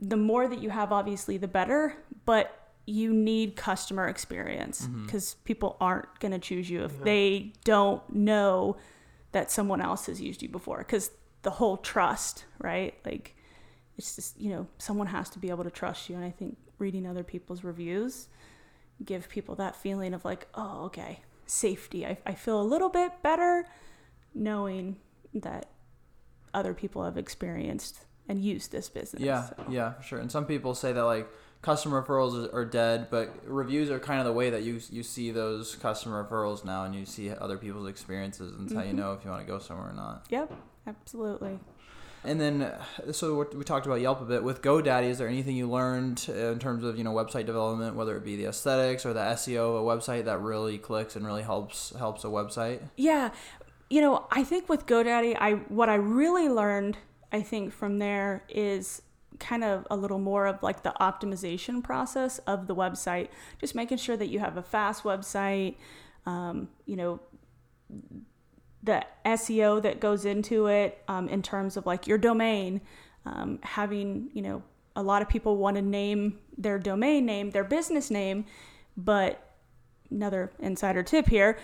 The 0.00 0.16
more 0.16 0.48
that 0.48 0.60
you 0.60 0.70
have, 0.70 0.92
obviously, 0.92 1.36
the 1.36 1.48
better, 1.48 1.94
but 2.24 2.70
you 2.86 3.12
need 3.12 3.56
customer 3.56 4.06
experience 4.06 4.82
mm-hmm. 4.82 5.04
because 5.04 5.34
people 5.44 5.76
aren't 5.80 6.20
going 6.20 6.32
to 6.32 6.38
choose 6.38 6.70
you 6.70 6.84
if 6.84 7.02
they 7.02 7.52
don't 7.64 8.02
know 8.14 8.76
that 9.32 9.50
someone 9.50 9.80
else 9.80 10.06
has 10.06 10.20
used 10.20 10.42
you 10.42 10.48
before. 10.48 10.78
Because 10.78 11.10
the 11.42 11.50
whole 11.50 11.76
trust, 11.76 12.44
right? 12.60 12.94
Like, 13.04 13.36
it's 13.98 14.16
just 14.16 14.38
you 14.40 14.50
know 14.50 14.66
someone 14.78 15.06
has 15.06 15.30
to 15.30 15.38
be 15.38 15.50
able 15.50 15.64
to 15.64 15.70
trust 15.70 16.08
you 16.08 16.16
and 16.16 16.24
i 16.24 16.30
think 16.30 16.56
reading 16.78 17.06
other 17.06 17.22
people's 17.22 17.64
reviews 17.64 18.28
give 19.04 19.28
people 19.28 19.54
that 19.54 19.74
feeling 19.76 20.14
of 20.14 20.24
like 20.24 20.46
oh 20.54 20.84
okay 20.84 21.20
safety 21.46 22.06
i, 22.06 22.18
I 22.26 22.34
feel 22.34 22.60
a 22.60 22.64
little 22.64 22.88
bit 22.88 23.12
better 23.22 23.66
knowing 24.36 24.96
that 25.34 25.66
other 26.54 26.72
people 26.74 27.04
have 27.04 27.16
experienced 27.16 28.00
and 28.28 28.42
used 28.44 28.72
this 28.72 28.88
business 28.88 29.22
Yeah, 29.22 29.46
so. 29.46 29.54
yeah, 29.68 29.92
for 29.94 30.02
sure. 30.02 30.18
And 30.18 30.30
some 30.30 30.46
people 30.46 30.74
say 30.74 30.92
that 30.92 31.04
like 31.04 31.28
customer 31.62 32.02
referrals 32.02 32.52
are 32.54 32.64
dead, 32.64 33.08
but 33.10 33.34
reviews 33.46 33.90
are 33.90 33.98
kind 33.98 34.20
of 34.20 34.26
the 34.26 34.32
way 34.32 34.50
that 34.50 34.62
you 34.62 34.80
you 34.90 35.02
see 35.02 35.30
those 35.30 35.74
customer 35.76 36.24
referrals 36.24 36.64
now, 36.64 36.84
and 36.84 36.94
you 36.94 37.04
see 37.06 37.30
other 37.30 37.58
people's 37.58 37.88
experiences, 37.88 38.52
and 38.52 38.66
it's 38.66 38.74
how 38.74 38.80
you 38.82 38.88
Mm-hmm. 38.88 38.98
know 38.98 39.12
if 39.14 39.24
you 39.24 39.30
want 39.30 39.42
to 39.44 39.46
go 39.52 39.58
somewhere 39.58 39.90
or 39.90 39.94
not. 39.94 40.26
yep 40.30 40.50
absolutely 40.86 41.58
And 42.24 42.40
then, 42.40 42.72
so 43.12 43.46
we 43.54 43.62
talked 43.64 43.86
about 43.86 44.00
Yelp 44.00 44.20
a 44.20 44.24
bit. 44.24 44.42
With 44.42 44.60
GoDaddy, 44.60 45.04
is 45.10 45.18
there 45.18 45.28
anything 45.28 45.54
you 45.56 45.68
learned 45.70 46.28
in 46.28 46.58
terms 46.58 46.82
of 46.82 46.98
you 46.98 47.04
know 47.04 47.12
website 47.12 47.46
development, 47.46 47.94
whether 47.94 48.16
it 48.16 48.24
be 48.24 48.34
the 48.36 48.46
aesthetics 48.46 49.06
or 49.06 49.12
the 49.12 49.20
SEO 49.20 49.76
of 49.76 49.76
a 49.76 49.86
website 49.96 50.24
that 50.24 50.40
really 50.40 50.78
clicks 50.78 51.14
and 51.14 51.24
really 51.24 51.42
helps 51.42 51.92
helps 51.96 52.24
a 52.24 52.28
website? 52.28 52.80
Yeah, 52.96 53.30
you 53.88 54.00
know, 54.00 54.26
I 54.30 54.42
think 54.44 54.68
with 54.68 54.86
GoDaddy, 54.86 55.36
I 55.38 55.52
what 55.68 55.88
I 55.88 55.94
really 55.94 56.48
learned, 56.48 56.98
I 57.32 57.42
think 57.42 57.72
from 57.72 57.98
there 57.98 58.44
is 58.48 59.02
kind 59.38 59.62
of 59.62 59.86
a 59.90 59.96
little 59.96 60.18
more 60.18 60.46
of 60.46 60.62
like 60.62 60.82
the 60.82 60.94
optimization 61.00 61.82
process 61.82 62.38
of 62.40 62.66
the 62.66 62.74
website, 62.74 63.28
just 63.60 63.74
making 63.74 63.98
sure 63.98 64.16
that 64.16 64.28
you 64.28 64.38
have 64.38 64.56
a 64.56 64.62
fast 64.62 65.04
website, 65.04 65.76
um, 66.24 66.68
you 66.86 66.96
know, 66.96 67.20
the 68.82 69.04
SEO 69.24 69.82
that 69.82 70.00
goes 70.00 70.24
into 70.24 70.66
it 70.66 71.02
um, 71.08 71.28
in 71.28 71.42
terms 71.42 71.76
of 71.76 71.86
like 71.86 72.06
your 72.06 72.18
domain, 72.18 72.80
um, 73.24 73.58
having, 73.62 74.30
you 74.32 74.42
know, 74.42 74.62
a 74.94 75.02
lot 75.02 75.20
of 75.22 75.28
people 75.28 75.56
want 75.56 75.76
to 75.76 75.82
name 75.82 76.38
their 76.56 76.78
domain 76.78 77.26
name, 77.26 77.50
their 77.50 77.64
business 77.64 78.10
name, 78.10 78.46
but 78.96 79.54
another 80.10 80.52
insider 80.60 81.02
tip 81.02 81.28
here 81.28 81.58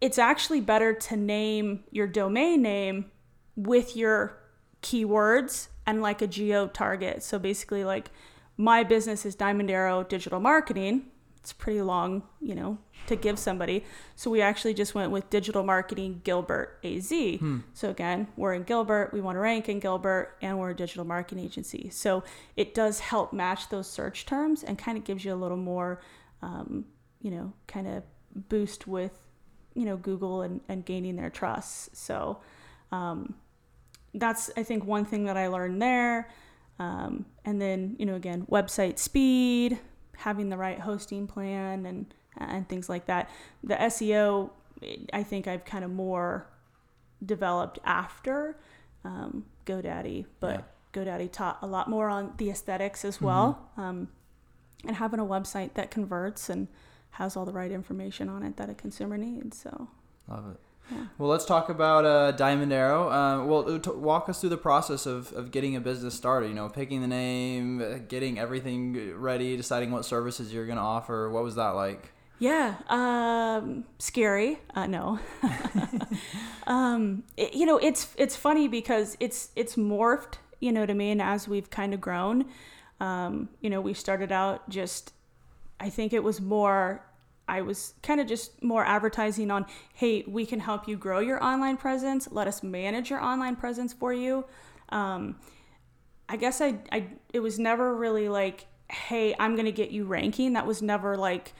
it's 0.00 0.18
actually 0.18 0.60
better 0.60 0.92
to 0.92 1.16
name 1.16 1.84
your 1.90 2.06
domain 2.06 2.62
name 2.62 3.06
with 3.56 3.96
your 3.96 4.38
keywords 4.82 5.68
and 5.86 6.02
like 6.02 6.20
a 6.20 6.26
geo 6.26 6.66
target. 6.66 7.22
So 7.22 7.38
basically, 7.38 7.84
like 7.84 8.10
my 8.56 8.82
business 8.82 9.24
is 9.24 9.34
Diamond 9.34 9.70
Arrow 9.70 10.02
Digital 10.04 10.40
Marketing. 10.40 11.06
It's 11.38 11.52
pretty 11.52 11.80
long, 11.80 12.24
you 12.40 12.56
know, 12.56 12.78
to 13.06 13.14
give 13.14 13.38
somebody. 13.38 13.84
So 14.16 14.32
we 14.32 14.42
actually 14.42 14.74
just 14.74 14.96
went 14.96 15.12
with 15.12 15.30
Digital 15.30 15.62
Marketing 15.62 16.20
Gilbert 16.24 16.80
AZ. 16.82 17.12
So 17.72 17.88
again, 17.90 18.26
we're 18.36 18.54
in 18.54 18.64
Gilbert. 18.64 19.10
We 19.12 19.20
want 19.20 19.36
to 19.36 19.40
rank 19.40 19.68
in 19.68 19.78
Gilbert, 19.78 20.36
and 20.42 20.58
we're 20.58 20.70
a 20.70 20.74
digital 20.74 21.04
marketing 21.04 21.44
agency. 21.44 21.88
So 21.90 22.24
it 22.56 22.74
does 22.74 22.98
help 22.98 23.32
match 23.32 23.68
those 23.68 23.88
search 23.88 24.26
terms 24.26 24.64
and 24.64 24.76
kind 24.76 24.98
of 24.98 25.04
gives 25.04 25.24
you 25.24 25.32
a 25.32 25.36
little 25.36 25.56
more, 25.56 26.00
um, 26.42 26.86
you 27.22 27.30
know, 27.30 27.52
kind 27.68 27.86
of 27.86 28.02
boost 28.48 28.88
with 28.88 29.16
you 29.76 29.84
know 29.84 29.96
google 29.96 30.42
and, 30.42 30.60
and 30.68 30.84
gaining 30.84 31.16
their 31.16 31.30
trust. 31.30 31.96
So 31.96 32.40
um, 32.90 33.34
that's 34.14 34.50
i 34.56 34.62
think 34.62 34.84
one 34.84 35.04
thing 35.04 35.24
that 35.24 35.36
i 35.36 35.46
learned 35.46 35.80
there. 35.80 36.30
Um, 36.78 37.26
and 37.44 37.60
then 37.60 37.96
you 37.98 38.06
know 38.06 38.16
again 38.16 38.46
website 38.50 38.98
speed 38.98 39.78
having 40.16 40.48
the 40.48 40.56
right 40.56 40.80
hosting 40.80 41.26
plan 41.26 41.86
and 41.86 42.14
and 42.38 42.68
things 42.68 42.88
like 42.88 43.06
that. 43.06 43.30
The 43.62 43.74
seo 43.74 44.50
i 45.12 45.22
think 45.22 45.46
i've 45.46 45.64
kind 45.64 45.84
of 45.84 45.90
more 45.90 46.46
developed 47.24 47.78
after 47.84 48.58
um, 49.04 49.44
godaddy 49.64 50.26
but 50.40 50.68
godaddy 50.92 51.30
taught 51.30 51.58
a 51.62 51.66
lot 51.66 51.88
more 51.88 52.08
on 52.08 52.32
the 52.38 52.50
aesthetics 52.50 53.04
as 53.04 53.20
well 53.20 53.70
um, 53.76 54.08
and 54.84 54.96
having 54.96 55.20
a 55.20 55.24
website 55.24 55.74
that 55.74 55.90
converts 55.90 56.50
and 56.50 56.68
has 57.18 57.36
all 57.36 57.44
the 57.44 57.52
right 57.52 57.70
information 57.70 58.28
on 58.28 58.42
it 58.42 58.56
that 58.56 58.68
a 58.70 58.74
consumer 58.74 59.16
needs. 59.18 59.58
So 59.60 59.88
Love 60.28 60.44
it. 60.52 60.60
Yeah. 60.90 61.06
Well, 61.18 61.28
let's 61.28 61.44
talk 61.44 61.68
about 61.68 62.04
uh, 62.04 62.30
Diamond 62.32 62.72
Arrow. 62.72 63.08
Uh, 63.10 63.44
well, 63.44 63.78
t- 63.80 63.90
walk 63.90 64.28
us 64.28 64.40
through 64.40 64.50
the 64.50 64.56
process 64.56 65.04
of, 65.04 65.32
of 65.32 65.50
getting 65.50 65.74
a 65.74 65.80
business 65.80 66.14
started. 66.14 66.48
You 66.48 66.54
know, 66.54 66.68
picking 66.68 67.00
the 67.00 67.08
name, 67.08 67.82
uh, 67.82 67.98
getting 68.06 68.38
everything 68.38 69.16
ready, 69.18 69.56
deciding 69.56 69.90
what 69.90 70.04
services 70.04 70.52
you're 70.52 70.66
going 70.66 70.76
to 70.78 70.82
offer. 70.84 71.28
What 71.28 71.42
was 71.42 71.56
that 71.56 71.70
like? 71.70 72.12
yeah, 72.38 72.74
um, 72.90 73.84
scary. 73.98 74.58
Uh, 74.74 74.86
no, 74.86 75.18
um, 76.66 77.22
it- 77.36 77.54
you 77.54 77.66
know 77.66 77.78
it's 77.78 78.14
it's 78.16 78.36
funny 78.36 78.68
because 78.68 79.16
it's 79.20 79.50
it's 79.56 79.76
morphed. 79.76 80.34
You 80.60 80.72
know 80.72 80.80
what 80.80 80.90
I 80.90 80.94
mean? 80.94 81.20
As 81.20 81.46
we've 81.48 81.68
kind 81.70 81.92
of 81.94 82.00
grown, 82.00 82.46
um, 83.00 83.48
you 83.60 83.70
know, 83.70 83.80
we 83.80 83.94
started 83.94 84.32
out 84.32 84.68
just. 84.68 85.12
I 85.78 85.90
think 85.90 86.12
it 86.14 86.22
was 86.22 86.40
more. 86.40 87.02
I 87.48 87.62
was 87.62 87.94
kind 88.02 88.20
of 88.20 88.26
just 88.26 88.62
more 88.62 88.84
advertising 88.84 89.50
on, 89.50 89.66
hey, 89.94 90.24
we 90.26 90.46
can 90.46 90.60
help 90.60 90.88
you 90.88 90.96
grow 90.96 91.20
your 91.20 91.42
online 91.42 91.76
presence. 91.76 92.28
Let 92.30 92.48
us 92.48 92.62
manage 92.62 93.10
your 93.10 93.22
online 93.22 93.56
presence 93.56 93.92
for 93.92 94.12
you. 94.12 94.44
Um, 94.88 95.36
I 96.28 96.36
guess 96.36 96.60
I, 96.60 96.78
I 96.90 97.06
it 97.32 97.40
was 97.40 97.58
never 97.58 97.94
really 97.94 98.28
like, 98.28 98.66
hey, 98.90 99.34
I'm 99.38 99.54
gonna 99.56 99.70
get 99.72 99.90
you 99.90 100.04
ranking. 100.04 100.54
That 100.54 100.66
was 100.66 100.82
never 100.82 101.16
like 101.16 101.54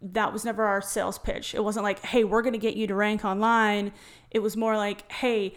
that 0.00 0.32
was 0.32 0.44
never 0.44 0.64
our 0.64 0.80
sales 0.80 1.18
pitch. 1.18 1.54
It 1.54 1.62
wasn't 1.62 1.84
like, 1.84 2.00
hey, 2.00 2.24
we're 2.24 2.42
gonna 2.42 2.58
get 2.58 2.76
you 2.76 2.86
to 2.86 2.94
rank 2.94 3.24
online. 3.24 3.92
It 4.30 4.38
was 4.38 4.56
more 4.56 4.76
like, 4.76 5.10
hey, 5.12 5.56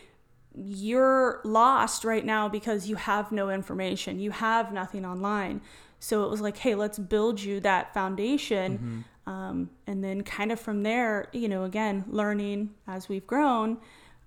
you're 0.54 1.40
lost 1.46 2.04
right 2.04 2.26
now 2.26 2.50
because 2.50 2.90
you 2.90 2.96
have 2.96 3.32
no 3.32 3.50
information. 3.50 4.20
You 4.20 4.32
have 4.32 4.74
nothing 4.74 5.06
online. 5.06 5.62
So 6.00 6.24
it 6.24 6.30
was 6.30 6.42
like, 6.42 6.58
hey, 6.58 6.76
let's 6.76 6.98
build 6.98 7.42
you 7.42 7.60
that 7.62 7.94
foundation. 7.94 9.06
Um, 9.30 9.70
and 9.86 10.04
then 10.04 10.24
kind 10.24 10.52
of 10.52 10.60
from 10.60 10.82
there, 10.82 11.28
you 11.34 11.48
know, 11.48 11.64
again, 11.64 12.04
learning 12.08 12.72
as 12.88 13.08
we've 13.08 13.28
grown, 13.28 13.78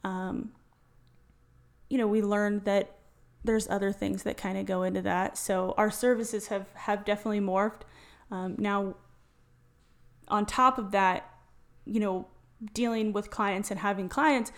um, 0.04 0.52
you 1.90 1.98
know, 1.98 2.06
we 2.06 2.22
learned 2.22 2.66
that 2.66 2.94
there's 3.42 3.68
other 3.68 3.90
things 3.90 4.22
that 4.22 4.36
kind 4.36 4.56
of 4.56 4.64
go 4.64 4.84
into 4.84 5.02
that. 5.02 5.36
So 5.36 5.74
our 5.76 5.90
services 5.90 6.46
have 6.46 6.68
have 6.74 7.04
definitely 7.04 7.40
morphed. 7.40 7.80
Um, 8.30 8.54
now, 8.58 8.94
on 10.28 10.46
top 10.46 10.78
of 10.78 10.92
that, 10.92 11.28
you 11.84 11.98
know, 11.98 12.28
dealing 12.72 13.12
with 13.12 13.28
clients 13.28 13.72
and 13.72 13.80
having 13.80 14.08
clients, 14.08 14.52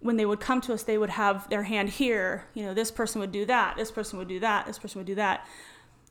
when 0.00 0.16
they 0.16 0.26
would 0.26 0.40
come 0.40 0.60
to 0.62 0.74
us, 0.74 0.82
they 0.82 0.98
would 0.98 1.10
have 1.10 1.48
their 1.48 1.62
hand 1.62 1.90
here. 1.90 2.48
You 2.54 2.64
know, 2.64 2.74
this 2.74 2.90
person 2.90 3.20
would 3.20 3.30
do 3.30 3.44
that. 3.44 3.76
This 3.76 3.92
person 3.92 4.18
would 4.18 4.28
do 4.28 4.40
that. 4.40 4.66
This 4.66 4.80
person 4.80 4.98
would 4.98 5.06
do 5.06 5.14
that. 5.14 5.46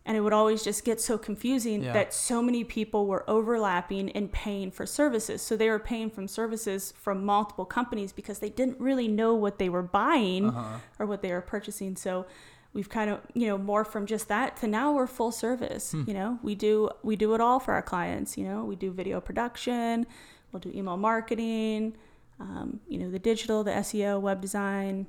And 0.08 0.15
it 0.15 0.22
would 0.22 0.34
always 0.34 0.63
just 0.63 0.86
get 0.86 1.02
so 1.02 1.18
confusing 1.18 1.82
Yeah. 1.84 1.94
that 1.94 2.13
so 2.13 2.41
many 2.41 2.63
people 2.63 3.08
were 3.08 3.28
overlapping 3.28 4.12
and 4.12 4.32
paying 4.32 4.70
for 4.70 4.86
services. 4.86 5.41
So 5.41 5.58
they 5.58 5.68
were 5.70 5.80
paying 5.80 6.12
from 6.12 6.28
services 6.28 6.94
from 6.96 7.26
multiple 7.26 7.65
companies 7.65 8.12
because 8.13 8.38
they 8.38 8.50
didn't 8.50 8.80
really 8.80 9.08
know 9.08 9.34
what 9.34 9.58
they 9.58 9.68
were 9.68 9.82
buying 9.82 10.54
or 11.00 11.08
what 11.08 11.22
they 11.24 11.32
were 11.32 11.41
purchasing. 11.41 11.96
So 11.96 12.28
we've 12.74 12.88
kind 12.89 13.10
of, 13.10 13.20
you 13.34 13.48
know, 13.48 13.58
more 13.58 13.84
from 13.84 14.06
just 14.06 14.28
that 14.28 14.58
to 14.58 14.68
now 14.68 14.94
we're 14.94 15.08
full 15.08 15.32
service. 15.32 15.94
You 15.94 16.13
know, 16.13 16.38
we 16.44 16.54
do 16.54 16.89
we 17.02 17.15
do 17.15 17.34
it 17.34 17.41
all 17.41 17.60
for 17.60 17.74
our 17.74 17.82
clients. 17.82 18.38
You 18.38 18.44
know, 18.48 18.63
we 18.63 18.76
do 18.76 18.91
video 18.91 19.20
production, 19.20 20.06
we'll 20.52 20.60
do 20.60 20.72
email 20.76 20.98
marketing, 20.98 21.96
um, 22.39 22.80
you 22.88 23.00
know, 23.00 23.10
the 23.10 23.18
digital, 23.18 23.63
the 23.63 23.72
SEO, 23.72 24.20
web 24.22 24.39
design, 24.41 25.08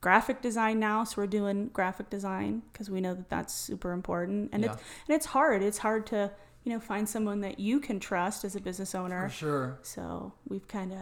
graphic 0.00 0.40
design 0.40 0.78
now 0.78 1.02
so 1.04 1.14
we're 1.20 1.26
doing 1.26 1.68
graphic 1.72 2.08
design 2.10 2.62
because 2.72 2.88
we 2.90 3.00
know 3.00 3.14
that 3.14 3.28
that's 3.28 3.52
super 3.52 3.92
important 3.92 4.48
and 4.52 4.62
Yeah. 4.62 4.72
it's 4.72 4.82
and 5.08 5.16
it's 5.16 5.26
hard 5.26 5.62
it's 5.62 5.78
hard 5.78 6.06
to 6.08 6.30
you 6.64 6.72
know 6.72 6.80
find 6.80 7.08
someone 7.08 7.40
that 7.40 7.58
you 7.58 7.80
can 7.80 7.98
trust 7.98 8.44
as 8.44 8.54
a 8.54 8.60
business 8.60 8.94
owner 8.94 9.28
For 9.28 9.34
sure. 9.34 9.78
so 9.82 10.32
we've 10.48 10.68
kind 10.68 10.92
of 10.92 11.00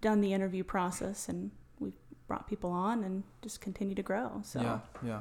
done 0.00 0.20
the 0.22 0.32
interview 0.32 0.64
process 0.64 1.28
and 1.28 1.50
we've 1.78 1.92
brought 2.26 2.48
people 2.48 2.70
on 2.70 3.04
and 3.04 3.22
just 3.42 3.60
continue 3.60 3.94
to 3.94 4.02
grow 4.02 4.40
so 4.44 4.60
Yeah, 4.60 4.78
yeah. 5.04 5.20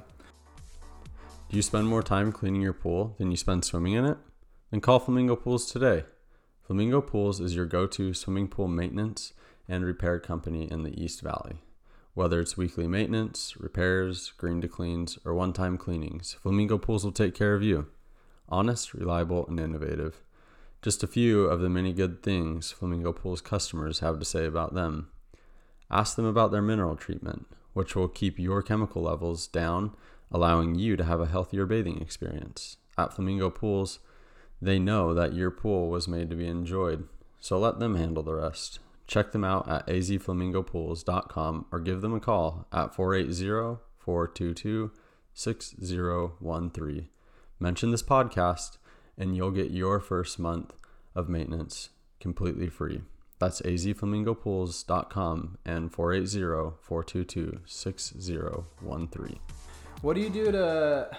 Do 1.49 1.56
you 1.58 1.63
spend 1.63 1.88
more 1.88 2.04
time 2.04 2.32
cleaning 2.32 2.62
your 2.62 2.73
pool 2.73 3.15
than 3.17 3.32
you 3.32 3.38
spend 3.38 3.65
swimming 3.65 3.93
in 3.93 4.06
it? 4.06 4.17
Then 4.69 4.82
call 4.82 4.99
Flamingo 4.99 5.36
Pools 5.36 5.71
today. 5.71 6.04
Flamingo 6.62 7.02
Pools 7.02 7.39
is 7.39 7.56
your 7.56 7.65
go 7.65 7.88
to 7.88 8.13
swimming 8.13 8.47
pool 8.47 8.67
maintenance 8.67 9.34
and 9.67 9.84
repair 9.84 10.19
company 10.19 10.69
in 10.69 10.84
the 10.84 11.04
East 11.04 11.21
Valley. 11.21 11.56
Whether 12.20 12.42
it's 12.42 12.58
weekly 12.58 12.86
maintenance, 12.86 13.56
repairs, 13.58 14.34
green 14.36 14.60
to 14.60 14.68
cleans, 14.68 15.18
or 15.24 15.34
one 15.34 15.54
time 15.54 15.78
cleanings, 15.78 16.34
Flamingo 16.34 16.78
Pools 16.78 17.06
will 17.06 17.14
take 17.14 17.34
care 17.34 17.56
of 17.56 17.64
you. 17.64 17.88
Honest, 18.50 18.94
reliable, 18.94 19.48
and 19.48 19.58
innovative. 19.58 20.22
Just 20.82 21.02
a 21.02 21.08
few 21.08 21.46
of 21.46 21.62
the 21.62 21.70
many 21.70 21.94
good 21.94 22.22
things 22.22 22.74
Flamingo 22.74 23.14
Pools 23.14 23.40
customers 23.40 24.00
have 24.00 24.20
to 24.20 24.26
say 24.26 24.46
about 24.46 24.74
them. 24.74 25.08
Ask 25.90 26.18
them 26.18 26.26
about 26.26 26.52
their 26.52 26.62
mineral 26.62 26.98
treatment, 26.98 27.48
which 27.72 27.96
will 27.96 28.10
keep 28.10 28.38
your 28.38 28.62
chemical 28.62 29.04
levels 29.04 29.48
down, 29.48 29.96
allowing 30.30 30.76
you 30.76 30.98
to 30.98 31.06
have 31.06 31.22
a 31.22 31.28
healthier 31.28 31.66
bathing 31.66 32.02
experience. 32.02 32.76
At 32.98 33.14
Flamingo 33.14 33.50
Pools, 33.50 34.00
they 34.62 34.78
know 34.78 35.14
that 35.14 35.36
your 35.36 35.52
pool 35.52 35.88
was 35.88 36.10
made 36.10 36.30
to 36.32 36.36
be 36.36 36.48
enjoyed, 36.48 37.08
so 37.40 37.58
let 37.58 37.80
them 37.80 37.96
handle 37.96 38.24
the 38.24 38.36
rest. 38.36 38.80
Check 39.10 39.32
them 39.32 39.43
out 39.43 39.67
at 39.67 39.88
azflamingopools.com 39.88 41.65
or 41.72 41.80
give 41.80 42.02
them 42.02 42.13
a 42.13 42.19
call 42.19 42.67
at 42.72 42.93
480 42.93 43.80
422 43.98 44.91
6013. 45.34 47.10
Mention 47.60 47.89
this 47.89 48.04
podcast 48.04 48.78
and 49.17 49.36
you'll 49.36 49.50
get 49.50 49.72
your 49.72 50.00
first 50.00 50.38
month 50.38 50.76
of 51.15 51.28
maintenance 51.28 51.89
completely 52.19 52.69
free. 52.69 53.02
That's 53.39 53.63
azflamingopools.com 53.63 55.58
and 55.65 55.91
480 55.91 56.78
422 56.80 57.62
6013. 57.65 59.39
What 60.04 60.13
do 60.13 60.22
you 60.22 60.30
do 60.30 60.52
to 60.52 61.10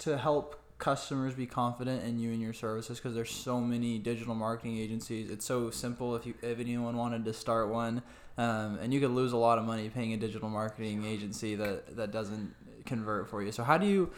to 0.00 0.18
help 0.18 0.61
customers 0.82 1.32
be 1.34 1.46
confident 1.46 2.02
in 2.02 2.18
you 2.18 2.32
and 2.32 2.42
your 2.42 2.52
services? 2.52 2.98
Because 2.98 3.14
there's 3.14 3.30
so 3.30 3.60
many 3.60 3.98
digital 3.98 4.34
marketing 4.34 4.76
agencies. 4.78 5.30
It's 5.30 5.46
so 5.46 5.70
simple 5.70 6.16
if 6.16 6.26
you 6.26 6.34
if 6.42 6.58
anyone 6.58 6.96
wanted 6.96 7.24
to 7.24 7.32
start 7.32 7.68
one, 7.68 8.02
um, 8.36 8.78
and 8.82 8.92
you 8.92 8.98
could 8.98 9.12
lose 9.12 9.32
a 9.32 9.36
lot 9.36 9.58
of 9.58 9.64
money 9.64 9.88
paying 9.88 10.12
a 10.12 10.16
digital 10.16 10.48
marketing 10.48 11.04
agency 11.04 11.54
that 11.54 11.96
that 11.96 12.10
doesn't 12.10 12.54
convert 12.84 13.28
for 13.30 13.44
you. 13.44 13.52
So 13.52 13.62
how 13.62 13.78
do 13.78 13.86
you 13.86 14.10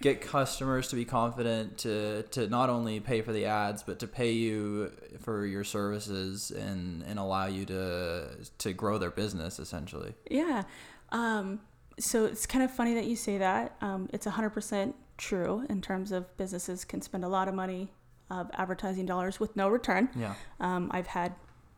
get 0.00 0.20
customers 0.20 0.86
to 0.88 0.96
be 0.96 1.04
confident 1.04 1.78
to 1.78 2.22
to 2.30 2.48
not 2.48 2.70
only 2.70 3.00
pay 3.00 3.20
for 3.20 3.32
the 3.32 3.46
ads 3.46 3.82
but 3.82 3.98
to 3.98 4.06
pay 4.06 4.30
you 4.30 4.92
for 5.18 5.44
your 5.44 5.64
services 5.64 6.52
and 6.52 7.02
and 7.02 7.18
allow 7.18 7.46
you 7.46 7.64
to 7.66 8.28
to 8.58 8.72
grow 8.72 8.96
their 8.96 9.10
business 9.10 9.58
essentially? 9.58 10.14
Yeah. 10.30 10.62
Um, 11.10 11.62
so 11.98 12.24
it's 12.26 12.46
kind 12.46 12.64
of 12.64 12.70
funny 12.70 12.94
that 12.94 13.06
you 13.06 13.16
say 13.16 13.38
that. 13.38 13.76
Um, 13.80 14.08
it's 14.12 14.26
100% 14.26 14.94
true 15.22 15.64
in 15.68 15.80
terms 15.80 16.12
of 16.12 16.36
businesses 16.36 16.84
can 16.84 17.00
spend 17.00 17.24
a 17.24 17.28
lot 17.28 17.48
of 17.48 17.54
money 17.54 17.92
of 18.28 18.50
advertising 18.54 19.06
dollars 19.06 19.38
with 19.38 19.54
no 19.56 19.68
return. 19.68 20.08
Yeah. 20.16 20.34
Um, 20.58 20.90
I've 20.90 21.06
had 21.06 21.34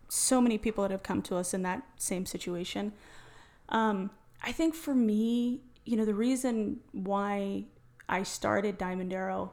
so 0.09 0.41
many 0.41 0.57
people 0.59 0.83
that 0.83 0.91
have 0.91 1.03
come 1.03 1.21
to 1.23 1.37
us 1.37 1.53
in 1.53 1.63
that 1.63 1.83
same 1.97 2.27
situation. 2.27 2.93
Um, 3.69 4.11
I 4.43 4.53
think 4.53 4.75
for 4.75 4.95
me, 4.95 5.61
you 5.85 5.97
know, 5.97 6.05
the 6.05 6.15
reason 6.15 6.81
why 6.93 7.65
I 8.09 8.23
started 8.23 8.79
Diamond 8.79 9.13
Arrow, 9.13 9.53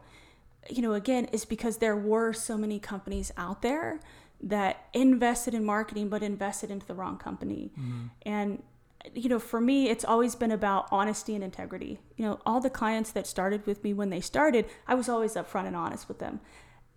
you 0.69 0.81
know, 0.81 0.93
again, 0.93 1.25
is 1.25 1.43
because 1.45 1.77
there 1.77 1.95
were 1.95 2.33
so 2.33 2.57
many 2.57 2.79
companies 2.79 3.31
out 3.35 3.61
there 3.61 3.99
that 4.43 4.87
invested 4.93 5.53
in 5.53 5.63
marketing 5.65 6.09
but 6.09 6.23
invested 6.23 6.71
into 6.71 6.85
the 6.85 6.93
wrong 6.93 7.17
company. 7.17 7.71
And 8.23 8.63
you 9.13 9.29
know, 9.29 9.39
for 9.39 9.59
me, 9.59 9.89
it's 9.89 10.05
always 10.05 10.35
been 10.35 10.51
about 10.51 10.87
honesty 10.91 11.35
and 11.35 11.43
integrity. 11.43 11.99
You 12.17 12.25
know, 12.25 12.39
all 12.45 12.59
the 12.59 12.69
clients 12.69 13.11
that 13.11 13.27
started 13.27 13.65
with 13.65 13.83
me 13.83 13.93
when 13.93 14.09
they 14.09 14.21
started, 14.21 14.65
I 14.87 14.95
was 14.95 15.09
always 15.09 15.35
upfront 15.35 15.67
and 15.67 15.75
honest 15.75 16.07
with 16.07 16.19
them. 16.19 16.39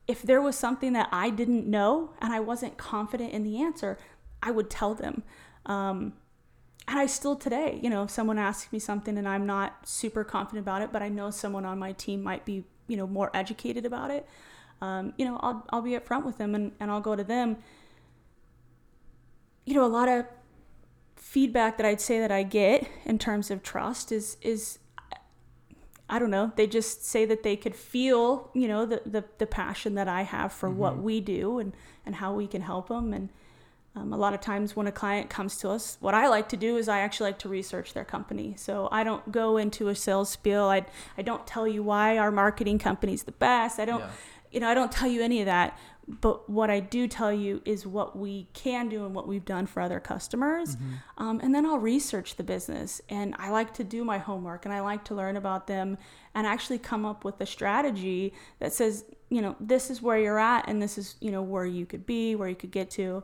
If 0.07 0.23
there 0.23 0.43
was 0.43 0.57
something 0.57 0.93
that 0.93 1.09
I 1.12 1.31
didn't 1.31 1.67
know 1.67 2.11
and 2.21 2.33
I 2.33 2.40
wasn't 2.40 2.77
confident 2.77 3.33
in 3.33 3.43
the 3.43 3.62
answer, 3.62 3.99
I 4.43 4.51
would 4.51 4.69
tell 4.69 4.95
them. 4.95 5.23
Um, 5.64 6.12
and 6.87 6.99
I 6.99 7.07
still 7.07 7.37
today, 7.37 7.81
you 7.83 7.88
know, 7.88 8.03
if 8.03 8.11
someone 8.11 8.38
asks 8.38 8.71
me 8.71 8.79
something 8.79 9.17
and 9.17 9.27
I'm 9.27 9.47
not 9.47 9.88
super 9.88 10.23
confident 10.23 10.64
about 10.64 10.83
it, 10.83 10.93
but 10.93 11.01
I 11.01 11.09
know 11.09 11.31
someone 11.31 11.64
on 11.64 11.79
my 11.79 11.93
team 11.93 12.23
might 12.23 12.45
be, 12.45 12.64
you 12.87 12.99
know, 12.99 13.07
more 13.07 13.31
educated 13.35 13.87
about 13.87 14.11
it, 14.11 14.29
um, 14.83 15.14
you 15.17 15.25
know, 15.25 15.38
I'll, 15.40 15.64
I'll 15.71 15.81
be 15.81 15.93
upfront 15.93 16.27
with 16.27 16.37
them 16.37 16.55
and, 16.55 16.73
and 16.79 16.90
I'll 16.90 17.01
go 17.01 17.17
to 17.17 17.25
them. 17.25 17.57
You 19.64 19.73
know, 19.73 19.87
a 19.87 19.88
lot 19.88 20.11
of 20.11 20.27
feedback 21.24 21.78
that 21.78 21.87
I'd 21.87 22.00
say 22.02 22.20
that 22.20 22.30
I 22.30 22.42
get 22.42 22.87
in 23.06 23.18
terms 23.18 23.50
of 23.50 23.62
trust 23.62 24.12
is 24.12 24.37
is 24.42 24.78
I 26.08 26.18
don't 26.18 26.30
know. 26.30 26.52
They 26.54 26.66
just 26.66 27.06
say 27.06 27.24
that 27.24 27.42
they 27.42 27.56
could 27.56 27.74
feel, 27.74 28.50
you 28.52 28.68
know, 28.68 28.84
the 28.84 29.00
the, 29.06 29.24
the 29.38 29.46
passion 29.46 29.94
that 29.94 30.06
I 30.06 30.22
have 30.22 30.52
for 30.52 30.68
what 30.68 30.98
we 30.98 31.20
do 31.20 31.58
and 31.58 31.72
and 32.04 32.16
how 32.16 32.34
we 32.34 32.46
can 32.46 32.60
help 32.60 32.88
them. 32.88 33.14
And 33.14 33.30
um, 33.96 34.12
a 34.12 34.16
lot 34.18 34.34
of 34.34 34.40
times 34.42 34.76
when 34.76 34.87
a 34.87 34.92
client 34.92 35.30
comes 35.30 35.56
to 35.58 35.70
us, 35.70 35.96
what 36.00 36.14
I 36.14 36.28
like 36.28 36.48
to 36.50 36.56
do 36.58 36.76
is 36.76 36.88
I 36.88 36.98
actually 37.00 37.30
like 37.30 37.38
to 37.38 37.48
research 37.48 37.94
their 37.94 38.04
company. 38.04 38.54
So 38.58 38.88
I 38.92 39.02
don't 39.02 39.32
go 39.32 39.56
into 39.56 39.88
a 39.88 39.94
sales 39.94 40.28
spiel. 40.28 40.64
I 40.64 40.84
I 41.16 41.22
don't 41.22 41.46
tell 41.46 41.66
you 41.66 41.82
why 41.82 42.18
our 42.18 42.30
marketing 42.30 42.78
company's 42.78 43.22
the 43.22 43.32
best. 43.32 43.80
I 43.80 43.87
don't, 43.87 44.00
Yeah. 44.00 44.10
you 44.52 44.60
know, 44.60 44.68
I 44.68 44.74
don't 44.74 44.92
tell 44.92 45.08
you 45.08 45.22
any 45.22 45.40
of 45.40 45.46
that. 45.46 45.78
But 46.07 46.51
what 46.51 46.69
I 46.71 46.81
do 46.81 47.09
tell 47.09 47.33
you 47.33 47.62
is 47.64 47.87
what 47.87 48.17
we 48.17 48.47
can 48.53 48.88
do 48.88 49.07
and 49.07 49.14
what 49.14 49.27
we've 49.27 49.45
done 49.45 49.67
for 49.67 49.81
other 49.81 50.01
customers. 50.01 50.77
Um, 51.17 51.40
and 51.43 51.55
then 51.55 51.64
I'll 51.64 51.79
research 51.79 52.37
the 52.37 52.43
business. 52.43 53.01
And 53.09 53.35
I 53.38 53.51
like 53.51 53.73
to 53.75 53.85
do 53.85 54.05
my 54.05 54.19
homework 54.19 54.67
and 54.67 54.75
I 54.75 54.81
like 54.81 55.05
to 55.05 55.14
learn 55.14 55.37
about 55.37 55.67
them 55.67 55.97
and 56.35 56.47
actually 56.47 56.79
come 56.79 57.07
up 57.07 57.25
with 57.25 57.40
a 57.40 57.47
strategy 57.47 58.35
that 58.59 58.73
says, 58.73 59.05
you 59.31 59.40
know, 59.40 59.57
this 59.61 59.90
is 59.90 60.03
where 60.03 60.19
you're 60.19 60.38
at 60.38 60.69
and 60.69 60.83
this 60.83 60.99
is, 60.99 61.17
you 61.21 61.31
know, 61.31 61.43
where 61.43 61.64
you 61.64 61.87
could 61.87 62.05
be, 62.05 62.35
where 62.35 62.49
you 62.49 62.57
could 62.57 62.71
get 62.71 62.90
to. 62.90 63.23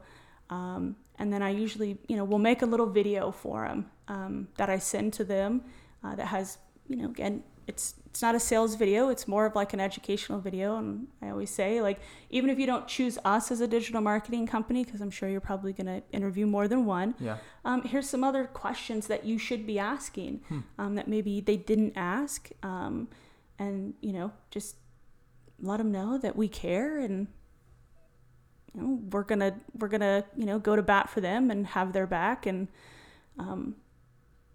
Um, 0.48 0.96
and 1.18 1.30
then 1.30 1.42
I 1.42 1.50
usually, 1.50 1.98
you 2.08 2.16
know, 2.16 2.24
will 2.24 2.38
make 2.38 2.62
a 2.62 2.66
little 2.66 2.86
video 2.86 3.30
for 3.30 3.68
them 3.68 3.90
um, 4.08 4.48
that 4.56 4.70
I 4.70 4.78
send 4.78 5.12
to 5.14 5.24
them 5.24 5.62
uh, 6.02 6.14
that 6.14 6.26
has, 6.28 6.56
you 6.88 6.96
know, 6.96 7.10
again, 7.10 7.42
it's 7.70 7.94
it's 8.06 8.20
not 8.26 8.34
a 8.34 8.40
sales 8.40 8.74
video. 8.74 9.08
It's 9.14 9.26
more 9.28 9.46
of 9.46 9.54
like 9.54 9.72
an 9.72 9.78
educational 9.78 10.40
video. 10.40 10.76
And 10.76 11.06
I 11.22 11.30
always 11.30 11.48
say, 11.50 11.80
like, 11.80 12.00
even 12.28 12.50
if 12.50 12.58
you 12.58 12.66
don't 12.66 12.88
choose 12.88 13.16
us 13.24 13.52
as 13.52 13.60
a 13.60 13.68
digital 13.68 14.00
marketing 14.00 14.48
company, 14.48 14.82
because 14.84 15.00
I'm 15.00 15.12
sure 15.12 15.28
you're 15.28 15.40
probably 15.52 15.72
going 15.72 15.86
to 15.86 16.02
interview 16.12 16.44
more 16.46 16.66
than 16.66 16.84
one, 16.86 17.14
Yeah. 17.20 17.36
um, 17.64 17.82
here's 17.82 18.08
some 18.08 18.24
other 18.24 18.44
questions 18.46 19.06
that 19.06 19.24
you 19.24 19.38
should 19.38 19.64
be 19.64 19.78
asking 19.78 20.40
um, 20.76 20.96
that 20.96 21.06
maybe 21.06 21.40
they 21.40 21.56
didn't 21.56 21.92
ask. 21.94 22.50
Um, 22.64 23.06
and, 23.60 23.94
you 24.00 24.12
know, 24.12 24.32
just 24.50 24.74
let 25.62 25.76
them 25.76 25.92
know 25.92 26.18
that 26.18 26.34
we 26.34 26.48
care 26.48 26.98
and 26.98 27.28
you 28.74 28.80
know, 28.80 29.00
we're 29.12 29.24
gonna 29.24 29.52
we're 29.78 29.88
gonna 29.88 30.24
you 30.36 30.46
know 30.46 30.58
go 30.58 30.74
to 30.76 30.82
bat 30.82 31.10
for 31.10 31.20
them 31.20 31.50
and 31.52 31.66
have 31.76 31.92
their 31.92 32.06
back 32.06 32.46
and 32.46 32.66
um, 33.38 33.74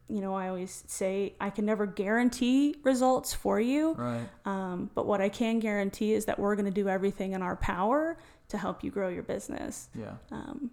you 0.08 0.22
know 0.22 0.36
I 0.36 0.50
always 0.50 0.84
say 0.88 1.34
I 1.39 1.50
can 1.50 1.65
never 1.65 1.86
guarantee 1.86 2.76
results 2.84 3.34
for 3.34 3.60
you 3.60 3.94
Right. 3.94 4.28
um, 4.46 4.89
but 4.94 5.06
what 5.08 5.20
I 5.22 5.30
can 5.30 5.60
guarantee 5.60 6.13
is 6.13 6.26
that 6.26 6.38
we're 6.39 6.56
gonna 6.56 6.72
do 6.72 6.88
everything 6.88 7.34
in 7.34 7.41
our 7.41 7.56
power 7.56 8.18
to 8.50 8.58
help 8.58 8.84
you 8.84 8.91
grow 8.91 9.10
your 9.10 9.24
business 9.24 9.89
Yeah. 9.96 10.13
um, 10.32 10.70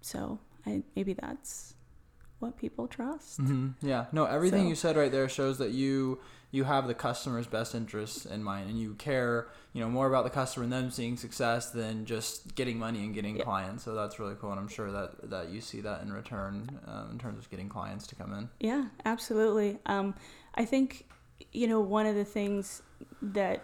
so 0.00 0.38
I 0.66 0.82
maybe 0.94 1.12
that's 1.12 1.74
what 2.38 2.56
people 2.56 2.86
trust 2.88 3.38
hmm 3.38 3.68
Yeah. 3.82 4.06
No, 4.12 4.24
everything 4.24 4.64
So- 4.64 4.68
you 4.68 4.74
said 4.74 4.96
right 4.96 5.12
there 5.12 5.28
shows 5.28 5.58
that 5.58 5.70
you 5.72 6.18
you 6.56 6.64
have 6.64 6.86
the 6.86 6.94
customer's 6.94 7.46
best 7.46 7.74
interests 7.74 8.24
in 8.24 8.42
mind, 8.42 8.70
and 8.70 8.78
you 8.80 8.94
care, 8.94 9.48
you 9.74 9.80
know, 9.82 9.90
more 9.98 10.08
about 10.12 10.24
the 10.24 10.30
customer 10.30 10.64
and 10.64 10.72
them 10.72 10.90
seeing 10.90 11.16
success 11.16 11.70
than 11.70 12.06
just 12.06 12.54
getting 12.54 12.78
money 12.78 13.00
and 13.04 13.12
getting 13.14 13.36
Yeah. 13.36 13.44
clients. 13.44 13.84
So 13.84 13.94
that's 13.94 14.18
really 14.18 14.36
cool, 14.40 14.50
and 14.52 14.60
I'm 14.62 14.72
sure 14.78 14.90
that 14.90 15.30
that 15.30 15.50
you 15.50 15.60
see 15.60 15.80
that 15.82 15.98
in 16.02 16.12
return 16.12 16.54
um, 16.86 17.10
in 17.12 17.18
terms 17.18 17.38
of 17.38 17.50
getting 17.50 17.68
clients 17.68 18.06
to 18.06 18.14
come 18.14 18.32
in. 18.38 18.48
Yeah, 18.58 18.84
absolutely. 19.04 19.78
Um, 19.84 20.14
I 20.54 20.64
think, 20.64 21.06
you 21.52 21.66
know, 21.68 21.80
one 21.80 22.06
of 22.06 22.14
the 22.14 22.24
things 22.24 22.82
that, 23.20 23.58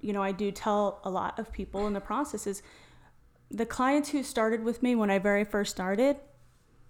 you 0.00 0.12
know, 0.12 0.22
I 0.22 0.32
do 0.32 0.52
tell 0.52 1.00
a 1.02 1.10
lot 1.10 1.38
of 1.40 1.52
people 1.52 1.86
in 1.88 1.92
the 1.94 2.00
process 2.00 2.46
is 2.46 2.62
the 3.50 3.66
clients 3.66 4.10
who 4.10 4.22
started 4.22 4.62
with 4.62 4.82
me 4.82 4.94
when 4.94 5.10
I 5.10 5.18
very 5.18 5.44
first 5.44 5.72
started 5.72 6.16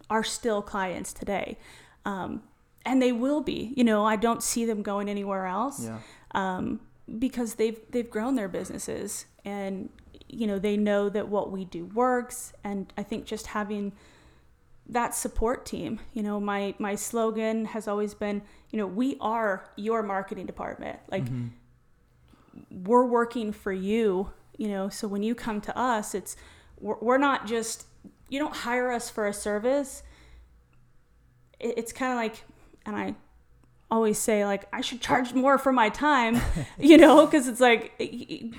are 0.09 0.25
still 0.25 0.61
clients 0.61 1.13
today. 1.13 1.57
Um, 2.05 2.43
and 2.87 3.03
they 3.03 3.13
will 3.13 3.43
be, 3.43 3.75
you 3.77 3.85
know, 3.85 4.05
I 4.07 4.17
don't 4.17 4.43
see 4.43 4.65
them 4.65 4.81
going 4.83 5.09
anywhere 5.11 5.45
else 5.47 5.85
Yeah. 5.85 5.99
um, 6.35 6.81
because 7.19 7.55
they've 7.57 7.79
they've 7.91 8.09
grown 8.09 8.35
their 8.37 8.49
businesses 8.49 9.27
and 9.45 9.91
you 10.29 10.47
know 10.47 10.59
they 10.59 10.77
know 10.77 11.09
that 11.09 11.29
what 11.29 11.51
we 11.51 11.65
do 11.65 11.85
works. 11.87 12.53
And 12.65 12.93
I 12.97 13.03
think 13.03 13.27
just 13.27 13.49
having 13.49 13.93
that 14.89 15.15
support 15.17 15.67
team 15.67 15.99
you 16.15 16.23
know 16.23 16.39
my 16.39 16.73
my 16.79 16.95
slogan 16.95 17.65
has 17.65 17.89
always 17.89 18.15
been 18.15 18.41
you 18.71 18.79
know 18.79 18.87
we 18.87 19.17
are 19.21 19.69
your 19.77 20.03
marketing 20.03 20.47
department. 20.47 20.99
Like 21.11 21.25
we're 22.71 23.05
working 23.05 23.53
for 23.53 23.73
you 23.73 24.31
you 24.57 24.69
know 24.69 24.89
so 24.89 25.07
when 25.09 25.23
you 25.23 25.35
come 25.35 25.61
to 25.61 25.77
us 25.77 26.15
it's 26.15 26.37
we're, 26.81 26.97
we're 27.01 27.19
not 27.19 27.47
just 27.47 27.87
you 28.29 28.39
don't 28.39 28.55
hire 28.55 28.91
us 28.93 29.11
for 29.11 29.27
a 29.27 29.33
service. 29.33 30.03
It, 31.61 31.75
it's 31.79 31.93
kind 31.93 32.13
of 32.13 32.19
like 32.19 32.45
and 32.87 32.97
i 32.97 33.15
always 33.91 34.19
say 34.19 34.45
like 34.45 34.67
i 34.73 34.81
should 34.81 35.01
charge 35.01 35.33
more 35.33 35.59
for 35.59 35.73
my 35.73 35.89
time 35.89 36.41
you 36.79 36.97
know 36.97 37.25
because 37.25 37.47
it's 37.47 37.61
like 37.61 37.97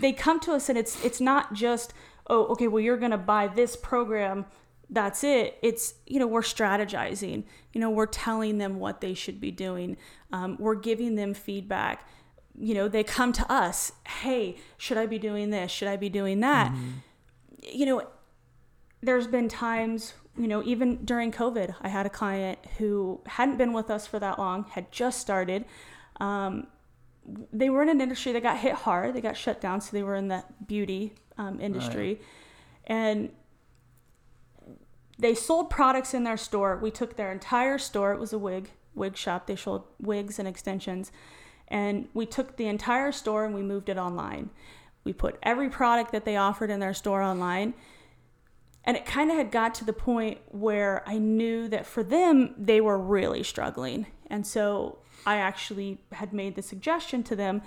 they 0.02 0.14
come 0.14 0.40
to 0.40 0.54
us 0.54 0.70
and 0.70 0.78
it's 0.78 1.04
it's 1.04 1.20
not 1.20 1.54
just 1.54 1.94
oh 2.28 2.46
okay 2.48 2.68
well 2.68 2.82
you're 2.82 2.98
gonna 2.98 3.18
buy 3.18 3.48
this 3.48 3.76
program 3.76 4.46
that's 4.90 5.24
it. 5.24 5.58
It's, 5.62 5.96
you 6.06 6.20
know, 6.20 6.28
we're 6.28 6.42
strategizing, 6.42 7.44
you 7.74 7.82
know, 7.82 7.90
we're 7.90 8.06
telling 8.06 8.58
them 8.58 8.80
what 8.80 9.02
they 9.02 9.14
should 9.14 9.40
be 9.40 9.52
doing, 9.52 9.98
um, 10.32 10.58
we're 10.60 10.76
giving 10.76 11.16
them 11.16 11.34
feedback. 11.34 12.08
You 12.60 12.74
know, 12.74 12.88
they 12.88 13.04
come 13.04 13.34
to 13.34 13.52
us, 13.52 13.92
hey, 14.22 14.58
should 14.78 14.98
I 14.98 15.06
be 15.06 15.20
doing 15.20 15.52
this? 15.52 15.72
Should 15.72 15.90
I 15.90 15.96
be 15.96 16.10
doing 16.10 16.40
that? 16.40 16.74
You 17.62 17.86
know, 17.86 18.08
there's 19.02 19.28
been 19.28 19.48
times, 19.48 20.14
you 20.38 20.48
know, 20.48 20.64
even 20.64 21.04
during 21.06 21.32
COVID, 21.32 21.76
I 21.82 21.90
had 21.90 22.06
a 22.06 22.10
client 22.10 22.60
who 22.78 23.22
hadn't 23.26 23.58
been 23.58 23.74
with 23.74 23.90
us 23.90 24.06
for 24.06 24.20
that 24.20 24.38
long, 24.38 24.66
had 24.70 24.92
just 24.92 25.20
started. 25.20 25.66
Um, 26.20 26.68
they 27.52 27.70
were 27.70 27.82
in 27.82 27.90
an 27.90 28.00
industry 28.00 28.32
that 28.34 28.44
got 28.44 28.58
hit 28.58 28.74
hard. 28.74 29.14
They 29.14 29.22
got 29.22 29.36
shut 29.36 29.60
down, 29.60 29.82
so 29.82 29.90
they 29.92 30.04
were 30.04 30.16
in 30.16 30.28
the 30.28 30.44
beauty 30.66 31.14
um, 31.38 31.60
industry, 31.60 32.22
and 32.86 33.30
they 35.20 35.34
sold 35.34 35.70
products 35.70 36.14
in 36.14 36.24
their 36.24 36.38
store. 36.38 36.78
We 36.78 36.92
took 36.92 37.16
their 37.16 37.32
entire 37.32 37.78
store. 37.78 38.14
It 38.14 38.20
was 38.20 38.34
a 38.34 38.38
wig 38.38 38.70
wig 38.96 39.16
shop. 39.16 39.48
They 39.48 39.56
sold 39.56 39.84
wigs 40.00 40.40
and 40.40 40.48
extensions, 40.48 41.12
and 41.68 42.08
we 42.14 42.26
took 42.26 42.58
the 42.58 42.68
entire 42.68 43.12
store 43.12 43.46
and 43.46 43.54
we 43.54 43.62
moved 43.62 43.90
it 43.90 43.98
online. 43.98 44.50
We 45.04 45.14
put 45.14 45.38
every 45.44 45.70
product 45.70 46.12
that 46.12 46.26
they 46.26 46.36
offered 46.36 46.70
in 46.70 46.80
their 46.80 46.94
store 46.94 47.22
online. 47.22 47.74
And 48.88 48.96
it 48.96 49.06
kind 49.06 49.30
of 49.30 49.36
had 49.36 49.52
got 49.52 49.76
to 49.76 49.86
the 49.86 49.92
point 49.92 50.40
where 50.48 51.04
I 51.06 51.18
knew 51.18 51.68
that 51.68 51.86
for 51.86 52.04
them, 52.04 52.56
they 52.58 52.80
were 52.80 52.98
really 52.98 53.44
struggling. 53.44 54.08
And 54.28 54.48
so 54.48 55.00
I 55.26 55.36
actually 55.36 56.00
had 56.14 56.32
made 56.32 56.56
the 56.56 56.62
suggestion 56.62 57.22
to 57.24 57.36
them 57.36 57.62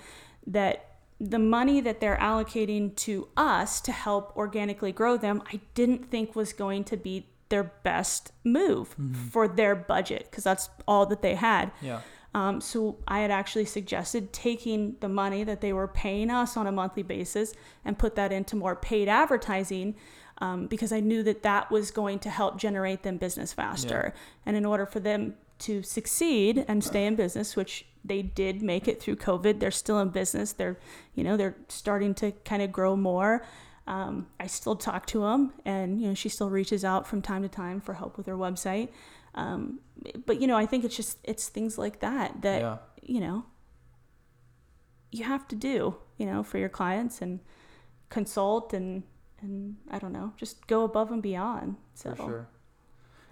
that 0.47 0.97
the 1.19 1.37
money 1.37 1.79
that 1.79 2.01
they're 2.01 2.17
allocating 2.17 2.95
to 2.95 3.27
us 3.37 3.79
to 3.81 3.91
help 3.91 4.35
organically 4.35 4.91
grow 4.91 5.15
them, 5.15 5.43
I 5.53 5.59
didn't 5.75 6.09
think 6.09 6.35
was 6.35 6.53
going 6.53 6.85
to 6.85 6.97
be 6.97 7.27
their 7.49 7.65
best 7.83 8.31
move 8.43 8.95
for 9.29 9.47
their 9.47 9.75
budget 9.75 10.27
because 10.31 10.43
that's 10.43 10.69
all 10.87 11.05
that 11.05 11.21
they 11.21 11.35
had. 11.35 11.71
Yeah. 11.81 12.01
Um, 12.33 12.61
so 12.61 12.97
I 13.07 13.19
had 13.19 13.29
actually 13.29 13.65
suggested 13.65 14.31
taking 14.31 14.95
the 15.01 15.09
money 15.09 15.43
that 15.43 15.61
they 15.61 15.73
were 15.73 15.87
paying 15.87 16.31
us 16.31 16.55
on 16.55 16.65
a 16.65 16.71
monthly 16.71 17.03
basis 17.03 17.53
and 17.83 17.99
put 17.99 18.15
that 18.15 18.31
into 18.31 18.55
more 18.55 18.75
paid 18.75 19.09
advertising 19.09 19.95
um, 20.41 20.65
because 20.67 20.91
I 20.91 20.99
knew 20.99 21.23
that 21.23 21.43
that 21.43 21.71
was 21.71 21.91
going 21.91 22.19
to 22.19 22.29
help 22.29 22.57
generate 22.57 23.03
them 23.03 23.17
business 23.17 23.53
faster. 23.53 24.13
And 24.45 24.57
in 24.57 24.65
order 24.65 24.85
for 24.85 24.99
them 24.99 25.35
to 25.59 25.83
succeed 25.83 26.65
and 26.67 26.83
stay 26.83 27.05
in 27.05 27.15
business, 27.15 27.55
which 27.55 27.85
they 28.03 28.23
did 28.23 28.63
make 28.63 28.87
it 28.87 28.99
through 28.99 29.17
COVID, 29.17 29.59
they're 29.59 29.69
still 29.69 29.99
in 29.99 30.09
business. 30.09 30.51
They're, 30.53 30.79
you 31.13 31.23
know, 31.23 31.37
they're 31.37 31.55
starting 31.69 32.15
to 32.15 32.31
kind 32.43 32.63
of 32.63 32.71
grow 32.71 32.95
more. 32.95 33.45
Um, 33.85 34.27
I 34.39 34.47
still 34.47 34.75
talk 34.75 35.05
to 35.07 35.21
them, 35.21 35.53
and 35.63 36.01
you 36.01 36.07
know, 36.07 36.13
she 36.15 36.29
still 36.29 36.49
reaches 36.49 36.83
out 36.83 37.07
from 37.07 37.21
time 37.21 37.43
to 37.43 37.49
time 37.49 37.79
for 37.79 37.93
help 37.93 38.17
with 38.17 38.25
her 38.25 38.37
website. 38.37 38.89
Um, 39.35 39.79
but 40.25 40.41
you 40.41 40.47
know, 40.47 40.57
I 40.57 40.65
think 40.65 40.83
it's 40.83 40.95
just 40.95 41.17
it's 41.23 41.49
things 41.49 41.77
like 41.77 41.99
that 41.99 42.41
that 42.41 42.61
Yeah. 42.61 42.77
you 43.01 43.19
know 43.19 43.45
you 45.11 45.23
have 45.25 45.47
to 45.49 45.55
do, 45.55 45.95
you 46.17 46.25
know, 46.25 46.41
for 46.43 46.57
your 46.57 46.69
clients 46.69 47.21
and 47.21 47.39
consult 48.09 48.73
and 48.73 49.03
and 49.41 49.75
I 49.89 49.99
don't 49.99 50.13
know, 50.13 50.33
just 50.37 50.67
go 50.67 50.83
above 50.83 51.11
and 51.11 51.21
beyond. 51.21 51.77
So 51.95 52.11
For 52.11 52.23
sure. 52.23 52.47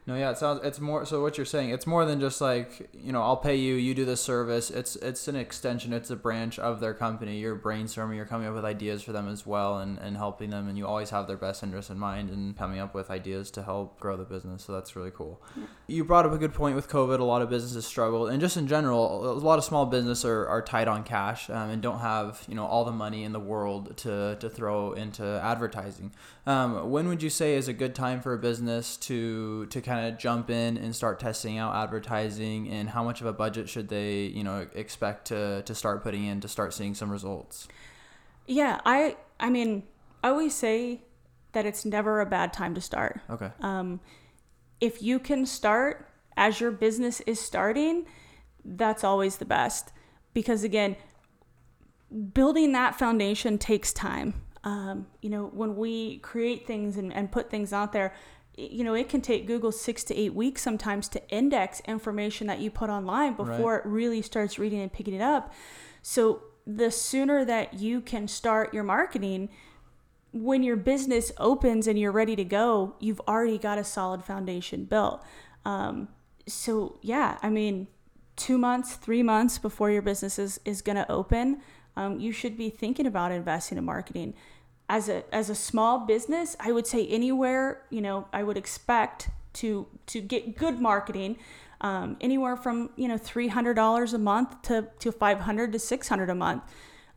No, 0.10 0.16
yeah, 0.16 0.32
it 0.32 0.40
sounds 0.40 0.62
it's 0.64 0.80
more 0.80 1.06
so 1.06 1.22
what 1.22 1.38
you're 1.38 1.46
saying, 1.46 1.70
it's 1.70 1.86
more 1.86 2.04
than 2.04 2.20
just 2.20 2.42
like, 2.42 2.90
you 3.00 3.12
know, 3.12 3.22
I'll 3.22 3.38
pay 3.38 3.56
you, 3.56 3.76
you 3.76 3.94
do 3.94 4.06
the 4.06 4.18
service. 4.18 4.72
It's 4.72 4.96
it's 4.96 5.28
an 5.28 5.36
extension, 5.36 5.94
it's 5.94 6.10
a 6.10 6.16
branch 6.16 6.58
of 6.58 6.80
their 6.80 6.96
company. 6.96 7.38
You're 7.38 7.56
brainstorming, 7.56 8.16
you're 8.16 8.26
coming 8.26 8.48
up 8.48 8.56
with 8.56 8.66
ideas 8.66 9.04
for 9.04 9.12
them 9.12 9.28
as 9.28 9.46
well 9.46 9.78
and, 9.78 10.00
and 10.00 10.18
helping 10.18 10.50
them 10.50 10.68
and 10.68 10.80
you 10.80 10.88
always 10.88 11.12
have 11.12 11.28
their 11.28 11.38
best 11.38 11.62
interest 11.62 11.92
in 11.92 12.00
mind 12.00 12.32
and 12.32 12.58
coming 12.58 12.80
up 12.80 12.96
with 12.96 13.12
ideas 13.12 13.52
to 13.52 13.62
help 13.62 14.00
grow 14.00 14.18
the 14.18 14.24
business. 14.24 14.64
So 14.64 14.74
that's 14.74 14.96
really 14.96 15.12
cool. 15.12 15.44
You 15.86 16.04
brought 16.04 16.26
up 16.26 16.34
a 16.34 16.40
good 16.40 16.56
point 16.56 16.76
with 16.76 16.90
COVID. 16.90 17.20
A 17.20 17.24
lot 17.24 17.44
of 17.44 17.52
businesses 17.52 17.86
struggled, 17.86 18.32
and 18.32 18.42
just 18.42 18.58
in 18.58 18.68
general, 18.68 19.32
a 19.32 19.34
lot 19.34 19.60
of 19.60 19.64
small 19.64 19.86
business 19.86 20.26
are, 20.26 20.48
are 20.48 20.64
tight 20.64 20.88
on 20.88 21.04
cash 21.04 21.52
um, 21.52 21.70
and 21.70 21.84
don't 21.84 22.00
have 22.00 22.44
you 22.48 22.56
know 22.56 22.66
all 22.66 22.84
the 22.84 22.92
money 22.92 23.24
in 23.24 23.32
the 23.32 23.40
world 23.40 23.96
to, 23.98 24.38
to 24.40 24.50
throw 24.50 24.94
into 24.94 25.24
advertising. 25.24 26.12
Um, 26.48 26.90
when 26.90 27.08
would 27.10 27.22
you 27.22 27.30
say 27.30 27.54
is 27.54 27.68
a 27.68 27.74
good 27.74 27.94
time 27.94 28.22
for 28.22 28.34
a 28.34 28.40
business 28.40 28.98
to 28.98 29.68
to 29.68 29.82
kind 29.82 29.99
of 30.06 30.18
jump 30.18 30.50
in 30.50 30.78
and 30.78 30.96
start 30.96 31.20
testing 31.20 31.58
out 31.58 31.76
advertising, 31.76 32.70
and 32.70 32.90
how 32.90 33.04
much 33.04 33.22
of 33.22 33.28
a 33.28 33.34
budget 33.34 33.70
should 33.70 33.90
they 33.90 34.24
you 34.24 34.44
know 34.44 34.68
expect 34.74 35.28
to 35.28 35.62
to 35.64 35.76
start 35.76 36.04
putting 36.04 36.26
in 36.26 36.42
to 36.42 36.48
start 36.48 36.74
seeing 36.74 36.96
some 36.96 37.12
results? 37.12 37.68
yeah, 38.50 38.82
I 38.84 39.16
I 39.40 39.50
mean, 39.50 39.84
I 40.24 40.30
always 40.30 40.56
say 40.56 41.04
that 41.54 41.66
it's 41.66 41.86
never 41.86 42.20
a 42.20 42.26
bad 42.26 42.52
time 42.52 42.74
to 42.76 42.82
start. 42.82 43.22
Okay. 43.30 43.52
Um, 43.62 44.00
if 44.82 45.02
you 45.04 45.20
can 45.20 45.46
start 45.46 46.08
as 46.36 46.60
your 46.60 46.72
business 46.72 47.22
is 47.22 47.40
starting, 47.40 48.06
that's 48.66 49.04
always 49.04 49.38
the 49.38 49.46
best. 49.46 49.92
Because 50.34 50.64
again, 50.64 50.96
building 52.34 52.72
that 52.74 52.98
foundation 52.98 53.58
takes 53.58 53.94
time. 53.94 54.34
Um, 54.64 55.08
you 55.22 55.30
know, 55.30 55.46
when 55.46 55.76
we 55.76 56.18
create 56.20 56.66
things 56.66 56.98
and, 56.98 57.14
and 57.14 57.32
put 57.32 57.50
things 57.50 57.72
out 57.72 57.94
there, 57.94 58.14
you 58.60 58.84
know, 58.84 58.94
it 58.94 59.10
can 59.10 59.22
take 59.22 59.48
Google 59.48 59.72
six 59.72 60.04
to 60.06 60.16
eight 60.16 60.34
weeks 60.34 60.62
sometimes 60.62 61.08
to 61.10 61.30
index 61.30 61.82
information 61.86 62.48
that 62.48 62.60
you 62.60 62.70
put 62.70 62.90
online 62.90 63.34
before 63.34 63.78
it 63.78 63.86
really 63.86 64.22
starts 64.22 64.60
reading 64.60 64.82
and 64.82 64.92
picking 64.92 65.14
it 65.14 65.22
up. 65.22 65.54
So 66.02 66.44
the 66.68 66.92
sooner 66.92 67.46
that 67.46 67.76
you 67.76 68.02
can 68.02 68.28
start 68.28 68.74
your 68.74 68.84
marketing, 68.84 69.50
when 70.32 70.62
your 70.62 70.76
business 70.76 71.32
opens 71.38 71.88
and 71.88 71.98
you're 71.98 72.12
ready 72.12 72.36
to 72.36 72.44
go, 72.44 72.96
you've 73.00 73.22
already 73.28 73.58
got 73.58 73.78
a 73.78 73.84
solid 73.84 74.24
foundation 74.24 74.86
built. 74.86 75.24
Um, 75.66 76.10
so 76.48 77.00
yeah, 77.02 77.38
I 77.42 77.50
mean, 77.50 77.88
two 78.36 78.58
months, 78.58 78.96
three 78.96 79.24
months 79.24 79.58
before 79.58 79.90
your 79.90 80.02
business 80.02 80.38
is, 80.38 80.60
is 80.66 80.82
going 80.82 80.96
to 80.98 81.10
open, 81.12 81.62
um, 81.96 82.20
you 82.20 82.32
should 82.32 82.58
be 82.58 82.70
thinking 82.70 83.06
about 83.06 83.32
investing 83.32 83.78
in 83.78 83.86
marketing. 83.86 84.34
As 84.90 85.08
a 85.08 85.24
as 85.34 85.50
a 85.50 85.56
small 85.56 86.00
business, 86.00 86.56
I 86.60 86.72
would 86.72 86.88
say 86.88 87.08
anywhere 87.08 87.84
you 87.90 88.02
know 88.02 88.28
I 88.34 88.44
would 88.44 88.58
expect 88.58 89.30
to 89.54 89.88
to 90.08 90.20
get 90.20 90.58
good 90.58 90.82
marketing, 90.82 91.38
um, 91.82 92.18
anywhere 92.20 92.56
from 92.56 92.90
you 92.96 93.08
know 93.08 93.18
three 93.18 93.48
hundred 93.48 93.76
dollars 93.76 94.14
a 94.14 94.18
month 94.18 94.62
to 94.64 94.88
to 95.00 95.12
five 95.12 95.42
hundred 95.42 95.72
to 95.74 95.80
six 95.80 96.10
hundred 96.10 96.30
a 96.30 96.36
month 96.36 96.64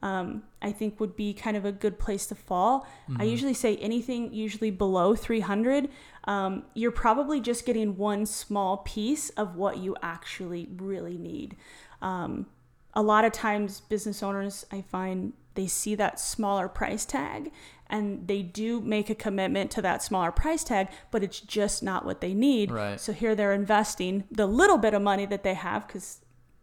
um, 0.03 0.43
I 0.61 0.73
think 0.73 0.99
would 1.01 1.15
be 1.15 1.33
kind 1.33 1.57
of 1.57 1.65
a 1.65 1.73
good 1.73 1.99
place 1.99 2.27
to 2.27 2.35
fall. 2.35 2.87
I 3.17 3.25
usually 3.25 3.55
say 3.55 3.77
anything 3.77 4.33
usually 4.35 4.71
below 4.71 5.15
300, 5.15 5.89
um, 6.25 6.65
you're 6.75 6.91
probably 6.91 7.41
just 7.41 7.65
getting 7.65 7.97
one 7.97 8.27
small 8.27 8.79
piece 8.79 9.31
of 9.31 9.55
what 9.55 9.79
you 9.79 9.97
actually 10.03 10.69
really 10.77 11.17
need. 11.17 11.57
Um, 12.01 12.47
a 12.95 13.03
lot 13.03 13.25
of 13.25 13.33
times, 13.33 13.81
business 13.81 14.23
owners, 14.23 14.67
I 14.73 14.83
find 14.83 15.33
they 15.55 15.67
see 15.67 15.95
that 15.95 16.19
smaller 16.19 16.69
price 16.69 17.05
tag 17.05 17.53
and 17.93 18.27
they 18.27 18.43
do 18.43 18.81
make 18.81 19.11
a 19.11 19.15
commitment 19.15 19.71
to 19.73 19.83
that 19.83 20.03
smaller 20.03 20.33
price 20.33 20.65
tag, 20.65 20.89
but 21.11 21.23
it's 21.23 21.41
just 21.41 21.83
not 21.83 22.07
what 22.07 22.23
they 22.23 22.33
need. 22.33 22.71
Right. 22.71 22.99
So 22.99 23.13
here 23.13 23.35
they're 23.35 23.53
investing 23.53 24.25
the 24.31 24.47
little 24.47 24.79
bit 24.79 24.95
of 24.95 25.03
money 25.03 25.27
that 25.27 25.43
they 25.43 25.55
have 25.55 25.87
because 25.87 26.21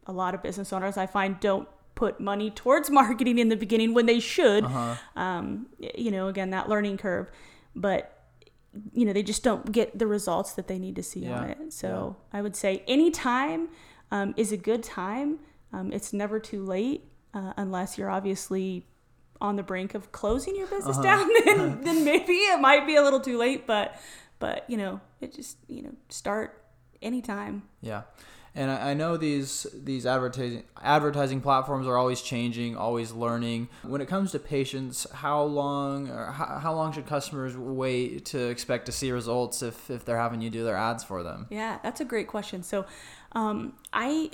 a 0.08 0.12
lot 0.12 0.34
of 0.34 0.42
business 0.42 0.74
owners 0.74 0.98
I 0.98 1.06
find 1.06 1.40
don't 1.40 1.70
put 1.94 2.20
money 2.20 2.50
towards 2.50 2.90
marketing 3.02 3.38
in 3.38 3.50
the 3.50 3.56
beginning 3.56 3.94
when 3.94 4.08
they 4.08 4.20
should. 4.20 4.64
Um, 5.16 5.68
you 5.80 6.10
know, 6.10 6.28
again, 6.28 6.50
that 6.50 6.68
learning 6.68 6.98
curve, 6.98 7.30
but 7.76 8.16
you 8.94 9.06
know, 9.06 9.14
they 9.14 9.24
just 9.24 9.44
don't 9.44 9.72
get 9.72 9.98
the 9.98 10.08
results 10.08 10.54
that 10.54 10.68
they 10.68 10.80
need 10.80 10.96
to 10.96 11.04
see 11.04 11.28
on 11.28 11.50
it. 11.50 11.74
So 11.74 12.18
I 12.34 12.42
would 12.42 12.56
say 12.56 12.84
any 12.88 13.12
time 13.12 13.70
um, 14.12 14.34
is 14.38 14.52
a 14.52 14.58
good 14.58 14.84
time. 14.84 15.40
Um, 15.74 15.92
it's 15.92 16.14
never 16.14 16.40
too 16.40 16.64
late 16.64 17.04
uh, 17.34 17.54
unless 17.58 17.98
you're 17.98 18.10
obviously 18.10 18.86
on 19.42 19.56
the 19.56 19.64
brink 19.64 19.94
of 19.94 20.12
closing 20.12 20.56
your 20.56 20.68
business 20.68 20.98
down. 20.98 21.30
Then, 21.46 21.82
then 21.82 22.06
maybe 22.06 22.34
it 22.34 22.60
might 22.60 22.86
be 22.86 22.96
a 22.96 23.02
little 23.02 23.20
too 23.20 23.38
late. 23.38 23.66
But, 23.66 24.00
but 24.40 24.70
you 24.70 24.78
know, 24.78 25.02
it 25.22 25.34
just 25.34 25.58
you 25.68 25.82
know 25.84 25.94
start 26.10 26.64
anytime. 27.02 27.64
Yeah. 27.82 28.04
And 28.56 28.72
I 28.72 28.92
I 28.92 28.94
know 28.94 29.18
these 29.18 29.68
these 29.74 30.06
advertising 30.06 30.64
advertising 30.82 31.42
platforms 31.42 31.88
are 31.88 31.98
always 31.98 32.22
changing, 32.22 32.76
always 32.76 33.12
learning. 33.12 33.70
When 33.84 34.02
it 34.02 34.08
comes 34.08 34.32
to 34.32 34.40
patience, 34.40 35.08
how 35.14 35.44
long 35.44 36.10
or 36.10 36.32
how, 36.32 36.60
how 36.60 36.74
long 36.74 36.92
should 36.92 37.06
customers 37.06 37.56
wait 37.58 38.26
to 38.26 38.50
expect 38.50 38.86
to 38.88 38.92
see 38.92 39.12
results 39.12 39.62
if, 39.62 39.90
if 39.90 40.04
they're 40.04 40.18
having 40.18 40.42
you 40.42 40.50
do 40.50 40.64
their 40.64 40.78
ads 40.78 41.04
for 41.04 41.24
them? 41.24 41.48
Yeah, 41.50 41.80
that's 41.84 42.02
a 42.02 42.06
great 42.06 42.28
question. 42.28 42.64
So, 42.64 42.86
um, 43.34 43.74
I, 43.94 44.32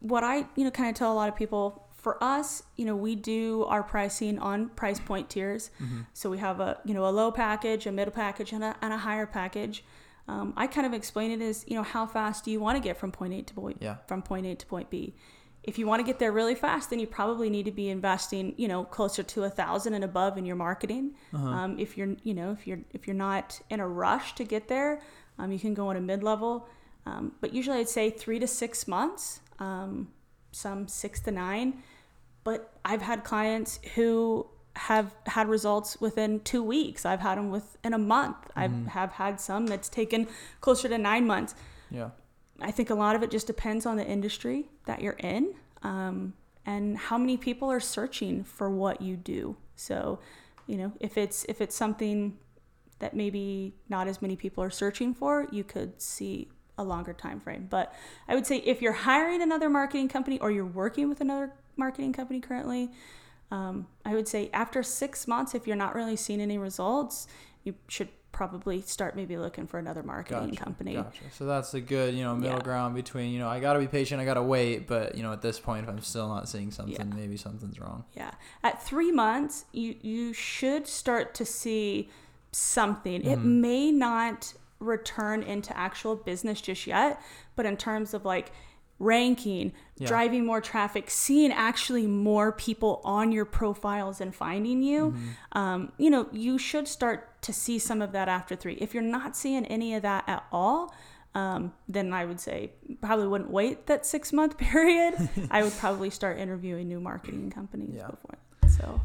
what 0.00 0.24
I, 0.24 0.46
you 0.54 0.64
know, 0.64 0.70
kind 0.70 0.90
of 0.90 0.94
tell 0.94 1.12
a 1.12 1.14
lot 1.14 1.28
of 1.28 1.36
people, 1.36 1.81
for 2.02 2.22
us, 2.22 2.64
you 2.76 2.84
know, 2.84 2.94
we 2.96 3.14
do 3.14 3.64
our 3.64 3.82
pricing 3.82 4.38
on 4.38 4.68
price 4.70 5.00
point 5.00 5.30
tiers. 5.30 5.70
So 6.12 6.28
we 6.28 6.38
have 6.38 6.60
a, 6.60 6.78
you 6.84 6.92
know, 6.94 7.06
a 7.06 7.10
low 7.20 7.30
package, 7.32 7.86
a 7.86 7.92
middle 7.92 8.12
package, 8.12 8.52
and 8.52 8.62
a, 8.62 8.76
and 8.82 8.92
a 8.92 8.98
higher 8.98 9.24
package. 9.26 9.82
Um, 10.28 10.52
I 10.56 10.66
kind 10.66 10.86
of 10.86 10.92
explain 10.92 11.30
it 11.30 11.40
as, 11.40 11.64
you 11.66 11.74
know, 11.76 11.82
how 11.82 12.06
fast 12.06 12.44
do 12.44 12.50
you 12.50 12.60
want 12.60 12.76
to 12.76 12.82
get 12.82 12.96
from 12.96 13.10
point 13.12 13.32
A 13.34 13.42
to 13.42 13.54
point, 13.54 13.78
Yeah. 13.80 13.96
from 14.06 14.20
point 14.22 14.46
A 14.46 14.54
to 14.54 14.66
point 14.66 14.90
B? 14.90 15.14
if 15.64 15.78
you 15.78 15.86
want 15.86 16.00
to 16.00 16.04
get 16.04 16.18
there 16.18 16.32
really 16.32 16.56
fast, 16.56 16.90
then 16.90 16.98
you 16.98 17.06
probably 17.06 17.48
need 17.48 17.64
to 17.66 17.70
be 17.70 17.88
investing, 17.88 18.52
you 18.56 18.66
know, 18.66 18.82
closer 18.82 19.22
to 19.22 19.44
a 19.44 19.48
thousand 19.50 19.94
and 19.94 20.02
above 20.02 20.36
in 20.36 20.44
your 20.44 20.56
marketing. 20.56 21.14
Um, 21.32 21.78
if 21.78 21.96
you're, 21.96 22.16
you 22.24 22.34
know, 22.34 22.50
if 22.50 22.66
you're 22.66 22.80
if 22.90 23.06
you're 23.06 23.14
not 23.14 23.60
in 23.70 23.78
a 23.78 23.86
rush 23.86 24.34
to 24.34 24.44
get 24.44 24.66
there, 24.66 25.00
um, 25.38 25.52
you 25.52 25.60
can 25.60 25.72
go 25.72 25.86
on 25.86 25.96
a 25.96 26.00
mid 26.00 26.24
level. 26.24 26.66
Um, 27.06 27.24
but 27.40 27.54
usually, 27.54 27.78
I'd 27.78 27.88
say 27.88 28.10
three 28.10 28.40
to 28.40 28.48
six 28.48 28.88
months. 28.88 29.38
Um, 29.60 30.08
some 30.50 30.88
six 30.88 31.20
to 31.20 31.30
nine. 31.30 31.80
But 32.44 32.72
I've 32.84 33.02
had 33.02 33.24
clients 33.24 33.78
who 33.94 34.46
have 34.74 35.14
had 35.26 35.48
results 35.48 36.00
within 36.00 36.40
two 36.40 36.62
weeks. 36.62 37.04
I've 37.04 37.20
had 37.20 37.36
them 37.38 37.50
within 37.50 37.92
a 37.92 37.98
month. 37.98 38.36
I 38.56 38.68
have 38.88 39.12
had 39.12 39.40
some 39.40 39.66
that's 39.66 39.88
taken 39.88 40.28
closer 40.60 40.88
to 40.88 40.98
nine 40.98 41.26
months. 41.26 41.54
Yeah. 41.90 42.10
I 42.60 42.70
think 42.70 42.90
a 42.90 42.94
lot 42.94 43.14
of 43.16 43.22
it 43.22 43.30
just 43.30 43.46
depends 43.46 43.86
on 43.86 43.96
the 43.96 44.06
industry 44.06 44.70
that 44.86 45.02
you're 45.02 45.12
in 45.14 45.54
um, 45.82 46.32
and 46.64 46.96
how 46.96 47.18
many 47.18 47.36
people 47.36 47.70
are 47.70 47.80
searching 47.80 48.44
for 48.44 48.70
what 48.70 49.02
you 49.02 49.16
do. 49.16 49.56
So, 49.76 50.20
you 50.66 50.76
know, 50.76 50.92
if 51.00 51.18
it's 51.18 51.44
if 51.48 51.60
it's 51.60 51.76
something 51.76 52.38
that 53.00 53.14
maybe 53.14 53.74
not 53.88 54.06
as 54.06 54.22
many 54.22 54.36
people 54.36 54.62
are 54.62 54.70
searching 54.70 55.12
for, 55.12 55.48
you 55.50 55.64
could 55.64 56.00
see 56.00 56.48
a 56.78 56.84
longer 56.84 57.12
time 57.12 57.40
frame. 57.40 57.66
But 57.68 57.92
I 58.28 58.34
would 58.34 58.46
say 58.46 58.58
if 58.58 58.80
you're 58.80 58.92
hiring 58.92 59.42
another 59.42 59.68
marketing 59.68 60.08
company 60.08 60.38
or 60.38 60.50
you're 60.50 60.64
working 60.64 61.08
with 61.08 61.20
another 61.20 61.52
marketing 61.76 62.12
company 62.12 62.40
currently, 62.40 62.90
um, 63.50 63.86
I 64.04 64.14
would 64.14 64.28
say 64.28 64.50
after 64.52 64.82
six 64.82 65.28
months, 65.28 65.54
if 65.54 65.66
you're 65.66 65.76
not 65.76 65.94
really 65.94 66.16
seeing 66.16 66.40
any 66.40 66.58
results, 66.58 67.26
you 67.64 67.74
should 67.88 68.08
probably 68.32 68.80
start 68.80 69.14
maybe 69.14 69.36
looking 69.36 69.66
for 69.66 69.78
another 69.78 70.02
marketing 70.02 70.48
Gotcha. 70.50 70.64
company. 70.64 70.94
Gotcha. 70.94 71.20
So 71.32 71.44
that's 71.44 71.74
a 71.74 71.80
good, 71.82 72.14
you 72.14 72.22
know, 72.24 72.34
middle 72.34 72.56
Yeah. 72.56 72.62
ground 72.64 72.94
between, 72.94 73.30
you 73.30 73.38
know, 73.38 73.48
I 73.48 73.60
got 73.60 73.74
to 73.74 73.78
be 73.78 73.86
patient, 73.86 74.22
I 74.22 74.24
got 74.24 74.34
to 74.34 74.42
wait, 74.42 74.86
but 74.88 75.14
you 75.16 75.22
know, 75.22 75.32
at 75.34 75.42
this 75.42 75.60
point, 75.60 75.84
if 75.84 75.90
I'm 75.90 76.00
still 76.00 76.28
not 76.28 76.48
seeing 76.48 76.70
something, 76.70 76.94
Yeah. 77.10 77.14
maybe 77.14 77.36
something's 77.36 77.78
wrong. 77.78 78.04
Yeah. 78.14 78.30
At 78.62 78.82
three 78.82 79.12
months, 79.12 79.66
you 79.72 79.96
you 80.00 80.32
should 80.32 80.86
start 80.86 81.34
to 81.34 81.44
see 81.44 82.08
something. 82.52 83.22
It 83.22 83.38
Mm-hmm. 83.38 83.60
may 83.60 83.92
not 83.92 84.54
return 84.78 85.42
into 85.42 85.76
actual 85.76 86.16
business 86.16 86.60
just 86.60 86.86
yet, 86.86 87.20
but 87.54 87.66
in 87.66 87.76
terms 87.76 88.14
of 88.14 88.24
like 88.24 88.50
ranking, 89.02 89.72
Yeah. 89.98 90.06
driving 90.08 90.46
more 90.46 90.60
traffic, 90.60 91.10
seeing 91.10 91.50
actually 91.52 92.06
more 92.06 92.52
people 92.52 93.00
on 93.04 93.32
your 93.32 93.44
profiles 93.44 94.20
and 94.20 94.34
finding 94.34 94.82
you, 94.82 95.10
Mm-hmm. 95.10 95.58
um, 95.58 95.92
you 95.98 96.08
know, 96.10 96.28
you 96.32 96.56
should 96.58 96.86
start 96.88 97.42
to 97.42 97.52
see 97.52 97.78
some 97.78 98.00
of 98.00 98.12
that 98.12 98.28
after 98.28 98.54
three. 98.56 98.74
If 98.74 98.94
you're 98.94 99.02
not 99.02 99.36
seeing 99.36 99.66
any 99.66 99.94
of 99.94 100.02
that 100.02 100.24
at 100.28 100.44
all, 100.52 100.94
um, 101.34 101.72
then 101.88 102.12
I 102.12 102.24
would 102.26 102.38
say 102.40 102.72
probably 103.00 103.26
wouldn't 103.26 103.50
wait 103.50 103.86
that 103.86 104.06
six 104.06 104.32
month 104.32 104.56
period. 104.72 105.14
I 105.50 105.62
would 105.62 105.72
probably 105.78 106.10
start 106.10 106.38
interviewing 106.38 106.88
new 106.88 107.00
marketing 107.00 107.50
companies 107.50 107.94
Yeah. 107.96 108.08
before. 108.08 108.38
So 108.78 109.00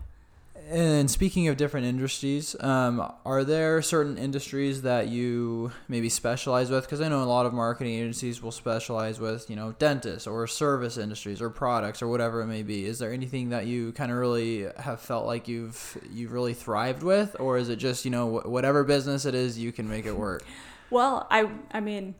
And 0.70 1.10
speaking 1.10 1.48
of 1.48 1.56
different 1.56 1.86
industries, 1.86 2.54
um, 2.60 3.14
are 3.24 3.46
there 3.46 3.82
certain 3.82 4.18
industries 4.18 4.82
that 4.82 5.08
you 5.08 5.72
maybe 5.88 6.10
specialize 6.10 6.70
with? 6.70 6.84
Because 6.84 7.00
I 7.00 7.08
know 7.08 7.24
a 7.24 7.26
lot 7.26 7.46
of 7.46 7.54
marketing 7.54 7.94
agencies 7.94 8.42
will 8.42 8.52
specialize 8.52 9.18
with, 9.18 9.50
you 9.50 9.56
know, 9.56 9.72
dentists 9.80 10.28
or 10.28 10.46
service 10.46 10.98
industries 10.98 11.42
or 11.42 11.50
products 11.50 12.02
or 12.02 12.10
whatever 12.10 12.42
it 12.42 12.48
may 12.48 12.64
be. 12.64 12.86
Is 12.86 13.00
there 13.00 13.14
anything 13.14 13.50
that 13.50 13.66
you 13.66 13.94
kind 13.94 14.12
of 14.12 14.18
really 14.18 14.68
have 14.78 15.00
felt 15.00 15.26
like 15.26 15.48
you've 15.48 15.98
you've 16.12 16.34
really 16.34 16.54
thrived 16.54 17.02
with, 17.02 17.38
or 17.40 17.58
is 17.58 17.70
it 17.70 17.78
just 17.78 18.04
you 18.04 18.12
know 18.12 18.40
wh- 18.40 18.50
whatever 18.50 18.84
business 18.84 19.24
it 19.24 19.36
is, 19.36 19.58
you 19.58 19.72
can 19.72 19.88
make 19.88 20.06
it 20.06 20.18
work? 20.18 20.44
Well, 20.90 21.28
I 21.30 21.50
I 21.72 21.82
mean, 21.82 22.16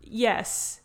yes 0.00 0.80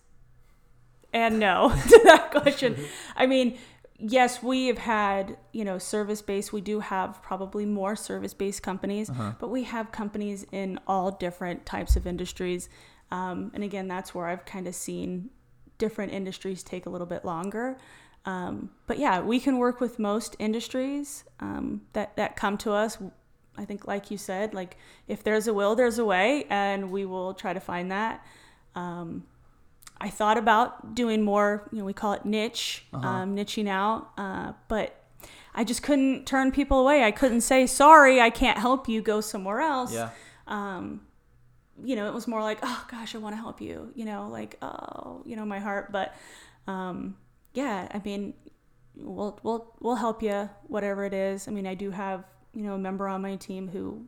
and 1.14 1.39
no 1.39 1.70
to 1.89 2.02
that 2.06 2.32
question. 2.32 2.78
I 3.16 3.28
mean, 3.28 3.58
yes, 4.02 4.41
we 4.41 4.68
have 4.68 4.80
had, 4.80 5.38
you 5.52 5.64
know, 5.64 5.78
service 5.78 6.22
based. 6.22 6.52
We 6.52 6.62
do 6.62 6.80
have 6.80 7.22
probably 7.22 7.66
more 7.66 7.95
service 7.95 8.34
based 8.34 8.64
companies, 8.64 9.10
but 9.39 9.49
we 9.49 9.64
have 9.64 9.91
companies 9.91 10.45
in 10.52 10.80
all 10.88 11.12
different 11.12 11.66
types 11.66 11.95
of 11.95 12.08
industries. 12.08 12.70
Um, 13.12 13.52
and 13.54 13.64
again, 13.64 13.88
that's 13.88 14.16
where 14.16 14.28
I've 14.28 14.45
kind 14.45 14.68
of 14.68 14.76
seen 14.76 15.30
different 15.78 16.14
industries 16.14 16.64
take 16.64 16.86
a 16.86 16.89
little 16.89 17.08
bit 17.08 17.26
longer. 17.26 17.78
Um, 18.26 18.70
but 18.88 18.99
yeah, 18.99 19.22
we 19.22 19.39
can 19.39 19.58
work 19.58 19.82
with 19.82 19.99
most 19.99 20.36
industries 20.39 21.24
um, 21.39 21.82
that, 21.93 22.16
that 22.18 22.36
come 22.36 22.58
to 22.60 22.72
us. 22.72 22.97
I 23.58 23.66
think, 23.66 23.86
like 23.86 24.12
you 24.12 24.18
said, 24.18 24.54
like 24.54 24.78
if 25.08 25.24
there's 25.24 25.47
a 25.47 25.54
will, 25.54 25.76
there's 25.76 25.99
a 25.99 26.06
way, 26.06 26.45
and 26.49 26.91
we 26.91 27.06
will 27.06 27.34
try 27.34 27.54
to 27.54 27.60
find 27.60 27.91
that. 27.91 28.26
Um, 28.76 29.26
I 30.02 30.10
thought 30.10 30.38
about 30.38 30.95
doing 30.95 31.22
more, 31.22 31.70
you 31.72 31.78
know, 31.78 31.86
we 31.86 31.93
call 31.93 32.14
it 32.14 32.26
niche, 32.26 32.86
um, 32.91 33.36
niching 33.36 33.70
out, 33.70 34.10
uh, 34.18 34.54
but 34.68 34.99
I 35.54 35.64
just 35.64 35.84
couldn't 35.84 36.26
turn 36.26 36.52
people 36.52 36.80
away. 36.80 37.04
I 37.04 37.12
couldn't 37.12 37.41
say, 37.41 37.68
sorry, 37.68 38.20
I 38.20 38.32
can't 38.32 38.58
help 38.58 38.89
you, 38.89 39.02
go 39.02 39.22
somewhere 39.22 39.62
else. 39.62 39.93
Yeah. 39.93 40.10
Um, 40.47 41.02
you 41.84 41.95
know, 41.95 42.08
it 42.08 42.14
was 42.14 42.28
more 42.28 42.41
like, 42.41 42.60
oh 42.64 42.86
gosh, 42.89 43.14
I 43.14 43.20
want 43.20 43.36
to 43.36 43.41
help 43.41 43.62
you, 43.62 43.91
you 43.93 44.06
know, 44.06 44.28
like, 44.28 44.58
oh, 44.62 45.22
you 45.26 45.36
know, 45.36 45.45
my 45.45 45.60
heart. 45.60 45.91
But 45.91 46.16
um, 46.68 47.16
yeah, 47.54 47.88
I 47.93 48.02
mean, 48.04 48.34
we'll, 48.95 49.39
we'll, 49.43 49.76
we'll 49.80 49.95
help 49.95 50.24
you, 50.24 50.49
whatever 50.64 51.06
it 51.06 51.14
is. 51.14 51.47
I 51.47 51.52
mean, 51.52 51.68
I 51.68 51.76
do 51.76 51.91
have, 51.91 52.24
you 52.54 52.64
know, 52.64 52.74
a 52.74 52.80
member 52.80 53.08
on 53.08 53.22
my 53.22 53.36
team 53.36 53.70
who 53.70 54.06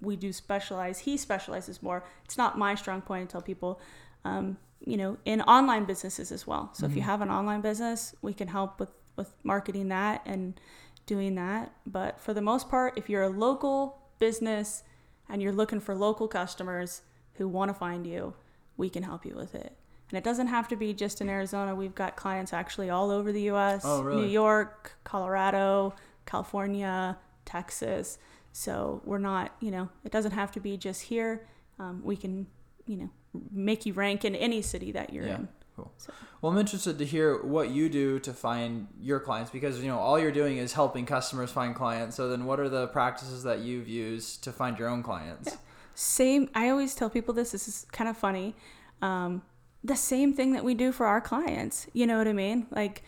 we 0.00 0.16
do 0.16 0.32
specialize. 0.32 1.00
He 1.00 1.16
specializes 1.16 1.82
more. 1.82 2.04
It's 2.24 2.36
not 2.36 2.58
my 2.58 2.74
strong 2.74 3.00
point 3.00 3.28
to 3.28 3.32
tell 3.32 3.42
people, 3.42 3.80
um, 4.24 4.58
you 4.80 4.96
know, 4.96 5.16
in 5.24 5.40
online 5.42 5.84
businesses 5.84 6.30
as 6.30 6.46
well. 6.46 6.70
So 6.72 6.86
if 6.86 6.94
you 6.94 7.02
have 7.02 7.20
an 7.20 7.30
online 7.30 7.60
business, 7.60 8.14
we 8.22 8.32
can 8.32 8.48
help 8.48 8.78
with 8.78 8.90
with 9.16 9.32
marketing 9.42 9.88
that 9.88 10.22
and 10.26 10.60
doing 11.06 11.34
that. 11.36 11.72
But 11.86 12.20
for 12.20 12.34
the 12.34 12.42
most 12.42 12.68
part, 12.68 12.96
if 12.96 13.08
you're 13.08 13.22
a 13.22 13.28
local 13.28 13.98
business 14.18 14.82
and 15.28 15.42
you're 15.42 15.52
looking 15.52 15.80
for 15.80 15.94
local 15.94 16.28
customers 16.28 17.02
who 17.34 17.48
want 17.48 17.70
to 17.70 17.74
find 17.74 18.06
you, 18.06 18.34
we 18.76 18.90
can 18.90 19.02
help 19.02 19.24
you 19.24 19.34
with 19.34 19.54
it. 19.54 19.76
And 20.10 20.18
it 20.18 20.22
doesn't 20.22 20.46
have 20.46 20.68
to 20.68 20.76
be 20.76 20.92
just 20.92 21.20
in 21.20 21.28
Arizona. 21.28 21.74
We've 21.74 21.94
got 21.94 22.14
clients 22.14 22.52
actually 22.52 22.90
all 22.90 23.10
over 23.10 23.32
the 23.32 23.42
U.S. 23.42 23.82
Oh, 23.84 24.02
really? 24.02 24.22
New 24.22 24.28
York, 24.28 24.92
Colorado, 25.02 25.94
California, 26.26 27.18
Texas. 27.44 28.18
So 28.52 29.02
we're 29.04 29.18
not, 29.18 29.54
you 29.60 29.70
know, 29.70 29.88
it 30.04 30.12
doesn't 30.12 30.32
have 30.32 30.52
to 30.52 30.60
be 30.60 30.76
just 30.76 31.02
here. 31.02 31.46
Um, 31.78 32.02
we 32.04 32.16
can, 32.16 32.46
you 32.86 32.96
know, 32.96 33.10
make 33.50 33.86
you 33.86 33.92
rank 33.92 34.24
in 34.24 34.34
any 34.34 34.62
city 34.62 34.92
that 34.92 35.12
you're 35.12 35.26
Yeah. 35.26 35.36
in. 35.36 35.48
Cool. 35.76 35.92
So- 35.98 36.12
Well, 36.40 36.52
I'm 36.52 36.58
interested 36.58 36.98
to 36.98 37.04
hear 37.04 37.42
what 37.42 37.70
you 37.70 37.88
do 37.88 38.18
to 38.20 38.32
find 38.32 38.88
your 39.00 39.20
clients 39.20 39.50
because 39.50 39.80
you 39.82 39.88
know 39.88 39.98
all 39.98 40.18
you're 40.18 40.30
doing 40.32 40.58
is 40.58 40.72
helping 40.74 41.04
customers 41.06 41.50
find 41.50 41.74
clients. 41.74 42.16
So 42.16 42.28
then, 42.28 42.44
what 42.44 42.60
are 42.60 42.68
the 42.68 42.86
practices 42.88 43.42
that 43.42 43.60
you've 43.60 43.88
used 43.88 44.42
to 44.44 44.52
find 44.52 44.78
your 44.78 44.88
own 44.88 45.02
clients? 45.02 45.56
Same. 45.94 46.48
I 46.54 46.68
always 46.68 46.94
tell 46.94 47.08
people 47.10 47.32
this. 47.34 47.52
This 47.52 47.68
is 47.68 47.86
kind 47.92 48.08
of 48.08 48.16
funny. 48.16 48.54
Um, 49.02 49.42
the 49.82 49.96
same 49.96 50.32
thing 50.34 50.52
that 50.52 50.64
we 50.64 50.74
do 50.74 50.92
for 50.92 51.06
our 51.06 51.20
clients. 51.20 51.86
You 51.92 52.06
know 52.06 52.18
what 52.18 52.28
I 52.28 52.32
mean? 52.32 52.66
Like, 52.70 53.02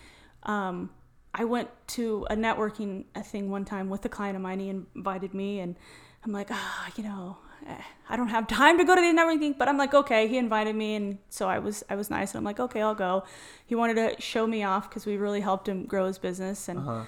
um, 0.45 0.91
I 1.35 1.45
went 1.45 1.69
to 1.89 2.27
a 2.31 2.35
networking 2.37 3.05
thing 3.25 3.51
one 3.51 3.65
time 3.65 3.89
with 3.91 4.05
a 4.05 4.09
client 4.09 4.37
of 4.37 4.43
mine. 4.43 4.61
He 4.61 4.69
invited 4.69 5.35
me, 5.35 5.61
and 5.61 5.77
I'm 6.25 6.33
like, 6.33 6.49
ah, 6.51 6.91
you 6.97 7.05
know, 7.05 7.37
I 8.11 8.17
don't 8.17 8.29
have 8.29 8.47
time 8.47 8.79
to 8.79 8.85
go 8.85 8.95
to 8.95 9.01
the 9.01 9.09
networking, 9.09 9.57
but 9.59 9.69
I'm 9.69 9.77
like, 9.77 9.93
okay. 9.95 10.29
He 10.29 10.39
invited 10.39 10.75
me, 10.75 10.95
and 10.95 11.19
so 11.29 11.49
I 11.49 11.59
was 11.59 11.85
I 11.91 11.97
was 11.97 12.09
nice, 12.11 12.33
and 12.33 12.39
I'm 12.39 12.45
like, 12.45 12.61
okay, 12.61 12.81
I'll 12.81 12.95
go. 12.95 13.25
He 13.67 13.75
wanted 13.75 13.95
to 13.95 14.21
show 14.23 14.47
me 14.47 14.63
off 14.63 14.89
because 14.89 15.05
we 15.07 15.17
really 15.17 15.41
helped 15.41 15.69
him 15.69 15.85
grow 15.85 16.07
his 16.07 16.19
business, 16.19 16.69
and 16.69 16.79
Uh-huh. 16.81 17.05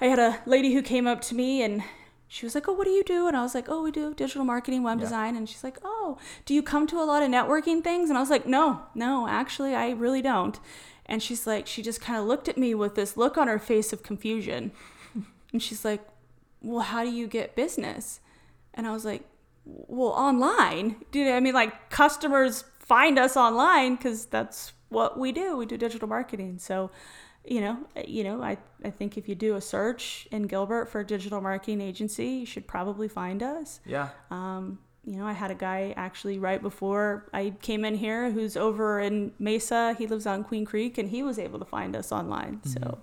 I 0.00 0.06
had 0.06 0.18
a 0.18 0.40
lady 0.46 0.74
who 0.74 0.82
came 0.82 1.06
up 1.06 1.20
to 1.22 1.34
me 1.34 1.62
and 1.62 1.82
she 2.28 2.44
was 2.44 2.54
like, 2.54 2.68
"Oh, 2.68 2.72
what 2.72 2.84
do 2.84 2.90
you 2.90 3.04
do?" 3.04 3.28
And 3.28 3.36
I 3.36 3.42
was 3.42 3.54
like, 3.54 3.68
"Oh, 3.68 3.82
we 3.82 3.90
do 3.90 4.12
digital 4.14 4.44
marketing, 4.44 4.82
web 4.82 4.98
Yeah. 4.98 5.04
design." 5.04 5.36
And 5.36 5.48
she's 5.48 5.62
like, 5.64 5.78
"Oh, 5.84 6.18
do 6.44 6.54
you 6.54 6.62
come 6.62 6.86
to 6.88 7.00
a 7.00 7.04
lot 7.04 7.22
of 7.22 7.30
networking 7.30 7.82
things?" 7.84 8.08
And 8.10 8.16
I 8.18 8.20
was 8.20 8.30
like, 8.30 8.46
"No, 8.46 8.82
no, 8.94 9.26
actually, 9.28 9.74
I 9.74 9.90
really 9.90 10.22
don't." 10.22 10.58
And 11.06 11.22
she's 11.22 11.46
like, 11.46 11.66
she 11.68 11.82
just 11.82 12.00
kind 12.00 12.18
of 12.18 12.26
looked 12.26 12.48
at 12.48 12.58
me 12.58 12.74
with 12.74 12.94
this 12.96 13.16
look 13.16 13.38
on 13.38 13.46
her 13.48 13.58
face 13.60 13.92
of 13.92 14.02
confusion, 14.02 14.72
and 15.52 15.62
she's 15.62 15.84
like, 15.84 16.02
"Well, 16.62 16.80
how 16.80 17.04
do 17.04 17.10
you 17.10 17.26
get 17.26 17.54
business?" 17.54 18.20
And 18.74 18.86
I 18.86 18.92
was 18.92 19.04
like, 19.04 19.22
"Well, 19.66 20.10
online, 20.10 20.96
dude. 21.10 21.28
I 21.28 21.40
mean, 21.40 21.54
like 21.54 21.90
customers 21.90 22.64
find 22.78 23.18
us 23.18 23.36
online 23.36 23.96
because 23.96 24.26
that's 24.26 24.72
what 24.88 25.18
we 25.18 25.32
do. 25.32 25.56
We 25.56 25.66
do 25.66 25.76
digital 25.76 26.08
marketing, 26.08 26.58
so." 26.58 26.90
you 27.48 27.60
know, 27.60 27.78
you 28.06 28.24
know, 28.24 28.42
I, 28.42 28.58
I 28.84 28.90
think 28.90 29.16
if 29.16 29.28
you 29.28 29.34
do 29.34 29.54
a 29.54 29.60
search 29.60 30.26
in 30.32 30.48
Gilbert 30.48 30.86
for 30.86 31.00
a 31.00 31.06
digital 31.06 31.40
marketing 31.40 31.80
agency, 31.80 32.26
you 32.26 32.46
should 32.46 32.66
probably 32.66 33.08
find 33.08 33.42
us. 33.42 33.80
Yeah. 33.86 34.08
Um, 34.30 34.80
you 35.04 35.16
know, 35.16 35.26
I 35.26 35.32
had 35.32 35.52
a 35.52 35.54
guy 35.54 35.94
actually 35.96 36.40
right 36.40 36.60
before 36.60 37.28
I 37.32 37.54
came 37.62 37.84
in 37.84 37.94
here 37.94 38.30
who's 38.32 38.56
over 38.56 38.98
in 38.98 39.32
Mesa. 39.38 39.94
He 39.96 40.08
lives 40.08 40.26
on 40.26 40.42
Queen 40.42 40.64
Creek, 40.64 40.98
and 40.98 41.08
he 41.08 41.22
was 41.22 41.38
able 41.38 41.60
to 41.60 41.64
find 41.64 41.94
us 41.94 42.10
online. 42.10 42.60
So, 42.64 42.98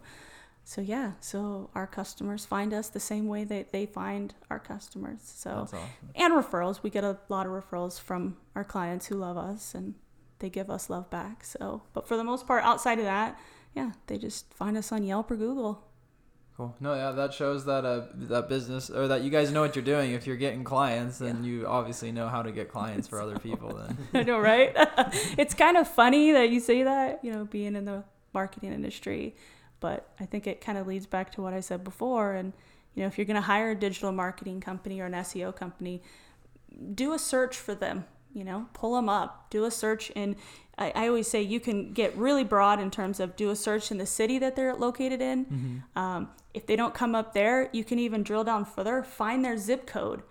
so 0.65 0.81
yeah, 0.81 1.13
so 1.19 1.69
our 1.75 1.87
customers 1.87 2.45
find 2.45 2.73
us 2.73 2.87
the 2.89 2.99
same 2.99 3.27
way 3.27 3.43
that 3.43 3.71
they 3.71 3.85
find 3.85 4.33
our 4.49 4.59
customers. 4.59 5.19
So, 5.23 5.51
awesome. 5.51 5.79
and 6.15 6.33
referrals. 6.33 6.83
We 6.83 6.89
get 6.89 7.03
a 7.03 7.17
lot 7.27 7.45
of 7.45 7.51
referrals 7.51 7.99
from 7.99 8.37
our 8.55 8.63
clients 8.63 9.07
who 9.07 9.15
love 9.15 9.37
us 9.37 9.75
and 9.75 9.95
they 10.39 10.49
give 10.49 10.69
us 10.69 10.89
love 10.89 11.09
back. 11.09 11.43
So, 11.43 11.83
but 11.93 12.07
for 12.07 12.15
the 12.15 12.23
most 12.23 12.47
part, 12.47 12.63
outside 12.63 12.97
of 12.99 13.05
that, 13.05 13.37
yeah, 13.75 13.91
they 14.07 14.17
just 14.17 14.53
find 14.53 14.77
us 14.77 14.91
on 14.91 15.03
Yelp 15.03 15.31
or 15.31 15.35
Google. 15.35 15.83
Cool. 16.55 16.75
No, 16.79 16.93
yeah, 16.93 17.11
that 17.11 17.33
shows 17.33 17.65
that 17.65 17.83
uh 17.83 18.03
that 18.13 18.47
business 18.47 18.89
or 18.89 19.07
that 19.07 19.23
you 19.23 19.31
guys 19.31 19.51
know 19.51 19.61
what 19.61 19.75
you're 19.75 19.83
doing. 19.83 20.11
If 20.11 20.27
you're 20.27 20.37
getting 20.37 20.63
clients, 20.63 21.17
then 21.17 21.43
you 21.43 21.65
obviously 21.65 22.11
know 22.11 22.29
how 22.29 22.43
to 22.43 22.51
get 22.51 22.69
clients 22.69 23.07
for 23.07 23.19
other 23.19 23.39
people. 23.39 23.75
Then. 23.75 23.97
I 24.13 24.23
know, 24.23 24.37
right? 24.37 24.71
it's 25.37 25.55
kind 25.55 25.77
of 25.77 25.87
funny 25.87 26.31
that 26.31 26.51
you 26.51 26.59
say 26.59 26.83
that, 26.83 27.23
you 27.23 27.31
know, 27.31 27.45
being 27.45 27.75
in 27.75 27.85
the 27.85 28.03
marketing 28.33 28.71
industry, 28.71 29.35
but 29.83 30.07
I 30.17 30.25
think 30.25 30.47
it 30.47 30.61
kind 30.61 30.77
of 30.77 30.87
leads 30.87 31.05
back 31.05 31.29
to 31.33 31.41
what 31.41 31.53
I 31.53 31.59
said 31.59 31.83
before. 31.83 32.31
And, 32.31 32.53
you 32.95 33.01
know, 33.01 33.07
if 33.07 33.17
you're 33.17 33.25
going 33.25 33.35
to 33.35 33.41
hire 33.41 33.71
a 33.71 33.75
digital 33.75 34.13
marketing 34.13 34.61
company 34.61 35.01
or 35.01 35.07
an 35.07 35.11
SEO 35.11 35.53
company, 35.53 36.01
do 36.95 37.11
a 37.11 37.19
search 37.19 37.57
for 37.57 37.75
them, 37.75 38.05
you 38.33 38.45
know, 38.45 38.67
pull 38.71 38.95
them 38.95 39.09
up, 39.09 39.49
do 39.49 39.65
a 39.65 39.71
search 39.71 40.09
in. 40.11 40.37
I, 40.77 40.93
I 40.95 41.07
always 41.09 41.27
say 41.27 41.41
you 41.41 41.59
can 41.59 41.91
get 41.91 42.15
really 42.15 42.45
broad 42.45 42.79
in 42.79 42.91
terms 42.91 43.19
of 43.19 43.35
do 43.35 43.49
a 43.49 43.57
search 43.57 43.91
in 43.91 43.97
the 43.97 44.05
city 44.05 44.39
that 44.39 44.55
they're 44.55 44.73
located 44.73 45.21
in. 45.21 45.83
Um, 45.97 46.29
if 46.53 46.65
they 46.65 46.77
don't 46.77 46.93
come 46.93 47.13
up 47.13 47.33
there, 47.33 47.69
you 47.73 47.83
can 47.83 47.99
even 47.99 48.23
drill 48.23 48.45
down 48.45 48.63
further, 48.63 49.03
find 49.03 49.43
their 49.43 49.57
zip 49.57 49.85
code, 49.85 50.23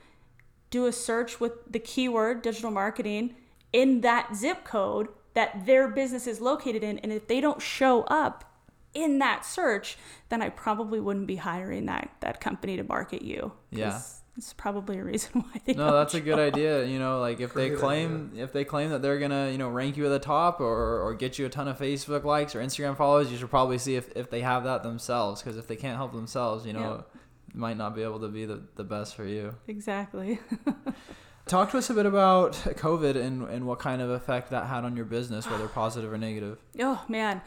do 0.70 0.86
a 0.86 0.92
search 0.92 1.40
with 1.40 1.70
the 1.70 1.78
keyword 1.78 2.40
digital 2.40 2.70
marketing 2.70 3.34
in 3.70 4.00
that 4.00 4.34
zip 4.34 4.64
code 4.64 5.08
that 5.34 5.66
their 5.66 5.88
business 5.88 6.26
is 6.26 6.40
located 6.40 6.82
in. 6.82 6.98
And 7.00 7.12
if 7.12 7.26
they 7.26 7.42
don't 7.42 7.60
show 7.60 8.04
up 8.04 8.46
in 8.94 9.18
that 9.20 9.44
search, 9.44 9.96
then 10.28 10.42
I 10.42 10.48
probably 10.50 11.00
wouldn't 11.00 11.26
be 11.26 11.36
hiring 11.36 11.86
that, 11.86 12.10
that 12.20 12.40
company 12.40 12.76
to 12.76 12.82
market 12.84 13.22
you. 13.22 13.52
Yeah. 13.70 13.90
'Cause 13.92 14.18
It's 14.36 14.52
probably 14.54 14.98
a 14.98 15.04
reason 15.04 15.30
why 15.42 15.60
they 15.66 15.74
No, 15.74 15.84
don't 15.86 15.92
that's 15.94 16.14
a 16.14 16.20
good 16.20 16.38
idea. 16.38 16.84
You 16.86 16.98
know, 16.98 17.20
like 17.20 17.40
if 17.40 17.52
they 17.54 17.68
Great 17.68 17.80
claim 17.80 18.32
if 18.36 18.52
they 18.52 18.64
claim 18.64 18.88
that 18.90 19.02
they're 19.02 19.18
gonna 19.18 19.50
you 19.50 19.58
know 19.58 19.68
rank 19.68 19.96
you 19.98 20.06
at 20.06 20.08
the 20.08 20.18
top 20.18 20.58
or 20.60 21.00
or 21.02 21.14
get 21.14 21.38
you 21.38 21.44
a 21.46 21.50
ton 21.50 21.68
of 21.68 21.78
Facebook 21.78 22.24
likes 22.24 22.54
or 22.54 22.60
Instagram 22.60 22.96
follows, 22.96 23.30
you 23.30 23.36
should 23.36 23.50
probably 23.50 23.76
see 23.78 23.94
if 23.96 24.10
if 24.16 24.30
they 24.30 24.40
have 24.40 24.64
that 24.64 24.82
themselves. 24.82 25.42
Because 25.42 25.58
if 25.58 25.66
they 25.66 25.76
can't 25.76 25.96
help 25.98 26.12
themselves, 26.12 26.64
you 26.64 26.72
know, 26.72 27.04
it 27.48 27.54
might 27.54 27.76
not 27.76 27.94
be 27.94 28.02
able 28.02 28.20
to 28.20 28.28
be 28.28 28.46
the 28.46 28.62
the 28.76 28.84
best 28.84 29.14
for 29.16 29.24
you. 29.26 29.54
Exactly. 29.68 30.38
Talk 31.46 31.72
to 31.72 31.78
us 31.78 31.90
a 31.90 31.94
bit 31.94 32.06
about 32.06 32.52
COVID 32.52 33.16
and 33.16 33.42
and 33.48 33.66
what 33.66 33.80
kind 33.80 34.00
of 34.00 34.08
effect 34.10 34.50
that 34.50 34.66
had 34.66 34.84
on 34.84 34.96
your 34.96 35.04
business, 35.04 35.46
whether 35.50 35.66
positive 35.68 36.10
or 36.12 36.16
negative. 36.16 36.58
Oh 36.80 37.02
man, 37.08 37.38
It- 37.38 37.42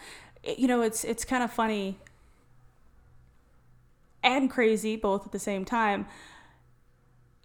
you 0.57 0.67
know 0.67 0.81
it's 0.81 1.03
it's 1.03 1.25
kind 1.25 1.43
of 1.43 1.51
funny 1.51 1.97
and 4.23 4.49
crazy 4.49 4.95
both 4.95 5.25
at 5.25 5.31
the 5.31 5.39
same 5.39 5.65
time. 5.65 6.07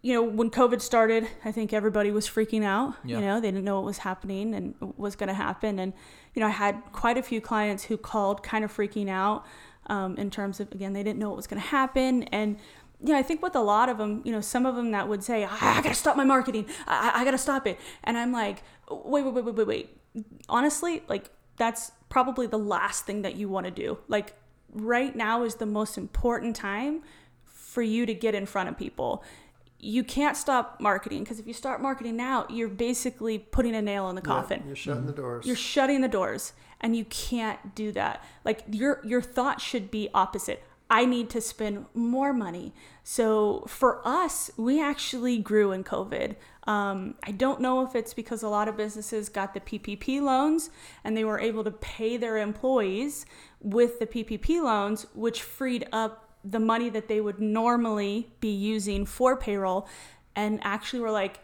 You 0.03 0.15
know, 0.15 0.23
when 0.23 0.49
COVID 0.51 0.81
started, 0.81 1.29
I 1.45 1.53
think 1.53 1.75
everybody 1.75 2.11
was 2.11 2.27
freaking 2.27 2.65
out. 2.65 2.95
Yeah. 3.05 3.19
You 3.19 3.25
know, 3.27 3.41
they 3.41 3.49
didn't 3.49 3.65
know 3.65 3.77
what 3.77 3.85
was 3.85 3.99
happening 3.99 4.55
and 4.55 4.75
was 4.97 5.15
going 5.15 5.29
to 5.29 5.35
happen. 5.35 5.79
And 5.79 5.93
you 6.35 6.41
know, 6.41 6.47
I 6.47 6.51
had 6.53 6.83
quite 6.93 7.19
a 7.19 7.23
few 7.23 7.41
clients 7.43 7.85
who 7.85 7.99
called, 7.99 8.43
kind 8.43 8.65
of 8.65 8.75
freaking 8.75 9.11
out 9.11 9.45
um, 9.89 10.17
in 10.17 10.31
terms 10.31 10.59
of 10.59 10.73
again, 10.73 10.95
they 10.95 11.03
didn't 11.03 11.19
know 11.19 11.29
what 11.29 11.37
was 11.37 11.47
going 11.47 11.61
to 11.61 11.69
happen 11.69 12.23
and. 12.25 12.57
You 13.03 13.15
know, 13.15 13.19
I 13.19 13.23
think 13.23 13.41
with 13.41 13.57
a 13.57 13.61
lot 13.63 13.89
of 13.89 13.97
them, 13.97 14.21
you 14.27 14.31
know, 14.33 14.43
some 14.43 14.67
of 14.67 14.77
them 14.77 14.91
that 14.91 15.09
would 15.09 15.25
say, 15.25 15.43
I, 15.47 15.79
I 15.79 15.81
gotta 15.81 15.95
stop 15.95 16.19
my 16.19 16.25
marketing. 16.25 16.67
I, 16.87 17.13
I- 17.15 17.21
I 17.21 17.25
gotta 17.25 17.39
stop 17.39 17.67
it. 17.67 17.79
And 18.05 18.19
I'm 18.19 18.31
like, 18.31 18.63
wait, 18.91 19.25
wait, 19.25 19.33
wait, 19.33 19.43
wait, 19.47 19.55
wait, 19.55 19.67
wait. 19.67 19.97
Honestly, 20.51 21.03
like, 21.09 21.31
that's 21.61 21.93
probably 22.09 22.47
the 22.47 22.59
last 22.59 23.05
thing 23.05 23.21
that 23.23 23.37
you 23.37 23.49
want 23.49 23.67
to 23.67 23.71
do. 23.71 23.99
Like, 24.09 24.35
right 24.73 25.15
now 25.15 25.45
is 25.45 25.57
the 25.57 25.67
most 25.67 25.99
important 25.99 26.57
time 26.57 27.03
for 27.45 27.83
you 27.83 28.07
to 28.07 28.15
get 28.15 28.35
in 28.35 28.47
front 28.47 28.69
of 28.71 28.79
people. 28.79 29.23
You 29.79 30.03
can't 30.03 30.37
stop 30.37 30.81
marketing 30.81 31.23
because 31.23 31.39
if 31.39 31.47
you 31.47 31.53
start 31.53 31.81
marketing 31.83 32.17
now, 32.17 32.47
you're 32.49 32.69
basically 32.69 33.39
putting 33.39 33.75
a 33.75 33.83
nail 33.83 34.09
in 34.09 34.17
the 34.17 34.23
coffin 34.23 34.63
You're 34.67 34.75
shutting 34.77 35.07
the 35.07 35.13
doors. 35.13 35.47
you're 35.47 35.55
shutting 35.57 36.01
the 36.01 36.09
doors 36.09 36.53
and 36.81 36.97
you 36.97 37.05
can't 37.07 37.75
do 37.75 37.93
that 37.93 38.25
like 38.45 38.65
your 38.71 39.01
your 39.05 39.21
thought 39.23 39.61
should 39.61 39.91
be 39.91 40.09
opposite 40.15 40.63
i 40.91 41.05
need 41.05 41.31
to 41.31 41.41
spend 41.41 41.87
more 41.95 42.33
money 42.33 42.73
so 43.03 43.65
for 43.67 44.07
us 44.07 44.51
we 44.57 44.83
actually 44.83 45.39
grew 45.39 45.73
in 45.73 45.83
covid 45.83 46.37
um, 46.65 47.15
i 47.25 47.31
don't 47.31 47.61
know 47.61 47.85
if 47.85 47.95
it's 47.95 48.13
because 48.13 48.43
a 48.43 48.49
lot 48.49 48.69
of 48.69 48.77
businesses 48.77 49.29
got 49.29 49.55
the 49.55 49.61
ppp 49.61 50.21
loans 50.21 50.71
and 51.05 51.17
they 51.17 51.25
were 51.25 51.41
able 51.41 51.65
to 51.65 51.71
pay 51.71 52.17
their 52.17 52.37
employees 52.37 53.25
with 53.61 53.99
the 53.99 54.07
ppp 54.07 54.63
loans 54.63 55.07
which 55.15 55.43
freed 55.43 55.87
up 55.93 56.27
the 56.45 56.61
money 56.61 56.89
that 56.89 57.09
they 57.09 57.21
would 57.21 57.39
normally 57.39 58.31
be 58.41 58.51
using 58.51 59.05
for 59.05 59.37
payroll 59.37 59.87
and 60.35 60.59
actually 60.63 61.01
were 61.01 61.11
like 61.11 61.41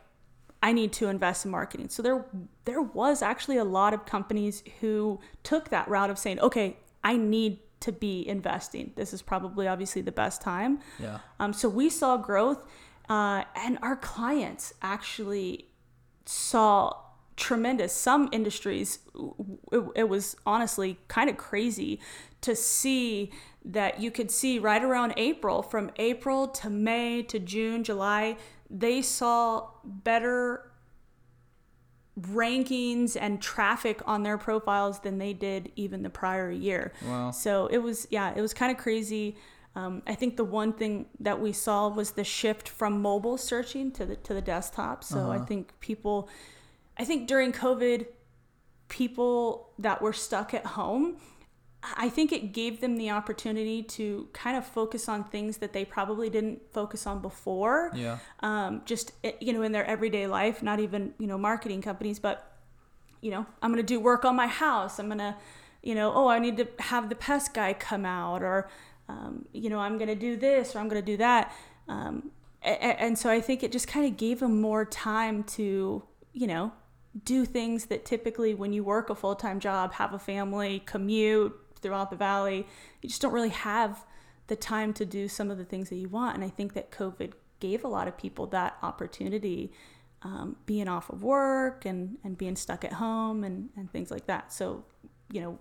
I 0.63 0.73
need 0.73 0.93
to 0.95 1.09
invest 1.09 1.45
in 1.45 1.51
marketing. 1.51 1.91
So 1.91 2.03
there 2.03 2.25
there 2.65 2.83
was 2.83 3.23
actually 3.23 3.59
a 3.59 3.65
lot 3.65 3.95
of 3.95 4.05
companies 4.05 4.65
who 4.81 5.21
took 5.43 5.69
that 5.69 5.87
route 5.89 6.11
of 6.11 6.19
saying, 6.19 6.41
okay, 6.41 6.79
I 7.05 7.17
need 7.17 7.61
to 7.87 7.93
be 7.93 8.27
investing. 8.29 8.93
This 8.97 9.13
is 9.13 9.23
probably 9.23 9.69
obviously 9.69 10.03
the 10.03 10.13
best 10.13 10.43
time. 10.43 10.81
Yeah. 10.99 11.19
Um, 11.39 11.53
so 11.53 11.69
we 11.69 11.89
saw 11.89 12.17
growth, 12.17 12.65
uh, 13.09 13.45
and 13.55 13.79
our 13.81 13.97
clients 13.97 14.75
actually 14.83 15.69
saw 16.25 16.93
tremendous. 17.37 17.93
Some 17.93 18.29
industries, 18.33 18.99
it, 19.71 19.85
it 19.95 20.09
was 20.09 20.37
honestly 20.45 20.99
kind 21.07 21.31
of 21.31 21.37
crazy 21.37 22.01
to 22.41 22.57
see 22.57 23.31
that 23.65 24.01
you 24.01 24.11
could 24.11 24.31
see 24.31 24.59
right 24.59 24.83
around 24.83 25.15
April, 25.17 25.63
from 25.63 25.91
April 25.97 26.49
to 26.49 26.69
May 26.69 27.23
to 27.23 27.39
June, 27.39 27.85
July, 27.85 28.37
they 28.69 29.01
saw 29.01 29.69
better 29.85 30.73
rankings 32.21 33.17
and 33.21 33.43
traffic 33.43 34.01
on 34.07 34.23
their 34.23 34.39
profiles 34.39 35.01
than 35.01 35.19
they 35.19 35.33
did 35.33 35.71
even 35.77 36.03
the 36.03 36.11
prior 36.11 36.51
year. 36.51 36.93
Wow. 37.07 37.31
So 37.31 37.67
it 37.67 37.79
was, 37.79 38.07
yeah, 38.11 38.33
it 38.35 38.41
was 38.41 38.55
kind 38.55 38.73
of 38.73 38.79
crazy. 38.79 39.37
Um, 39.75 40.03
I 40.07 40.15
think 40.15 40.39
the 40.39 40.45
one 40.45 40.73
thing 40.73 41.07
that 41.21 41.39
we 41.39 41.53
saw 41.53 41.89
was 41.89 42.13
the 42.13 42.25
shift 42.25 42.69
from 42.69 43.03
mobile 43.03 43.37
searching 43.37 43.93
to 43.93 44.07
the 44.07 44.17
to 44.17 44.33
the 44.33 44.41
desktop. 44.41 45.05
So 45.05 45.31
I 45.31 45.39
think 45.39 45.79
people, 45.81 46.31
I 46.97 47.05
think 47.05 47.29
during 47.29 47.53
COVID, 47.53 48.07
people 48.89 49.69
that 49.79 50.01
were 50.01 50.15
stuck 50.15 50.55
at 50.55 50.65
home, 50.65 51.19
I 51.97 52.09
think 52.09 52.33
it 52.33 52.53
gave 52.53 52.81
them 52.81 52.97
the 52.97 53.11
opportunity 53.11 53.83
to 53.83 54.29
kind 54.33 54.57
of 54.57 54.67
focus 54.67 55.09
on 55.09 55.25
things 55.25 55.59
that 55.59 55.73
they 55.73 55.85
probably 55.85 56.31
didn't 56.31 56.63
focus 56.73 57.07
on 57.07 57.21
before. 57.21 57.91
Yeah. 57.95 58.19
um, 58.41 58.83
just 58.85 59.13
eh, 59.25 59.33
you 59.41 59.53
know 59.53 59.63
in 59.63 59.73
their 59.73 59.85
everyday 59.85 60.27
life 60.27 60.63
not 60.63 60.81
even 60.81 61.15
you 61.19 61.27
know 61.27 61.39
marketing 61.39 61.83
companies 61.83 62.19
but 62.19 62.57
you 63.21 63.31
know 63.31 63.47
i'm 63.63 63.71
gonna 63.71 63.83
do 63.83 64.01
work 64.01 64.25
on 64.25 64.37
my 64.37 64.47
house. 64.47 64.99
I'm 64.99 65.09
gonna 65.09 65.37
you 65.83 65.95
know 65.95 66.13
oh 66.15 66.29
i 66.29 66.39
need 66.39 66.57
to 66.57 66.67
have 66.81 67.09
the 67.09 67.15
pest 67.15 67.55
guy 67.55 67.73
come 67.73 68.05
out 68.05 68.43
or 68.43 68.69
um, 69.09 69.45
you 69.53 69.71
know 69.71 69.79
i'm 69.79 69.99
gonna 69.99 70.15
do 70.15 70.37
this 70.37 70.75
or 70.75 70.81
i'm 70.81 70.89
gonna 70.89 71.03
do 71.03 71.17
that. 71.19 71.53
Um, 71.89 72.31
and, 72.63 72.99
and 72.99 73.19
so 73.19 73.31
i 73.31 73.41
think 73.41 73.63
it 73.63 73.73
just 73.73 73.87
kind 73.89 74.07
of 74.07 74.17
gave 74.17 74.41
them 74.41 74.61
more 74.61 74.85
time 74.85 75.45
to 75.45 76.03
you 76.33 76.47
know 76.47 76.73
do 77.25 77.45
things 77.45 77.87
that 77.87 78.05
typically 78.05 78.55
when 78.55 78.73
you 78.73 78.85
work 78.85 79.09
a 79.09 79.15
full-time 79.15 79.61
job 79.61 79.95
have 79.95 80.13
a 80.13 80.19
family 80.19 80.83
commute 80.85 81.59
throughout 81.81 82.11
the 82.11 82.17
valley 82.17 82.67
you 83.03 83.09
just 83.09 83.21
don't 83.23 83.33
really 83.33 83.51
have 83.51 84.05
the 84.49 84.57
time 84.57 84.93
to 84.93 85.05
do 85.05 85.29
some 85.29 85.51
of 85.51 85.59
the 85.59 85.65
things 85.65 85.89
that 85.91 85.97
you 85.97 86.09
want 86.09 86.35
and 86.35 86.45
i 86.45 86.49
think 86.49 86.73
that 86.75 86.91
covid 86.91 87.33
gave 87.61 87.85
a 87.85 87.89
lot 87.89 88.07
of 88.09 88.17
people 88.19 88.47
that 88.47 88.77
opportunity 88.83 89.73
um, 90.23 90.57
being 90.67 90.89
off 90.89 91.09
of 91.11 91.23
work 91.23 91.85
and, 91.85 92.19
and 92.25 92.37
being 92.37 92.57
stuck 92.57 92.85
at 92.85 92.95
home 92.95 93.45
and, 93.45 93.69
and 93.77 93.91
things 93.93 94.11
like 94.11 94.27
that 94.27 94.53
so 94.53 94.85
you 95.31 95.41
know 95.41 95.59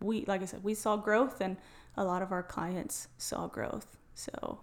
we 0.00 0.24
like 0.26 0.42
i 0.42 0.44
said 0.44 0.62
we 0.64 0.74
saw 0.74 0.96
growth 0.96 1.40
and 1.40 1.56
a 1.96 2.04
lot 2.04 2.22
of 2.22 2.32
our 2.32 2.42
clients 2.42 3.08
saw 3.18 3.46
growth 3.46 3.96
so 4.14 4.60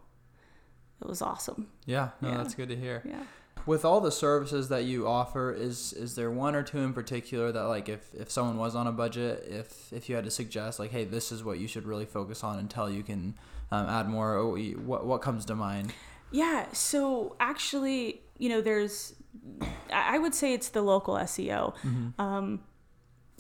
it 1.02 1.08
was 1.08 1.22
awesome 1.22 1.68
Yeah. 1.86 2.10
No, 2.22 2.30
Yeah. 2.30 2.38
that's 2.38 2.56
good 2.56 2.70
to 2.70 2.76
hear. 2.76 3.02
yeah 3.06 3.24
with 3.66 3.84
all 3.86 4.00
the 4.02 4.12
services 4.12 4.70
that 4.70 4.84
you 4.84 5.08
offer 5.08 5.52
is 5.52 5.94
is 5.94 6.16
there 6.16 6.30
one 6.30 6.56
or 6.56 6.64
two 6.64 6.80
in 6.80 6.94
particular 6.94 7.52
that 7.52 7.64
like 7.64 7.90
if 7.90 8.14
if 8.14 8.30
someone 8.30 8.58
was 8.58 8.76
on 8.76 8.88
a 8.88 8.92
budget 8.92 9.46
if 9.50 9.92
if 9.92 10.08
you 10.10 10.16
had 10.16 10.24
to 10.24 10.32
suggest 10.32 10.80
like 10.80 10.92
hey 10.92 11.04
this 11.06 11.32
is 11.32 11.44
what 11.44 11.58
you 11.58 11.68
should 11.68 11.86
really 11.86 12.06
focus 12.06 12.44
on 12.44 12.60
until 12.60 12.90
you 12.90 13.02
can 13.04 13.34
um, 13.72 13.88
add 13.90 14.08
more 14.08 14.46
what 14.86 15.06
what 15.06 15.22
comes 15.22 15.46
to 15.46 15.56
mind 15.56 15.92
Yeah, 16.32 16.66
so 16.74 17.36
actually, 17.40 18.22
you 18.38 18.50
know, 18.50 18.60
there's, 18.60 19.14
I 19.94 20.18
would 20.18 20.34
say 20.36 20.54
it's 20.54 20.70
the 20.70 20.82
local 20.82 21.14
SEO. 21.16 21.74
Um, 22.20 22.62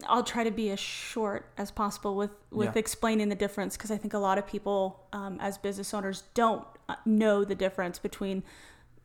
I'll 0.07 0.23
try 0.23 0.43
to 0.43 0.51
be 0.51 0.69
as 0.69 0.79
short 0.79 1.51
as 1.57 1.71
possible 1.71 2.15
with 2.15 2.31
with 2.51 2.73
Yeah. 2.75 2.79
explaining 2.79 3.29
the 3.29 3.35
difference 3.35 3.75
because 3.75 3.91
I 3.91 3.97
think 3.97 4.13
a 4.13 4.19
lot 4.19 4.37
of 4.37 4.45
people, 4.47 5.07
um, 5.13 5.37
as 5.41 5.57
business 5.57 5.93
owners, 5.93 6.23
don't 6.35 6.65
uh, 6.87 6.95
know 7.05 7.43
the 7.43 7.55
difference 7.55 7.97
between 7.99 8.43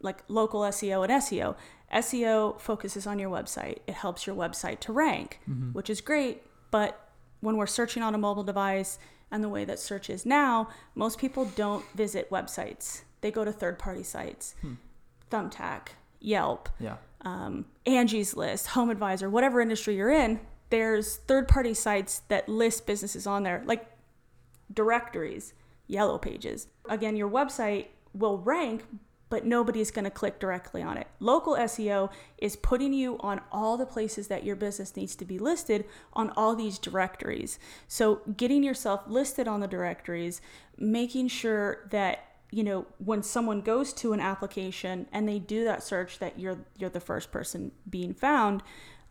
like 0.01 0.23
local 0.29 0.61
SEO 0.63 1.03
and 1.05 1.13
SEO. 1.13 1.57
SEO 1.93 2.61
focuses 2.61 3.07
on 3.07 3.19
your 3.19 3.31
website. 3.31 3.79
It 3.87 3.95
helps 3.95 4.27
your 4.27 4.37
website 4.37 4.81
to 4.81 4.93
rank, 4.93 5.41
which 5.73 5.91
is 5.91 6.01
great. 6.01 6.43
But 6.71 7.09
when 7.41 7.57
we're 7.57 7.67
searching 7.67 8.03
on 8.03 8.15
a 8.15 8.19
mobile 8.19 8.45
device 8.45 8.99
and 9.31 9.43
the 9.43 9.49
way 9.49 9.65
that 9.65 9.79
search 9.79 10.09
is 10.11 10.25
now, 10.25 10.69
most 10.95 11.19
people 11.19 11.47
don't 11.57 11.85
visit 11.95 12.31
websites. 12.31 13.03
They 13.21 13.31
go 13.31 13.45
to 13.45 13.53
third 13.53 13.79
party 13.79 14.03
sites, 14.03 14.55
Thumbtack, 15.31 15.89
Yelp, 16.21 16.69
yeah 16.79 16.97
um, 17.23 17.67
Angie's 17.87 18.37
List, 18.37 18.69
Home 18.69 18.91
Advisor, 18.91 19.29
whatever 19.29 19.61
industry 19.61 19.97
you're 19.97 20.11
in, 20.11 20.41
there's 20.71 21.17
third 21.17 21.49
party 21.49 21.75
sites 21.75 22.21
that 22.29 22.49
list 22.49 22.87
businesses 22.87 23.27
on 23.27 23.43
there, 23.43 23.63
like 23.67 23.87
directories, 24.73 25.53
yellow 25.87 26.19
pages. 26.19 26.69
Again, 26.89 27.17
your 27.17 27.29
website 27.29 27.87
will 28.15 28.39
rank, 28.39 28.85
but 29.31 29.47
nobody's 29.47 29.91
going 29.91 30.05
to 30.05 30.11
click 30.11 30.39
directly 30.39 30.83
on 30.83 30.99
it. 30.99 31.07
Local 31.21 31.55
SEO 31.55 32.11
is 32.37 32.57
putting 32.57 32.93
you 32.93 33.17
on 33.21 33.41
all 33.51 33.77
the 33.77 33.87
places 33.87 34.27
that 34.29 34.45
your 34.45 34.57
business 34.57 34.97
needs 34.97 35.17
to 35.17 35.25
be 35.25 35.39
listed 35.39 35.87
on 36.13 36.31
all 36.37 36.55
these 36.57 36.79
directories. 36.79 37.59
So, 37.89 38.21
getting 38.37 38.63
yourself 38.63 39.03
listed 39.07 39.49
on 39.49 39.61
the 39.61 39.69
directories, 39.69 40.41
making 40.77 41.29
sure 41.29 41.89
that 41.91 42.25
you 42.51 42.65
know 42.65 42.85
when 42.99 43.23
someone 43.23 43.61
goes 43.61 43.93
to 43.93 44.13
an 44.13 44.19
application 44.19 45.07
and 45.13 45.29
they 45.29 45.39
do 45.39 45.63
that 45.65 45.85
search 45.85 46.19
that 46.19 46.39
you're 46.39 46.59
you're 46.77 46.91
the 46.91 46.99
first 47.01 47.31
person 47.31 47.71
being 47.89 48.13
found 48.13 48.63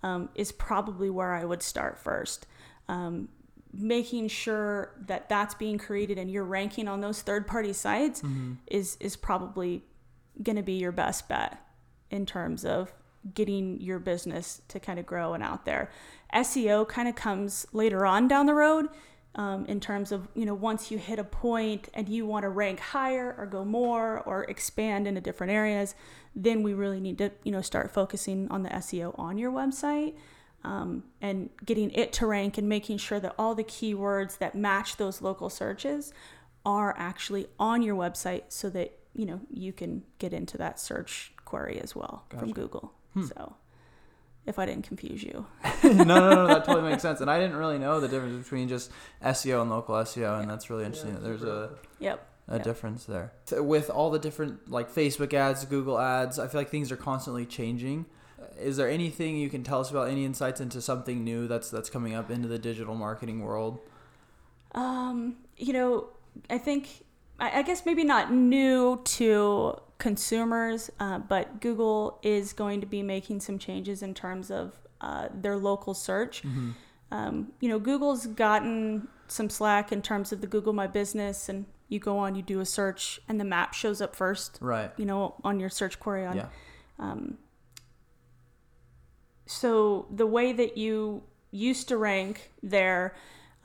um, 0.04 0.28
is 0.36 0.52
probably 0.52 1.10
where 1.10 1.34
I 1.34 1.46
would 1.46 1.64
start 1.64 1.98
first. 1.98 2.46
Um, 2.90 3.30
making 3.72 4.28
sure 4.28 4.92
that 5.06 5.30
that's 5.30 5.54
being 5.54 5.78
created 5.78 6.18
and 6.18 6.30
you're 6.32 6.44
ranking 6.44 6.88
on 6.88 7.02
those 7.02 7.22
third 7.22 7.46
party 7.48 7.72
sites 7.72 8.22
Mm-hmm. 8.22 8.54
is 8.68 8.98
is 9.00 9.16
probably 9.16 9.84
going 10.42 10.56
to 10.56 10.64
be 10.64 10.74
your 10.74 10.92
best 10.92 11.28
bet 11.28 11.60
in 12.10 12.26
terms 12.26 12.66
of 12.66 12.94
getting 13.34 13.80
your 13.82 14.00
business 14.00 14.62
to 14.70 14.80
kind 14.80 15.00
of 15.00 15.06
grow 15.06 15.34
and 15.34 15.44
out 15.44 15.66
there. 15.66 15.90
SEO 16.34 16.88
kind 16.88 17.08
of 17.08 17.16
comes 17.16 17.66
later 17.74 18.06
on 18.06 18.28
down 18.28 18.46
the 18.46 18.54
road 18.54 18.88
um, 19.36 19.66
in 19.66 19.80
terms 19.80 20.12
of, 20.12 20.28
you 20.36 20.46
know, 20.46 20.54
once 20.54 20.90
you 20.90 20.98
hit 20.98 21.20
a 21.20 21.24
point 21.24 21.90
and 21.94 22.10
you 22.10 22.26
want 22.26 22.44
to 22.44 22.50
rank 22.50 22.80
higher 22.80 23.36
or 23.38 23.46
go 23.46 23.64
more 23.64 24.20
or 24.22 24.44
expand 24.46 25.08
into 25.08 25.22
different 25.22 25.52
areas, 25.52 25.96
then 26.36 26.64
we 26.64 26.74
really 26.74 27.00
need 27.00 27.18
to, 27.18 27.32
you 27.44 27.52
know, 27.52 27.62
start 27.62 27.92
focusing 27.92 28.50
on 28.50 28.64
the 28.64 28.70
SEO 28.70 29.18
on 29.20 29.38
your 29.38 29.52
website. 29.52 30.16
Um, 30.62 31.04
and 31.22 31.50
getting 31.64 31.90
it 31.92 32.12
to 32.14 32.26
rank 32.26 32.58
and 32.58 32.68
making 32.68 32.98
sure 32.98 33.18
that 33.22 33.34
all 33.40 33.56
the 33.56 33.64
keywords 33.64 34.40
that 34.40 34.56
match 34.56 34.98
those 34.98 35.22
local 35.22 35.50
searches 35.50 36.12
are 36.66 36.94
actually 36.98 37.48
on 37.58 37.82
your 37.82 37.96
website 37.96 38.44
so 38.50 38.70
that 38.72 38.99
you 39.20 39.26
know 39.26 39.40
you 39.66 39.74
can 39.74 40.04
get 40.18 40.32
into 40.34 40.58
that 40.58 40.80
search 40.80 41.34
query 41.44 41.78
as 41.82 41.92
well 41.96 42.24
from 42.40 42.52
Google. 42.54 42.94
So 43.28 43.56
if 44.46 44.58
I 44.58 44.66
didn't 44.66 44.86
confuse 44.88 45.22
you. 45.22 45.46
no, 45.84 46.04
no, 46.06 46.36
no, 46.36 46.48
that 46.48 46.64
totally 46.66 46.90
makes 46.90 47.02
sense. 47.02 47.20
And 47.20 47.30
I 47.30 47.38
didn't 47.40 47.58
really 47.58 47.78
know 47.78 48.00
the 48.00 48.08
difference 48.08 48.42
between 48.44 48.70
just 48.70 48.92
SEO 49.22 49.62
and 49.62 49.70
local 49.70 49.96
SEO, 49.96 50.40
and 50.40 50.50
that's 50.50 50.70
really 50.70 50.86
interesting. 50.86 51.14
that 51.16 51.24
There's 51.24 51.44
a 51.44 51.72
Yep. 52.00 52.26
a 52.48 52.58
Yeah. 52.58 52.64
difference 52.64 53.06
there. 53.06 53.34
With 53.52 53.90
all 53.90 54.10
the 54.10 54.20
different 54.20 54.72
like 54.72 54.90
Facebook 55.02 55.34
ads, 55.34 55.66
Google 55.66 56.00
ads, 56.00 56.40
I 56.40 56.48
feel 56.48 56.62
like 56.62 56.70
things 56.70 56.90
are 56.92 56.98
constantly 57.12 57.46
changing. 57.46 58.06
Is 58.58 58.78
there 58.78 58.90
anything 58.90 59.38
you 59.38 59.50
can 59.50 59.64
tell 59.64 59.82
us 59.82 59.92
about 59.92 60.08
any 60.08 60.24
insights 60.24 60.62
into 60.62 60.82
something 60.82 61.24
new 61.26 61.46
that's 61.48 61.70
that's 61.70 61.90
coming 61.90 62.14
up 62.14 62.32
into 62.32 62.48
the 62.48 62.58
digital 62.60 62.96
marketing 62.96 63.42
world? 63.42 63.80
Um, 64.74 65.36
you 65.58 65.74
know, 65.74 66.08
I 66.50 66.58
think 66.58 67.04
I, 67.40 67.60
I 67.60 67.62
guess 67.62 67.86
maybe 67.86 68.04
not 68.04 68.34
new 68.34 69.02
to 69.04 69.80
consumers, 69.98 70.90
uh, 71.00 71.20
but 71.20 71.62
Google 71.62 72.20
is 72.24 72.54
going 72.54 72.82
to 72.82 72.88
be 72.88 73.04
making 73.04 73.42
some 73.42 73.60
changes 73.60 74.02
in 74.02 74.14
terms 74.14 74.50
of 74.50 74.74
uh, 75.02 75.28
their 75.34 75.58
local 75.58 75.94
search. 75.94 76.44
Um, 77.12 77.54
you 77.60 77.70
know, 77.70 77.80
Google's 77.80 78.28
gotten 78.28 79.08
some 79.28 79.50
slack 79.50 79.92
in 79.92 80.02
terms 80.02 80.32
of 80.32 80.42
the 80.42 80.48
Google 80.48 80.74
My 80.74 80.88
Business, 80.88 81.50
and 81.50 81.66
you 81.88 82.00
go 82.00 82.18
on, 82.18 82.36
you 82.36 82.42
do 82.42 82.60
a 82.60 82.66
search, 82.66 83.20
and 83.28 83.40
the 83.40 83.44
map 83.46 83.74
shows 83.74 84.02
up 84.02 84.16
first. 84.16 84.58
Right. 84.62 84.92
You 84.98 85.06
know, 85.06 85.36
on 85.44 85.60
your 85.60 85.70
search 85.70 86.00
query 86.00 86.26
on 86.26 86.38
Yeah. 86.38 86.48
Um, 87.00 87.38
so 89.46 90.06
the 90.12 90.28
way 90.28 90.54
that 90.54 90.78
you 90.78 91.24
used 91.50 91.88
to 91.88 91.98
rank 91.98 92.52
there 92.62 93.16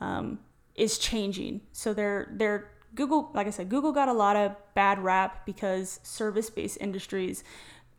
um, 0.01 0.39
is 0.73 0.97
changing. 0.97 1.61
So 1.71 1.93
they're 1.93 2.27
they're 2.31 2.71
Google, 2.95 3.29
like 3.33 3.45
I 3.45 3.51
said, 3.51 3.69
Google 3.69 3.91
got 3.91 4.07
a 4.07 4.13
lot 4.13 4.35
of 4.35 4.55
bad 4.73 5.03
rap 5.03 5.45
because 5.45 5.99
service-based 6.03 6.77
industries, 6.81 7.43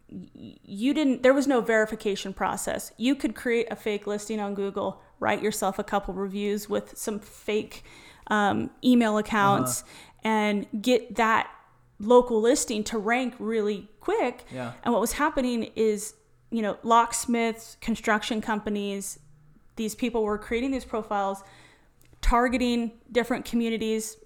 you 0.08 0.94
didn't. 0.94 1.22
There 1.22 1.34
was 1.34 1.46
no 1.46 1.60
verification 1.60 2.32
process. 2.32 2.92
You 2.96 3.14
could 3.14 3.34
create 3.34 3.66
a 3.70 3.76
fake 3.76 4.06
listing 4.06 4.40
on 4.40 4.54
Google, 4.54 5.02
write 5.20 5.42
yourself 5.42 5.78
a 5.78 5.84
couple 5.84 6.14
reviews 6.14 6.68
with 6.68 6.96
some 6.96 7.18
fake 7.18 7.84
um, 8.28 8.70
email 8.82 9.18
accounts, 9.18 9.84
and 10.24 10.66
get 10.80 11.16
that 11.16 11.50
local 11.98 12.40
listing 12.40 12.84
to 12.84 12.98
rank 12.98 13.34
really 13.38 13.88
quick. 14.00 14.44
Yeah. 14.52 14.72
And 14.82 14.92
what 14.92 15.00
was 15.00 15.12
happening 15.12 15.70
is, 15.74 16.14
you 16.50 16.62
know, 16.62 16.78
locksmiths, 16.82 17.76
construction 17.80 18.40
companies, 18.40 19.18
these 19.76 19.94
people 19.94 20.22
were 20.22 20.38
creating 20.38 20.70
these 20.70 20.84
profiles, 20.84 21.42
targeting 22.20 22.92
different 23.10 23.44
communities, 23.44 24.16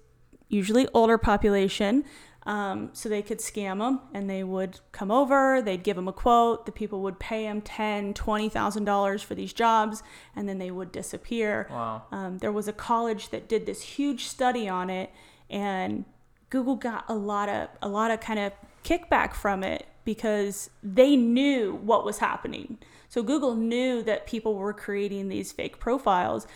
usually 0.51 0.87
older 0.93 1.17
population, 1.17 2.03
um, 2.43 2.89
so 2.93 3.07
they 3.07 3.21
could 3.21 3.39
scam 3.39 3.79
them 3.79 4.01
and 4.13 4.29
they 4.29 4.43
would 4.43 4.79
come 4.91 5.11
over, 5.11 5.61
they'd 5.61 5.83
give 5.83 5.95
them 5.95 6.07
a 6.07 6.13
quote, 6.13 6.65
the 6.65 6.71
people 6.71 7.01
would 7.01 7.19
pay 7.19 7.43
them 7.43 7.61
ten, 7.61 8.13
twenty 8.13 8.49
thousand 8.49 8.85
dollars 8.85 9.21
for 9.21 9.35
these 9.35 9.53
jobs, 9.53 10.03
and 10.35 10.49
then 10.49 10.57
they 10.57 10.71
would 10.71 10.91
disappear. 10.91 11.67
Wow. 11.69 12.03
Um, 12.11 12.37
there 12.39 12.51
was 12.51 12.67
a 12.67 12.73
college 12.73 13.29
that 13.29 13.47
did 13.47 13.65
this 13.65 13.81
huge 13.81 14.25
study 14.25 14.67
on 14.67 14.89
it, 14.89 15.11
and 15.49 16.05
Google 16.49 16.75
got 16.75 17.05
a 17.07 17.13
lot 17.13 17.47
of 17.47 17.69
a 17.81 17.87
lot 17.87 18.11
of 18.11 18.19
kind 18.19 18.39
of 18.39 18.53
kickback 18.83 19.33
from 19.33 19.63
it 19.63 19.85
because 20.03 20.71
they 20.81 21.15
knew 21.15 21.79
what 21.83 22.03
was 22.03 22.17
happening. 22.17 22.79
So 23.07 23.21
Google 23.21 23.55
knew 23.55 24.01
that 24.03 24.25
people 24.25 24.55
were 24.55 24.73
creating 24.73 25.29
these 25.29 25.51
fake 25.51 25.79
profiles, 25.79 26.47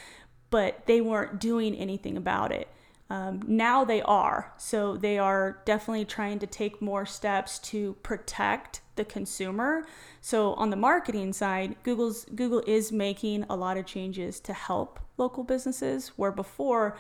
but 0.50 0.88
they 0.88 1.00
weren't 1.00 1.39
doing 1.39 1.76
anything 1.76 2.18
about 2.18 2.52
it. 2.52 2.68
Um, 3.10 3.41
now 3.47 3.86
they 3.86 4.01
are. 4.01 4.53
So 4.58 4.97
they 4.97 5.20
are 5.20 5.62
definitely 5.66 6.06
trying 6.06 6.39
to 6.39 6.47
take 6.47 6.82
more 6.82 7.06
steps 7.06 7.60
to 7.60 7.93
protect 8.01 8.82
the 8.95 9.06
consumer. 9.06 9.86
So 10.22 10.53
on 10.53 10.70
the 10.70 10.76
marketing 10.76 11.34
side, 11.34 11.76
Google's 11.84 12.26
Google 12.34 12.64
is 12.66 12.91
making 12.91 13.45
a 13.49 13.56
lot 13.56 13.78
of 13.78 13.86
changes 13.86 14.39
to 14.41 14.53
help 14.53 14.99
local 15.18 15.43
businesses 15.43 16.10
where 16.16 16.32
before 16.32 16.97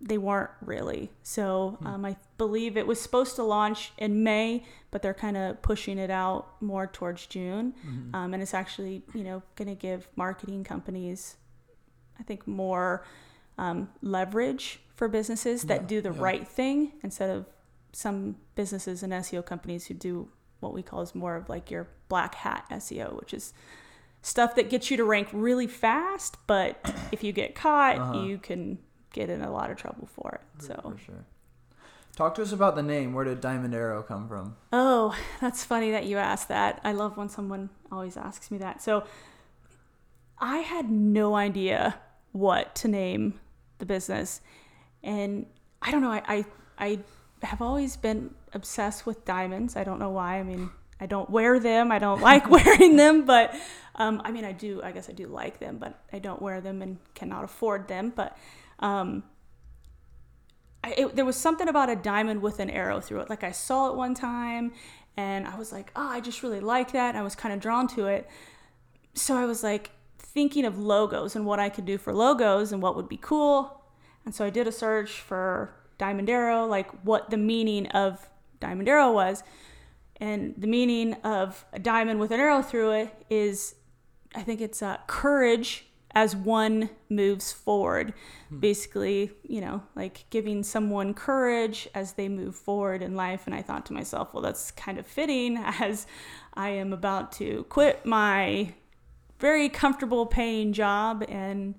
they 0.00 0.16
weren't 0.16 0.50
really. 0.62 1.10
So 1.22 1.78
um, 1.84 2.04
I 2.06 2.16
believe 2.38 2.76
it 2.78 2.86
was 2.86 3.00
supposed 3.00 3.36
to 3.36 3.42
launch 3.42 3.92
in 3.98 4.22
May, 4.22 4.64
but 4.90 5.02
they're 5.02 5.12
kind 5.12 5.36
of 5.36 5.60
pushing 5.60 5.98
it 5.98 6.10
out 6.10 6.62
more 6.62 6.86
towards 6.86 7.26
June. 7.26 7.74
Um, 8.14 8.32
and 8.32 8.42
it's 8.42 8.54
actually, 8.54 9.02
you 9.12 9.24
know, 9.24 9.42
going 9.56 9.68
to 9.68 9.74
give 9.74 10.08
marketing 10.16 10.64
companies, 10.64 11.36
I 12.18 12.22
think, 12.22 12.46
more 12.46 13.04
um, 13.58 13.90
leverage 14.00 14.80
for 15.00 15.08
businesses 15.08 15.62
that 15.62 15.80
Yeah, 15.80 15.86
do 15.86 16.00
the 16.02 16.12
yeah. 16.12 16.20
right 16.20 16.46
thing 16.46 16.92
instead 17.02 17.30
of 17.30 17.46
some 17.94 18.36
businesses 18.54 19.02
and 19.02 19.14
SEO 19.14 19.42
companies 19.44 19.86
who 19.86 19.94
do 19.94 20.28
what 20.60 20.74
we 20.74 20.82
call 20.82 21.00
is 21.00 21.14
more 21.14 21.36
of 21.36 21.48
like 21.48 21.70
your 21.70 21.88
black 22.10 22.34
hat 22.34 22.66
SEO, 22.70 23.18
which 23.18 23.32
is 23.32 23.54
stuff 24.20 24.54
that 24.56 24.68
gets 24.68 24.90
you 24.90 24.98
to 24.98 25.04
rank 25.04 25.28
really 25.32 25.66
fast, 25.66 26.36
but 26.46 26.76
if 27.12 27.24
you 27.24 27.32
get 27.32 27.54
caught, 27.54 27.96
Uh-huh. 27.96 28.20
you 28.26 28.36
can 28.36 28.78
get 29.14 29.30
in 29.30 29.40
a 29.40 29.50
lot 29.50 29.70
of 29.70 29.78
trouble 29.78 30.06
for 30.14 30.38
it. 30.42 30.62
So, 30.64 30.74
For 30.82 30.98
sure. 30.98 31.24
Talk 32.14 32.34
to 32.34 32.42
us 32.42 32.52
about 32.52 32.76
the 32.76 32.82
name. 32.82 33.14
Where 33.14 33.24
did 33.24 33.40
Diamond 33.40 33.74
Arrow 33.74 34.02
come 34.02 34.28
from? 34.28 34.56
oh, 34.70 35.16
that's 35.40 35.64
funny 35.64 35.90
that 35.92 36.04
you 36.04 36.18
asked 36.18 36.48
that. 36.48 36.78
I 36.84 36.92
love 36.92 37.16
when 37.16 37.30
someone 37.30 37.70
always 37.90 38.18
asks 38.18 38.50
me 38.50 38.58
that. 38.58 38.82
So, 38.82 39.04
I 40.38 40.58
had 40.58 40.90
no 40.90 41.36
idea 41.36 41.98
what 42.32 42.74
to 42.76 42.88
name 42.88 43.40
the 43.78 43.86
business, 43.86 44.42
and 45.02 45.46
I 45.82 45.90
don't 45.90 46.02
know. 46.02 46.10
I 46.10 46.22
I, 46.26 46.44
I 46.78 46.98
have 47.42 47.62
always 47.62 47.96
been 47.96 48.34
obsessed 48.52 49.06
with 49.06 49.24
diamonds. 49.24 49.76
I 49.76 49.84
don't 49.84 49.98
know 49.98 50.10
why. 50.10 50.38
I 50.38 50.42
mean, 50.42 50.70
I 51.00 51.06
don't 51.06 51.30
wear 51.30 51.58
them. 51.58 51.90
I 51.90 51.98
don't 51.98 52.20
like 52.20 52.50
wearing 52.56 52.96
them, 52.96 53.24
but 53.24 53.54
um, 53.96 54.20
I 54.24 54.30
mean, 54.30 54.44
I 54.44 54.52
do. 54.52 54.80
I 54.82 54.92
guess 54.92 55.08
I 55.08 55.12
do 55.12 55.26
like 55.26 55.58
them, 55.58 55.78
but 55.78 55.98
I 56.12 56.18
don't 56.18 56.40
wear 56.40 56.60
them 56.60 56.82
and 56.82 56.98
cannot 57.14 57.44
afford 57.44 57.88
them. 57.88 58.12
But 58.14 58.36
um, 58.78 59.24
I, 60.84 60.94
it, 60.96 61.16
there 61.16 61.24
was 61.24 61.36
something 61.36 61.68
about 61.68 61.90
a 61.90 61.96
diamond 61.96 62.42
with 62.42 62.60
an 62.60 62.70
arrow 62.70 63.00
through 63.00 63.20
it. 63.20 63.30
Like 63.30 63.44
I 63.44 63.52
saw 63.52 63.90
it 63.90 63.96
one 63.96 64.14
time, 64.14 64.72
and 65.16 65.46
I 65.46 65.56
was 65.56 65.72
like, 65.72 65.90
oh, 65.96 66.08
I 66.08 66.20
just 66.20 66.42
really 66.42 66.60
like 66.60 66.92
that. 66.92 67.10
And 67.10 67.18
I 67.18 67.22
was 67.22 67.34
kind 67.34 67.54
of 67.54 67.60
drawn 67.60 67.88
to 67.88 68.06
it. 68.06 68.28
So 69.14 69.36
I 69.36 69.44
was 69.44 69.62
like 69.62 69.90
thinking 70.18 70.64
of 70.64 70.78
logos 70.78 71.34
and 71.34 71.44
what 71.44 71.58
I 71.58 71.68
could 71.68 71.84
do 71.84 71.98
for 71.98 72.12
logos 72.12 72.72
and 72.72 72.80
what 72.82 72.96
would 72.96 73.08
be 73.08 73.16
cool. 73.16 73.79
And 74.24 74.34
so 74.34 74.44
I 74.44 74.50
did 74.50 74.66
a 74.66 74.72
search 74.72 75.20
for 75.20 75.74
diamond 75.98 76.30
arrow, 76.30 76.66
like 76.66 76.90
what 77.02 77.30
the 77.30 77.36
meaning 77.36 77.86
of 77.88 78.28
diamond 78.58 78.88
arrow 78.88 79.12
was. 79.12 79.42
And 80.16 80.54
the 80.56 80.66
meaning 80.66 81.14
of 81.24 81.64
a 81.72 81.78
diamond 81.78 82.20
with 82.20 82.30
an 82.30 82.40
arrow 82.40 82.62
through 82.62 82.92
it 82.92 83.26
is, 83.30 83.74
I 84.34 84.42
think 84.42 84.60
it's 84.60 84.82
uh, 84.82 84.98
courage 85.06 85.86
as 86.12 86.34
one 86.34 86.90
moves 87.08 87.52
forward. 87.52 88.12
Basically, 88.58 89.30
you 89.42 89.60
know, 89.60 89.82
like 89.96 90.26
giving 90.30 90.62
someone 90.62 91.14
courage 91.14 91.88
as 91.94 92.14
they 92.14 92.28
move 92.28 92.54
forward 92.54 93.02
in 93.02 93.14
life. 93.14 93.46
And 93.46 93.54
I 93.54 93.62
thought 93.62 93.86
to 93.86 93.92
myself, 93.92 94.34
well, 94.34 94.42
that's 94.42 94.70
kind 94.72 94.98
of 94.98 95.06
fitting 95.06 95.56
as 95.64 96.06
I 96.54 96.70
am 96.70 96.92
about 96.92 97.32
to 97.32 97.64
quit 97.68 98.04
my 98.04 98.74
very 99.38 99.68
comfortable 99.70 100.26
paying 100.26 100.72
job 100.72 101.24
and 101.28 101.74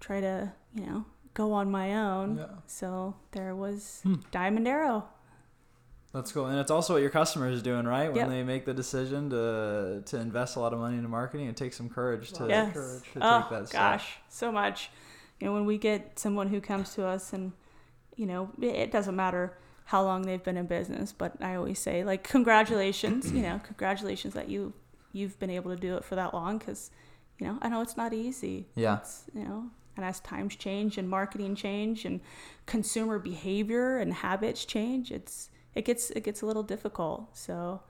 try 0.00 0.20
to, 0.20 0.52
you 0.74 0.86
know, 0.86 1.04
go 1.34 1.52
on 1.52 1.70
my 1.70 1.94
own. 1.94 2.38
Yeah. 2.38 2.46
So 2.66 3.16
there 3.32 3.54
was 3.54 4.00
Hmm. 4.02 4.14
Diamond 4.30 4.66
Arrow. 4.68 5.08
That's 6.12 6.30
cool, 6.30 6.46
and 6.46 6.60
it's 6.60 6.70
also 6.70 6.92
what 6.94 7.00
your 7.02 7.10
customers 7.10 7.60
doing, 7.60 7.86
right? 7.86 8.06
When 8.06 8.16
Yep. 8.16 8.28
they 8.28 8.44
make 8.44 8.64
the 8.66 8.72
decision 8.74 9.30
to 9.30 10.02
to 10.06 10.16
invest 10.20 10.54
a 10.54 10.60
lot 10.60 10.72
of 10.72 10.78
money 10.78 10.96
into 10.96 11.08
marketing, 11.08 11.48
it 11.48 11.56
takes 11.56 11.76
some 11.76 11.88
courage 11.88 12.32
to, 12.34 12.46
Yes. 12.46 12.72
courage. 12.72 13.02
to 13.14 13.18
oh 13.20 13.40
take 13.40 13.50
that 13.50 13.68
step. 13.68 13.80
gosh, 13.80 14.18
so 14.28 14.52
much. 14.52 14.90
You 15.40 15.48
know, 15.48 15.54
when 15.54 15.66
we 15.66 15.76
get 15.76 16.16
someone 16.18 16.48
who 16.48 16.60
comes 16.60 16.94
to 16.94 17.04
us 17.04 17.32
and, 17.32 17.50
you 18.14 18.26
know, 18.26 18.50
it, 18.60 18.66
it 18.84 18.92
doesn't 18.92 19.16
matter 19.16 19.58
how 19.86 20.04
long 20.04 20.22
they've 20.22 20.42
been 20.42 20.56
in 20.56 20.66
business, 20.66 21.12
but 21.12 21.32
I 21.42 21.56
always 21.56 21.80
say 21.80 22.04
like 22.04 22.22
congratulations, 22.22 23.32
you 23.32 23.42
know, 23.42 23.60
congratulations 23.64 24.34
that 24.34 24.48
you 24.48 24.72
you've 25.12 25.36
been 25.40 25.50
able 25.50 25.70
to 25.74 25.80
do 25.80 25.96
it 25.96 26.04
for 26.04 26.14
that 26.14 26.32
long 26.32 26.58
because, 26.58 26.92
you 27.40 27.46
know, 27.48 27.58
I 27.60 27.68
know 27.68 27.80
it's 27.82 27.96
not 27.96 28.12
easy. 28.12 28.68
Yeah. 28.76 28.98
It's, 28.98 29.24
you 29.34 29.42
know, 29.44 29.70
and 29.96 30.04
as 30.04 30.20
times 30.20 30.56
change 30.56 30.98
and 30.98 31.08
marketing 31.08 31.54
change 31.54 32.04
and 32.04 32.20
consumer 32.66 33.18
behavior 33.18 33.98
and 33.98 34.12
habits 34.12 34.64
change, 34.64 35.10
it's 35.10 35.50
it 35.74 35.84
gets 35.84 36.10
it 36.10 36.24
gets 36.24 36.42
a 36.42 36.46
little 36.46 36.62
difficult. 36.62 37.36
So 37.36 37.82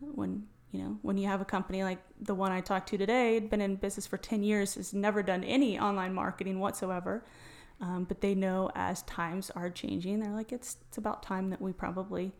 when 0.00 0.46
you 0.72 0.82
know 0.82 0.98
when 1.02 1.16
you 1.18 1.26
have 1.26 1.40
a 1.40 1.44
company 1.44 1.82
like 1.82 1.98
the 2.20 2.34
one 2.34 2.52
I 2.52 2.60
talked 2.60 2.88
to 2.90 2.98
today, 2.98 3.34
had 3.34 3.50
been 3.50 3.60
in 3.60 3.76
business 3.76 4.06
for 4.06 4.18
ten 4.18 4.42
years, 4.42 4.74
has 4.74 4.94
never 4.94 5.22
done 5.22 5.44
any 5.44 5.78
online 5.78 6.14
marketing 6.14 6.60
whatsoever, 6.60 7.24
um, 7.80 8.04
but 8.04 8.20
they 8.20 8.34
know 8.34 8.70
as 8.74 9.02
times 9.02 9.50
are 9.50 9.70
changing, 9.70 10.20
they're 10.20 10.32
like 10.32 10.52
it's 10.52 10.76
it's 10.88 10.98
about 10.98 11.22
time 11.22 11.50
that 11.50 11.60
we 11.60 11.72
probably, 11.72 12.32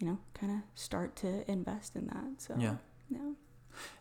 you 0.00 0.06
know, 0.06 0.18
kind 0.34 0.52
of 0.52 0.58
start 0.74 1.14
to 1.16 1.48
invest 1.50 1.94
in 1.96 2.06
that. 2.06 2.42
So 2.42 2.54
Yeah. 2.58 2.76
yeah. 3.10 3.32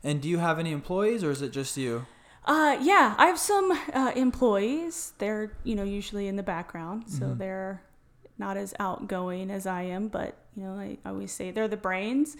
And 0.03 0.21
do 0.21 0.27
you 0.27 0.39
have 0.39 0.57
any 0.57 0.71
employees, 0.71 1.23
or 1.23 1.29
is 1.29 1.41
it 1.41 1.51
just 1.51 1.77
you? 1.77 2.05
Uh, 2.47 2.77
yeah, 2.81 3.13
I 3.17 3.25
have 3.27 3.37
some 3.37 3.71
uh, 3.93 4.13
employees. 4.15 5.13
They're 5.17 5.51
you 5.65 5.75
know 5.75 5.83
usually 5.83 6.27
in 6.27 6.37
the 6.37 6.43
background, 6.43 7.09
so 7.09 7.25
Mhm. 7.25 7.37
they're 7.37 7.81
not 8.37 8.55
as 8.55 8.73
outgoing 8.79 9.51
as 9.51 9.67
I 9.67 9.81
am. 9.83 10.07
But 10.07 10.35
you 10.55 10.63
know, 10.63 10.73
I 10.79 10.97
always 11.05 11.31
say 11.33 11.51
they're 11.51 11.67
the 11.67 11.75
brains. 11.77 12.37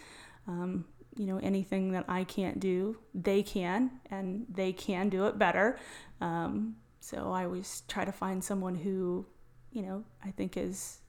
Um, 0.47 0.86
you 1.18 1.26
know, 1.26 1.38
anything 1.39 1.91
that 1.91 2.05
I 2.08 2.24
can't 2.24 2.60
do, 2.60 2.99
they 3.14 3.43
can, 3.43 3.99
and 4.10 4.45
they 4.49 4.72
can 4.72 5.10
do 5.10 5.26
it 5.28 5.38
better. 5.38 5.78
Um, 6.22 6.78
so 7.01 7.32
I 7.32 7.43
always 7.45 7.82
try 7.88 8.05
to 8.05 8.12
find 8.12 8.43
someone 8.43 8.76
who, 8.76 9.26
you 9.72 9.82
know, 9.82 10.03
I 10.24 10.32
think 10.32 10.55
is 10.55 10.99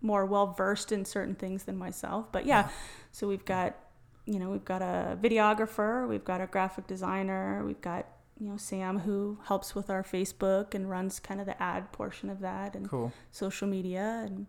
more 0.00 0.24
well 0.26 0.48
versed 0.52 0.90
in 0.90 1.04
certain 1.04 1.34
things 1.34 1.64
than 1.64 1.76
myself. 1.76 2.32
But 2.32 2.46
yeah, 2.46 2.70
so 3.12 3.28
we've 3.28 3.44
got, 3.44 3.76
you 4.24 4.38
know, 4.38 4.50
we've 4.50 4.64
got 4.64 4.82
a 4.82 5.16
videographer, 5.20 6.08
we've 6.08 6.24
got 6.24 6.40
a 6.40 6.46
graphic 6.46 6.86
designer, 6.86 7.62
we've 7.64 7.80
got, 7.80 8.06
you 8.38 8.48
know, 8.50 8.56
Sam 8.56 8.98
who 9.00 9.38
helps 9.46 9.74
with 9.74 9.88
our 9.90 10.02
Facebook 10.02 10.74
and 10.74 10.90
runs 10.90 11.18
kind 11.20 11.40
of 11.40 11.46
the 11.46 11.60
ad 11.62 11.92
portion 11.92 12.28
of 12.30 12.40
that 12.40 12.74
and 12.74 12.88
Cool. 12.88 13.12
social 13.30 13.66
media. 13.66 14.22
And 14.26 14.46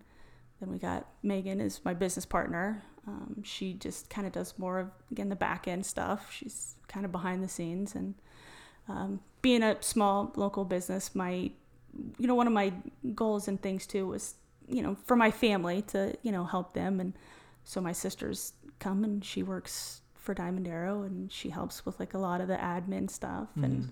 then 0.59 0.71
we 0.71 0.77
got 0.77 1.07
Megan 1.23 1.61
is 1.61 1.81
my 1.85 1.93
business 1.93 2.25
partner. 2.25 2.83
Um, 3.07 3.41
she 3.43 3.73
just 3.73 4.09
kind 4.09 4.27
of 4.27 4.33
does 4.33 4.53
more 4.57 4.79
of, 4.79 4.89
again, 5.11 5.29
the 5.29 5.35
back 5.35 5.67
end 5.67 5.85
stuff. 5.85 6.29
She's 6.31 6.75
kind 6.89 7.05
of 7.05 7.11
behind 7.11 7.41
the 7.43 7.47
scenes. 7.47 7.95
And 7.95 8.15
um, 8.89 9.21
being 9.41 9.63
a 9.63 9.81
small 9.81 10.33
local 10.35 10.65
business, 10.65 11.15
my, 11.15 11.51
you 12.17 12.27
know, 12.27 12.35
one 12.35 12.47
of 12.47 12.53
my 12.53 12.73
goals 13.15 13.47
and 13.47 13.61
things 13.61 13.87
too 13.87 14.07
was, 14.07 14.35
you 14.67 14.81
know, 14.81 14.97
for 15.05 15.15
my 15.15 15.31
family 15.31 15.81
to, 15.83 16.13
you 16.21 16.33
know, 16.33 16.43
help 16.43 16.73
them. 16.73 16.99
And 16.99 17.13
so 17.63 17.79
my 17.79 17.93
sisters 17.93 18.51
come 18.79 19.05
and 19.05 19.23
she 19.23 19.43
works 19.43 20.01
for 20.27 20.33
Diamond 20.33 20.67
Arrow 20.67 21.03
and 21.03 21.31
she 21.31 21.49
helps 21.51 21.85
with 21.85 21.97
like 22.01 22.13
a 22.13 22.17
lot 22.17 22.41
of 22.41 22.49
the 22.49 22.57
admin 22.57 23.09
stuff. 23.09 23.47
And 23.55 23.85
Mhm. 23.85 23.91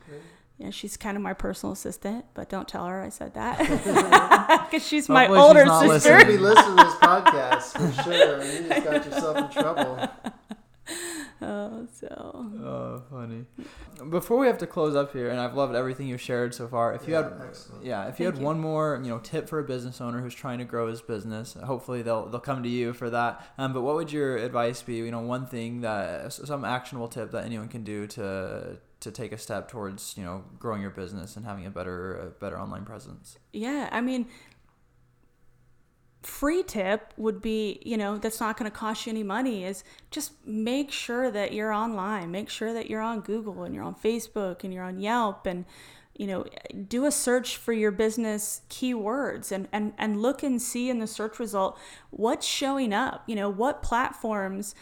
yeah, 0.57 0.69
she's 0.69 0.97
kind 0.97 1.15
of 1.15 1.23
my 1.23 1.31
personal 1.33 1.71
assistant, 1.71 2.25
but 2.33 2.49
don't 2.49 2.67
tell 2.67 2.85
her 2.87 3.01
I 3.01 3.07
said 3.09 3.33
that 3.35 3.57
because 4.69 4.85
she's 4.85 5.07
my 5.07 5.27
Hopefully 5.27 5.39
older 5.47 5.65
She's 5.65 6.03
sister. 6.03 6.09
going 6.17 6.25
to 6.25 6.31
be 6.33 6.37
listening 6.37 6.77
to 6.77 6.83
this 6.83 6.95
podcast 6.95 7.77
for 7.95 8.03
sure. 8.03 8.43
You 8.43 8.67
just 8.67 8.83
got 8.83 9.05
yourself 9.05 9.37
in 9.37 9.49
trouble. 9.49 10.09
Oh, 11.47 11.87
so 11.93 12.07
Oh, 12.63 13.03
funny. 13.11 13.45
Before 14.09 14.37
we 14.39 14.47
have 14.47 14.57
to 14.57 14.67
close 14.67 14.95
up 14.95 15.13
here, 15.13 15.29
and 15.29 15.39
I've 15.39 15.53
loved 15.53 15.75
everything 15.75 16.07
you've 16.07 16.21
shared 16.21 16.53
so 16.55 16.67
far. 16.67 16.93
If 16.93 17.07
you 17.07 17.13
had, 17.13 17.31
excellent. 17.47 17.85
yeah, 17.85 18.07
if 18.07 18.19
you 18.19 18.25
Thank 18.25 18.35
had 18.35 18.39
you. 18.41 18.45
one 18.45 18.59
more, 18.59 18.99
you 19.03 19.09
know, 19.09 19.19
tip 19.19 19.47
for 19.47 19.59
a 19.59 19.63
business 19.63 20.01
owner 20.01 20.21
who's 20.21 20.33
trying 20.33 20.59
to 20.59 20.65
grow 20.65 20.87
his 20.87 21.01
business, 21.01 21.53
hopefully 21.53 22.01
they'll 22.01 22.25
they'll 22.27 22.39
come 22.39 22.63
to 22.63 22.69
you 22.69 22.93
for 22.93 23.09
that. 23.11 23.45
Um, 23.57 23.73
but 23.73 23.81
what 23.83 23.95
would 23.95 24.11
your 24.11 24.37
advice 24.37 24.81
be? 24.81 24.95
You 24.95 25.11
know, 25.11 25.19
one 25.19 25.45
thing 25.45 25.81
that 25.81 26.33
some 26.33 26.65
actionable 26.65 27.07
tip 27.07 27.31
that 27.31 27.45
anyone 27.45 27.67
can 27.67 27.83
do 27.83 28.07
to 28.07 28.77
to 29.01 29.11
take 29.11 29.31
a 29.31 29.37
step 29.37 29.69
towards 29.69 30.15
you 30.17 30.23
know 30.23 30.43
growing 30.57 30.81
your 30.81 30.89
business 30.89 31.35
and 31.37 31.45
having 31.45 31.65
a 31.65 31.69
better 31.69 32.15
a 32.17 32.25
better 32.31 32.59
online 32.59 32.85
presence. 32.85 33.37
yeah, 33.53 33.87
I 33.91 34.01
mean, 34.01 34.25
free 36.25 36.63
tip 36.63 37.13
would 37.17 37.41
be, 37.41 37.81
you 37.85 37.97
know, 37.97 38.17
that's 38.17 38.39
not 38.39 38.57
going 38.57 38.69
to 38.69 38.75
cost 38.75 39.05
you 39.05 39.11
any 39.11 39.23
money 39.23 39.63
is 39.63 39.83
just 40.11 40.33
make 40.45 40.91
sure 40.91 41.29
that 41.31 41.53
you're 41.53 41.73
online. 41.73 42.31
Make 42.31 42.49
sure 42.49 42.73
that 42.73 42.89
you're 42.89 43.01
on 43.01 43.21
Google 43.21 43.63
and 43.63 43.73
you're 43.75 43.83
on 43.83 43.95
Facebook 43.95 44.63
and 44.63 44.73
you're 44.73 44.83
on 44.83 44.99
Yelp 44.99 45.45
and 45.45 45.65
you 46.17 46.27
know, 46.27 46.45
do 46.87 47.03
a 47.03 47.11
search 47.11 47.57
for 47.57 47.73
your 47.73 47.91
business 47.91 48.61
keywords 48.69 49.51
and, 49.51 49.67
and, 49.73 49.91
and 49.97 50.21
look 50.21 50.43
and 50.43 50.61
see 50.61 50.89
in 50.89 50.99
the 50.99 51.07
search 51.07 51.39
result 51.39 51.77
what's 52.09 52.47
showing 52.47 52.93
up. 52.93 53.23
You 53.27 53.35
know, 53.35 53.49
what 53.49 53.83
platforms 53.83 54.75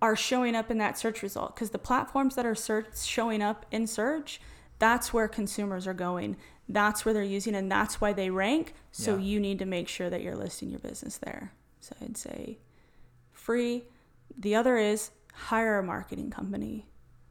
are 0.00 0.14
showing 0.14 0.54
up 0.54 0.70
in 0.70 0.78
that 0.78 0.98
search 0.98 1.22
result 1.22 1.54
because 1.54 1.70
the 1.70 1.78
platforms 1.78 2.34
that 2.34 2.46
are 2.46 2.54
search 2.54 3.02
showing 3.02 3.42
up 3.42 3.66
in 3.70 3.86
search 3.86 4.40
that's 4.78 5.12
where 5.12 5.26
consumers 5.26 5.86
are 5.86 5.94
going 5.94 6.36
that's 6.68 7.04
where 7.04 7.14
they're 7.14 7.22
using 7.22 7.54
and 7.54 7.70
that's 7.72 8.00
why 8.00 8.12
they 8.12 8.28
rank 8.30 8.74
so 8.92 9.14
Yeah. 9.16 9.22
you 9.22 9.40
need 9.40 9.58
to 9.60 9.64
make 9.64 9.88
sure 9.88 10.10
that 10.10 10.22
you're 10.22 10.36
listing 10.36 10.68
your 10.70 10.80
business 10.80 11.16
there 11.18 11.52
so 11.80 11.94
i'd 12.02 12.16
say 12.16 12.58
free 13.32 13.84
the 14.38 14.54
other 14.54 14.76
is 14.76 15.10
hire 15.34 15.78
a 15.78 15.82
marketing 15.82 16.30
company 16.30 16.86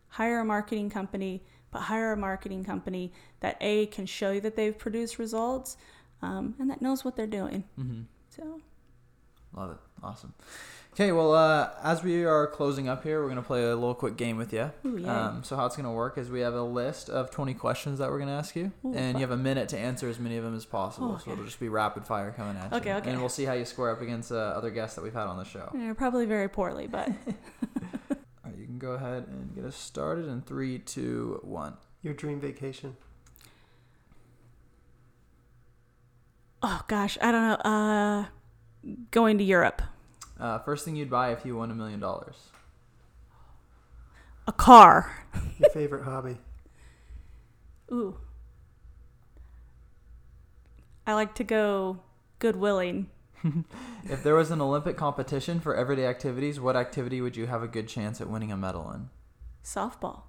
hire 0.10 0.40
a 0.40 0.46
marketing 0.46 0.90
company 0.90 1.44
but 1.72 1.82
hire 1.82 2.14
a 2.14 2.18
marketing 2.18 2.64
company 2.64 3.12
that 3.42 3.58
a 3.62 3.86
can 3.88 4.06
show 4.06 4.32
you 4.32 4.42
that 4.42 4.56
they've 4.56 4.78
produced 4.78 5.20
results 5.20 5.78
um, 6.22 6.56
and 6.60 6.70
that 6.70 6.82
knows 6.82 7.06
what 7.06 7.16
they're 7.16 7.28
doing 7.28 7.64
Mm-hmm. 7.80 8.02
so 8.30 8.62
Love 9.56 9.72
it. 9.72 9.78
Awesome. 10.04 10.34
Okay, 11.00 11.12
well, 11.12 11.36
uh, 11.36 11.70
as 11.84 12.02
we 12.02 12.26
are 12.26 12.48
closing 12.48 12.89
up 12.89 13.04
here, 13.04 13.22
we're 13.22 13.30
gonna 13.30 13.43
play 13.43 13.64
a 13.64 13.76
little 13.76 13.93
quick 13.93 14.18
game 14.18 14.36
with 14.36 14.52
you. 14.52 14.72
Ooh, 14.84 14.98
yay. 14.98 15.08
Um, 15.08 15.43
so 15.43 15.56
how 15.56 15.68
it's 15.68 15.76
gonna 15.76 15.93
work 15.93 16.18
is 16.18 16.32
we 16.32 16.39
have 16.39 16.56
a 16.56 16.64
list 16.64 17.08
of 17.08 17.30
20 17.30 17.54
questions 17.54 18.00
that 18.00 18.10
we're 18.10 18.18
gonna 18.18 18.36
ask 18.36 18.56
you, 18.56 18.72
Ooh, 18.84 18.95
and 18.95 19.14
fun. 19.14 19.14
you 19.14 19.20
have 19.20 19.30
a 19.30 19.38
minute 19.38 19.70
to 19.70 19.78
answer 19.78 20.10
as 20.10 20.18
many 20.18 20.38
of 20.38 20.43
them 20.43 20.56
as 20.56 20.66
possible. 20.66 21.12
Oh, 21.14 21.22
So 21.24 21.34
it'll 21.34 21.45
just 21.45 21.60
be 21.60 21.70
rapid 21.70 22.08
fire 22.08 22.32
coming 22.36 22.58
at 22.58 22.72
you. 22.72 22.78
Okay, 22.78 22.93
okay. 22.95 23.12
And 23.12 23.20
we'll 23.20 23.30
see 23.30 23.45
how 23.45 23.54
you 23.54 23.64
square 23.64 23.91
up 23.91 24.02
against 24.02 24.32
uh, 24.32 24.38
other 24.38 24.72
guests 24.72 24.95
that 24.95 25.04
we've 25.04 25.14
had 25.14 25.28
on 25.28 25.38
the 25.38 25.43
show. 25.43 25.72
yeah, 25.78 25.93
probably 25.93 26.26
very 26.26 26.50
poorly 26.50 26.88
but 26.88 27.10
All 28.10 28.18
right, 28.43 28.58
you 28.58 28.66
can 28.66 28.80
go 28.80 28.93
ahead 28.93 29.28
and 29.28 29.54
get 29.54 29.66
us 29.66 29.76
started 29.76 30.28
in 30.28 30.41
three, 30.41 30.80
two, 30.80 31.39
one. 31.43 31.78
Your 32.02 32.16
dream 32.16 32.39
vacation. 32.39 32.98
oh 36.64 36.82
gosh 36.88 37.20
i 37.22 37.32
don't 37.32 37.43
know 37.43 37.70
uh 37.70 38.26
going 39.12 39.38
to 39.38 39.43
europe 39.43 39.84
Uh, 40.40 40.60
first 40.60 40.86
thing 40.86 40.96
you'd 40.96 41.10
buy 41.10 41.32
if 41.32 41.46
you 41.46 41.56
won 41.58 41.72
a 41.72 41.76
million 41.76 42.00
dollars. 42.00 42.36
a 44.48 44.52
car 44.52 45.26
Your 45.60 45.70
favorite 45.72 46.04
hobby. 46.06 46.38
ooh 47.92 48.18
i 51.06 51.14
like 51.14 51.34
to 51.36 51.44
go 51.44 52.00
goodwilling 52.40 53.08
If 54.10 54.24
there 54.24 54.36
was 54.36 54.52
an 54.52 54.62
Olympic 54.62 54.96
competition 54.98 55.60
for 55.60 55.76
everyday 55.76 56.06
activities, 56.08 56.60
what 56.60 56.76
activity 56.78 57.20
would 57.22 57.36
you 57.36 57.46
have 57.48 57.62
a 57.62 57.68
good 57.68 57.88
chance 57.88 58.20
at 58.22 58.30
winning 58.30 58.52
a 58.52 58.58
medal 58.58 58.90
in? 58.92 59.10
softball 59.64 60.22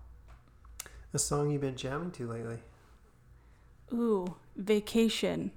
A 1.14 1.18
song 1.18 1.50
you've 1.50 1.60
been 1.62 1.76
jamming 1.76 2.10
to 2.12 2.26
lately. 2.28 2.58
ooh 3.92 4.36
vacation 4.56 5.52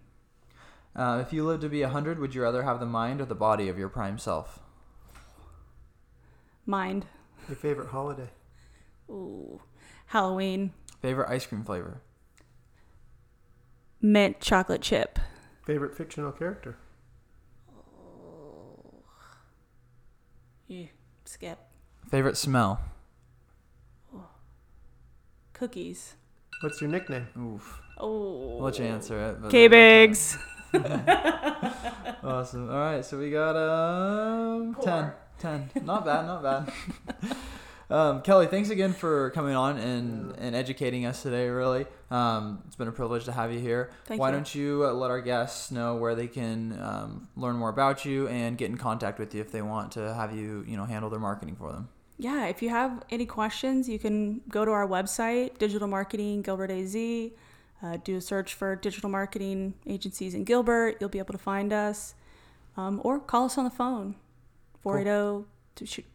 Uh, 0.95 1.23
if 1.25 1.31
you 1.31 1.45
lived 1.45 1.61
to 1.61 1.69
be 1.69 1.81
100, 1.81 2.19
would 2.19 2.35
you 2.35 2.41
rather 2.41 2.63
have 2.63 2.79
the 2.79 2.85
mind 2.85 3.21
or 3.21 3.25
the 3.25 3.35
body 3.35 3.69
of 3.69 3.77
your 3.77 3.89
prime 3.89 4.17
self? 4.17 4.59
mind 6.65 7.05
Your 7.49 7.55
favorite 7.57 7.89
holiday. 7.89 8.29
ooh 9.09 9.59
halloween 10.07 10.71
Favorite 11.01 11.27
ice 11.29 11.45
cream 11.45 11.63
flavor? 11.63 12.01
mint 14.01 14.39
chocolate 14.39 14.81
chip 14.81 15.17
Favorite 15.65 15.95
fictional 15.95 16.31
character. 16.31 16.77
yeah, 20.67 20.85
skip 21.25 21.59
Favorite 22.09 22.37
smell? 22.37 22.79
cookies 25.53 26.15
What's 26.61 26.79
your 26.81 26.89
nickname? 26.91 27.27
Oof. 27.37 27.81
oh 27.97 28.57
I'll 28.57 28.63
let 28.65 28.77
you 28.79 28.85
answer 28.85 29.29
it. 29.29 29.41
but- 29.41 29.51
k 29.51 29.67
bigs 29.67 30.37
Awesome. 32.23 32.69
All 32.69 32.77
right, 32.77 33.03
so 33.03 33.17
we 33.17 33.31
got 33.31 33.55
um 33.55 34.75
10. 34.83 35.11
10. 35.39 35.71
Not 35.83 36.05
bad, 36.05 36.25
not 36.27 36.43
bad. 36.43 36.73
Um, 37.91 38.21
Kelly, 38.21 38.47
thanks 38.47 38.69
again 38.69 38.93
for 38.93 39.31
coming 39.31 39.53
on 39.53 39.77
and, 39.77 40.33
and 40.37 40.55
educating 40.55 41.05
us 41.05 41.23
today. 41.23 41.49
Really, 41.49 41.85
um, 42.09 42.63
it's 42.65 42.77
been 42.77 42.87
a 42.87 42.91
privilege 42.93 43.25
to 43.25 43.33
have 43.33 43.51
you 43.51 43.59
here. 43.59 43.91
Thank 44.05 44.21
Why 44.21 44.29
you. 44.29 44.31
don't 44.31 44.55
you 44.55 44.85
uh, 44.85 44.93
let 44.93 45.11
our 45.11 45.19
guests 45.19 45.71
know 45.71 45.97
where 45.97 46.15
they 46.15 46.27
can 46.27 46.79
um, 46.81 47.27
learn 47.35 47.57
more 47.57 47.67
about 47.67 48.05
you 48.05 48.29
and 48.29 48.57
get 48.57 48.69
in 48.69 48.77
contact 48.77 49.19
with 49.19 49.35
you 49.35 49.41
if 49.41 49.51
they 49.51 49.61
want 49.61 49.91
to 49.91 50.13
have 50.13 50.33
you, 50.33 50.63
you 50.65 50.77
know, 50.77 50.85
handle 50.85 51.09
their 51.09 51.19
marketing 51.19 51.57
for 51.57 51.73
them. 51.73 51.89
Yeah, 52.17 52.45
if 52.45 52.61
you 52.61 52.69
have 52.69 53.03
any 53.09 53.25
questions, 53.25 53.89
you 53.89 53.99
can 53.99 54.39
go 54.47 54.63
to 54.63 54.71
our 54.71 54.87
website, 54.87 55.57
Digital 55.57 55.89
Marketing 55.89 56.41
Gilbert 56.43 56.71
AZ. 56.71 56.95
Uh, 57.83 57.97
do 58.03 58.17
a 58.17 58.21
search 58.21 58.53
for 58.53 58.75
digital 58.75 59.09
marketing 59.09 59.73
agencies 59.87 60.35
in 60.35 60.43
Gilbert. 60.43 60.97
You'll 60.99 61.09
be 61.09 61.19
able 61.19 61.33
to 61.33 61.39
find 61.39 61.73
us. 61.73 62.13
Um, 62.77 63.01
or 63.03 63.19
call 63.19 63.45
us 63.45 63.57
on 63.57 63.63
the 63.63 63.69
phone. 63.69 64.15
480 64.81 65.47
to 65.75 65.85
shoot. 65.85 66.05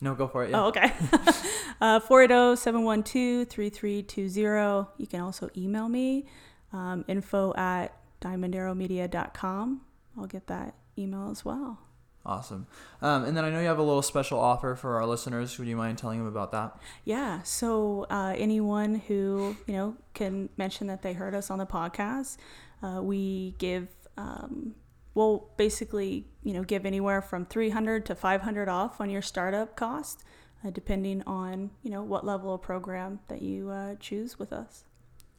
No, 0.00 0.14
go 0.14 0.28
for 0.28 0.44
it. 0.44 0.50
Yeah. 0.50 0.62
Oh, 0.62 0.66
okay. 0.68 0.92
uh, 1.80 2.00
480 2.00 2.60
712 2.60 3.48
3320. 3.48 4.88
You 4.98 5.06
can 5.06 5.20
also 5.20 5.48
email 5.56 5.88
me, 5.88 6.26
um, 6.72 7.04
info 7.08 7.54
at 7.54 7.96
diamondarrowmedia.com. 8.20 9.80
I'll 10.18 10.26
get 10.26 10.46
that 10.48 10.74
email 10.98 11.30
as 11.30 11.44
well. 11.44 11.78
Awesome. 12.26 12.66
Um, 13.02 13.24
and 13.24 13.36
then 13.36 13.44
I 13.44 13.50
know 13.50 13.60
you 13.60 13.66
have 13.66 13.78
a 13.78 13.82
little 13.82 14.02
special 14.02 14.40
offer 14.40 14.74
for 14.76 14.96
our 14.96 15.06
listeners. 15.06 15.58
Would 15.58 15.68
you 15.68 15.76
mind 15.76 15.98
telling 15.98 16.18
them 16.18 16.26
about 16.26 16.52
that? 16.52 16.78
Yeah. 17.04 17.42
So 17.42 18.06
uh, 18.08 18.34
anyone 18.36 18.94
who 18.94 19.56
you 19.66 19.74
know 19.74 19.96
can 20.14 20.48
mention 20.56 20.86
that 20.86 21.02
they 21.02 21.12
heard 21.12 21.34
us 21.34 21.50
on 21.50 21.58
the 21.58 21.66
podcast, 21.66 22.38
uh, 22.82 23.00
we 23.02 23.54
give. 23.58 23.88
Um, 24.16 24.74
we'll 25.14 25.50
basically 25.56 26.26
you 26.42 26.52
know 26.54 26.62
give 26.62 26.86
anywhere 26.86 27.20
from 27.20 27.44
300 27.44 28.06
to 28.06 28.14
500 28.14 28.68
off 28.68 29.00
on 29.00 29.10
your 29.10 29.22
startup 29.22 29.76
cost, 29.76 30.24
uh, 30.64 30.70
depending 30.70 31.22
on 31.26 31.70
you 31.82 31.90
know 31.90 32.02
what 32.02 32.24
level 32.24 32.54
of 32.54 32.62
program 32.62 33.20
that 33.28 33.42
you 33.42 33.68
uh, 33.68 33.96
choose 34.00 34.38
with 34.38 34.52
us. 34.52 34.84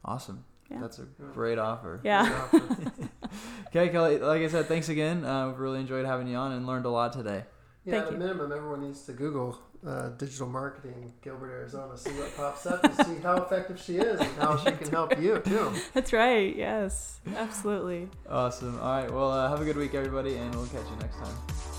Awesome. 0.04 0.44
Yeah. 0.70 0.80
That's 0.80 0.98
a 0.98 1.04
great 1.32 1.58
offer. 1.58 2.00
Yeah. 2.04 2.48
Okay, 3.68 3.90
Kelly. 3.90 4.18
Like 4.18 4.40
I 4.40 4.48
said, 4.48 4.66
thanks 4.66 4.88
again. 4.88 5.22
Uh, 5.24 5.48
we've 5.48 5.58
really 5.58 5.80
enjoyed 5.80 6.06
having 6.06 6.28
you 6.28 6.36
on 6.36 6.52
and 6.52 6.66
learned 6.66 6.86
a 6.86 6.88
lot 6.88 7.12
today. 7.12 7.44
Yeah, 7.84 7.94
Thank 7.94 8.04
at 8.04 8.08
a 8.08 8.12
you. 8.12 8.18
minimum, 8.18 8.52
everyone 8.52 8.80
needs 8.80 9.04
to 9.04 9.12
Google 9.12 9.58
uh, 9.86 10.08
digital 10.10 10.48
marketing 10.48 11.12
Gilbert, 11.22 11.50
Arizona, 11.50 11.96
see 11.96 12.10
what 12.10 12.34
pops 12.36 12.66
up, 12.66 12.82
and 12.84 12.94
see 13.06 13.22
how 13.22 13.36
effective 13.36 13.80
she 13.80 13.96
is 13.96 14.18
and 14.18 14.30
how 14.38 14.56
she 14.56 14.70
can 14.72 14.90
help 14.90 15.20
you 15.20 15.38
too. 15.40 15.72
That's 15.94 16.12
right. 16.12 16.54
Yes. 16.56 17.20
Absolutely. 17.36 18.08
Awesome. 18.28 18.80
All 18.80 19.02
right. 19.02 19.12
Well, 19.12 19.30
uh, 19.30 19.48
have 19.48 19.60
a 19.60 19.64
good 19.64 19.76
week, 19.76 19.94
everybody, 19.94 20.36
and 20.36 20.54
we'll 20.54 20.66
catch 20.66 20.88
you 20.90 20.96
next 20.96 21.16
time. 21.16 21.75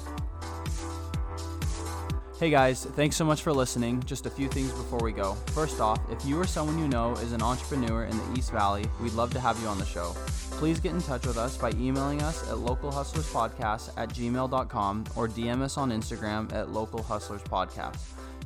Hey 2.40 2.52
guys, 2.52 2.86
thanks 2.86 3.16
so 3.16 3.26
much 3.26 3.42
for 3.42 3.52
listening. 3.52 4.04
Just 4.04 4.28
a 4.28 4.30
few 4.30 4.48
things 4.48 4.72
before 4.72 5.00
we 5.00 5.12
go. 5.12 5.34
First 5.56 5.82
off, 5.82 6.00
if 6.12 6.24
you 6.24 6.40
or 6.40 6.46
someone 6.46 6.78
you 6.78 6.88
know 6.88 7.14
is 7.14 7.32
an 7.32 7.42
entrepreneur 7.42 8.04
in 8.04 8.16
the 8.16 8.38
East 8.38 8.52
Valley, 8.52 8.86
we'd 9.02 9.14
love 9.14 9.34
to 9.34 9.40
have 9.40 9.60
you 9.60 9.68
on 9.68 9.80
the 9.80 9.86
show. 9.86 10.14
Please 10.52 10.80
get 10.80 10.94
in 10.94 11.02
touch 11.02 11.26
with 11.26 11.36
us 11.36 11.58
by 11.58 11.72
emailing 11.72 12.22
us 12.22 12.44
at 12.44 12.58
localhustlerspodcast 12.58 13.90
at 13.98 14.10
gmail.com 14.10 15.06
or 15.16 15.28
DM 15.28 15.64
us 15.64 15.80
on 15.80 15.90
Instagram 15.90 16.54
at 16.54 16.68
localhustlerspodcast. 16.68 17.98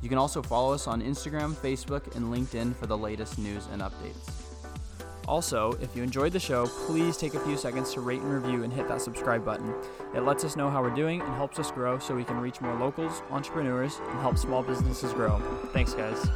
You 0.02 0.08
can 0.08 0.18
also 0.18 0.42
follow 0.42 0.74
us 0.74 0.88
on 0.88 1.02
Instagram, 1.02 1.54
Facebook, 1.54 2.16
and 2.16 2.34
LinkedIn 2.34 2.74
for 2.78 2.88
the 2.88 2.98
latest 2.98 3.39
news 3.39 3.68
and 3.74 3.82
updates. 3.82 4.41
Also, 5.32 5.72
if 5.80 5.96
you 5.96 6.04
enjoyed 6.04 6.34
the 6.34 6.40
show, 6.42 6.68
please 6.86 7.16
take 7.16 7.36
a 7.36 7.40
few 7.40 7.56
seconds 7.56 7.94
to 7.94 8.02
rate 8.02 8.20
and 8.20 8.34
review 8.34 8.64
and 8.64 8.74
hit 8.74 8.90
that 8.90 9.02
subscribe 9.02 9.46
button. 9.46 9.74
It 10.14 10.24
lets 10.24 10.44
us 10.44 10.58
know 10.58 10.70
how 10.70 10.82
we're 10.82 10.94
doing 10.94 11.22
and 11.22 11.34
helps 11.36 11.58
us 11.58 11.72
grow 11.72 12.00
so 12.00 12.14
we 12.14 12.26
can 12.26 12.38
reach 12.42 12.60
more 12.60 12.76
locals, 12.76 13.22
entrepreneurs, 13.30 14.02
and 14.10 14.20
help 14.20 14.38
small 14.38 14.62
businesses 14.62 15.14
grow. 15.14 15.40
Thanks, 15.72 15.94
guys. 15.94 16.28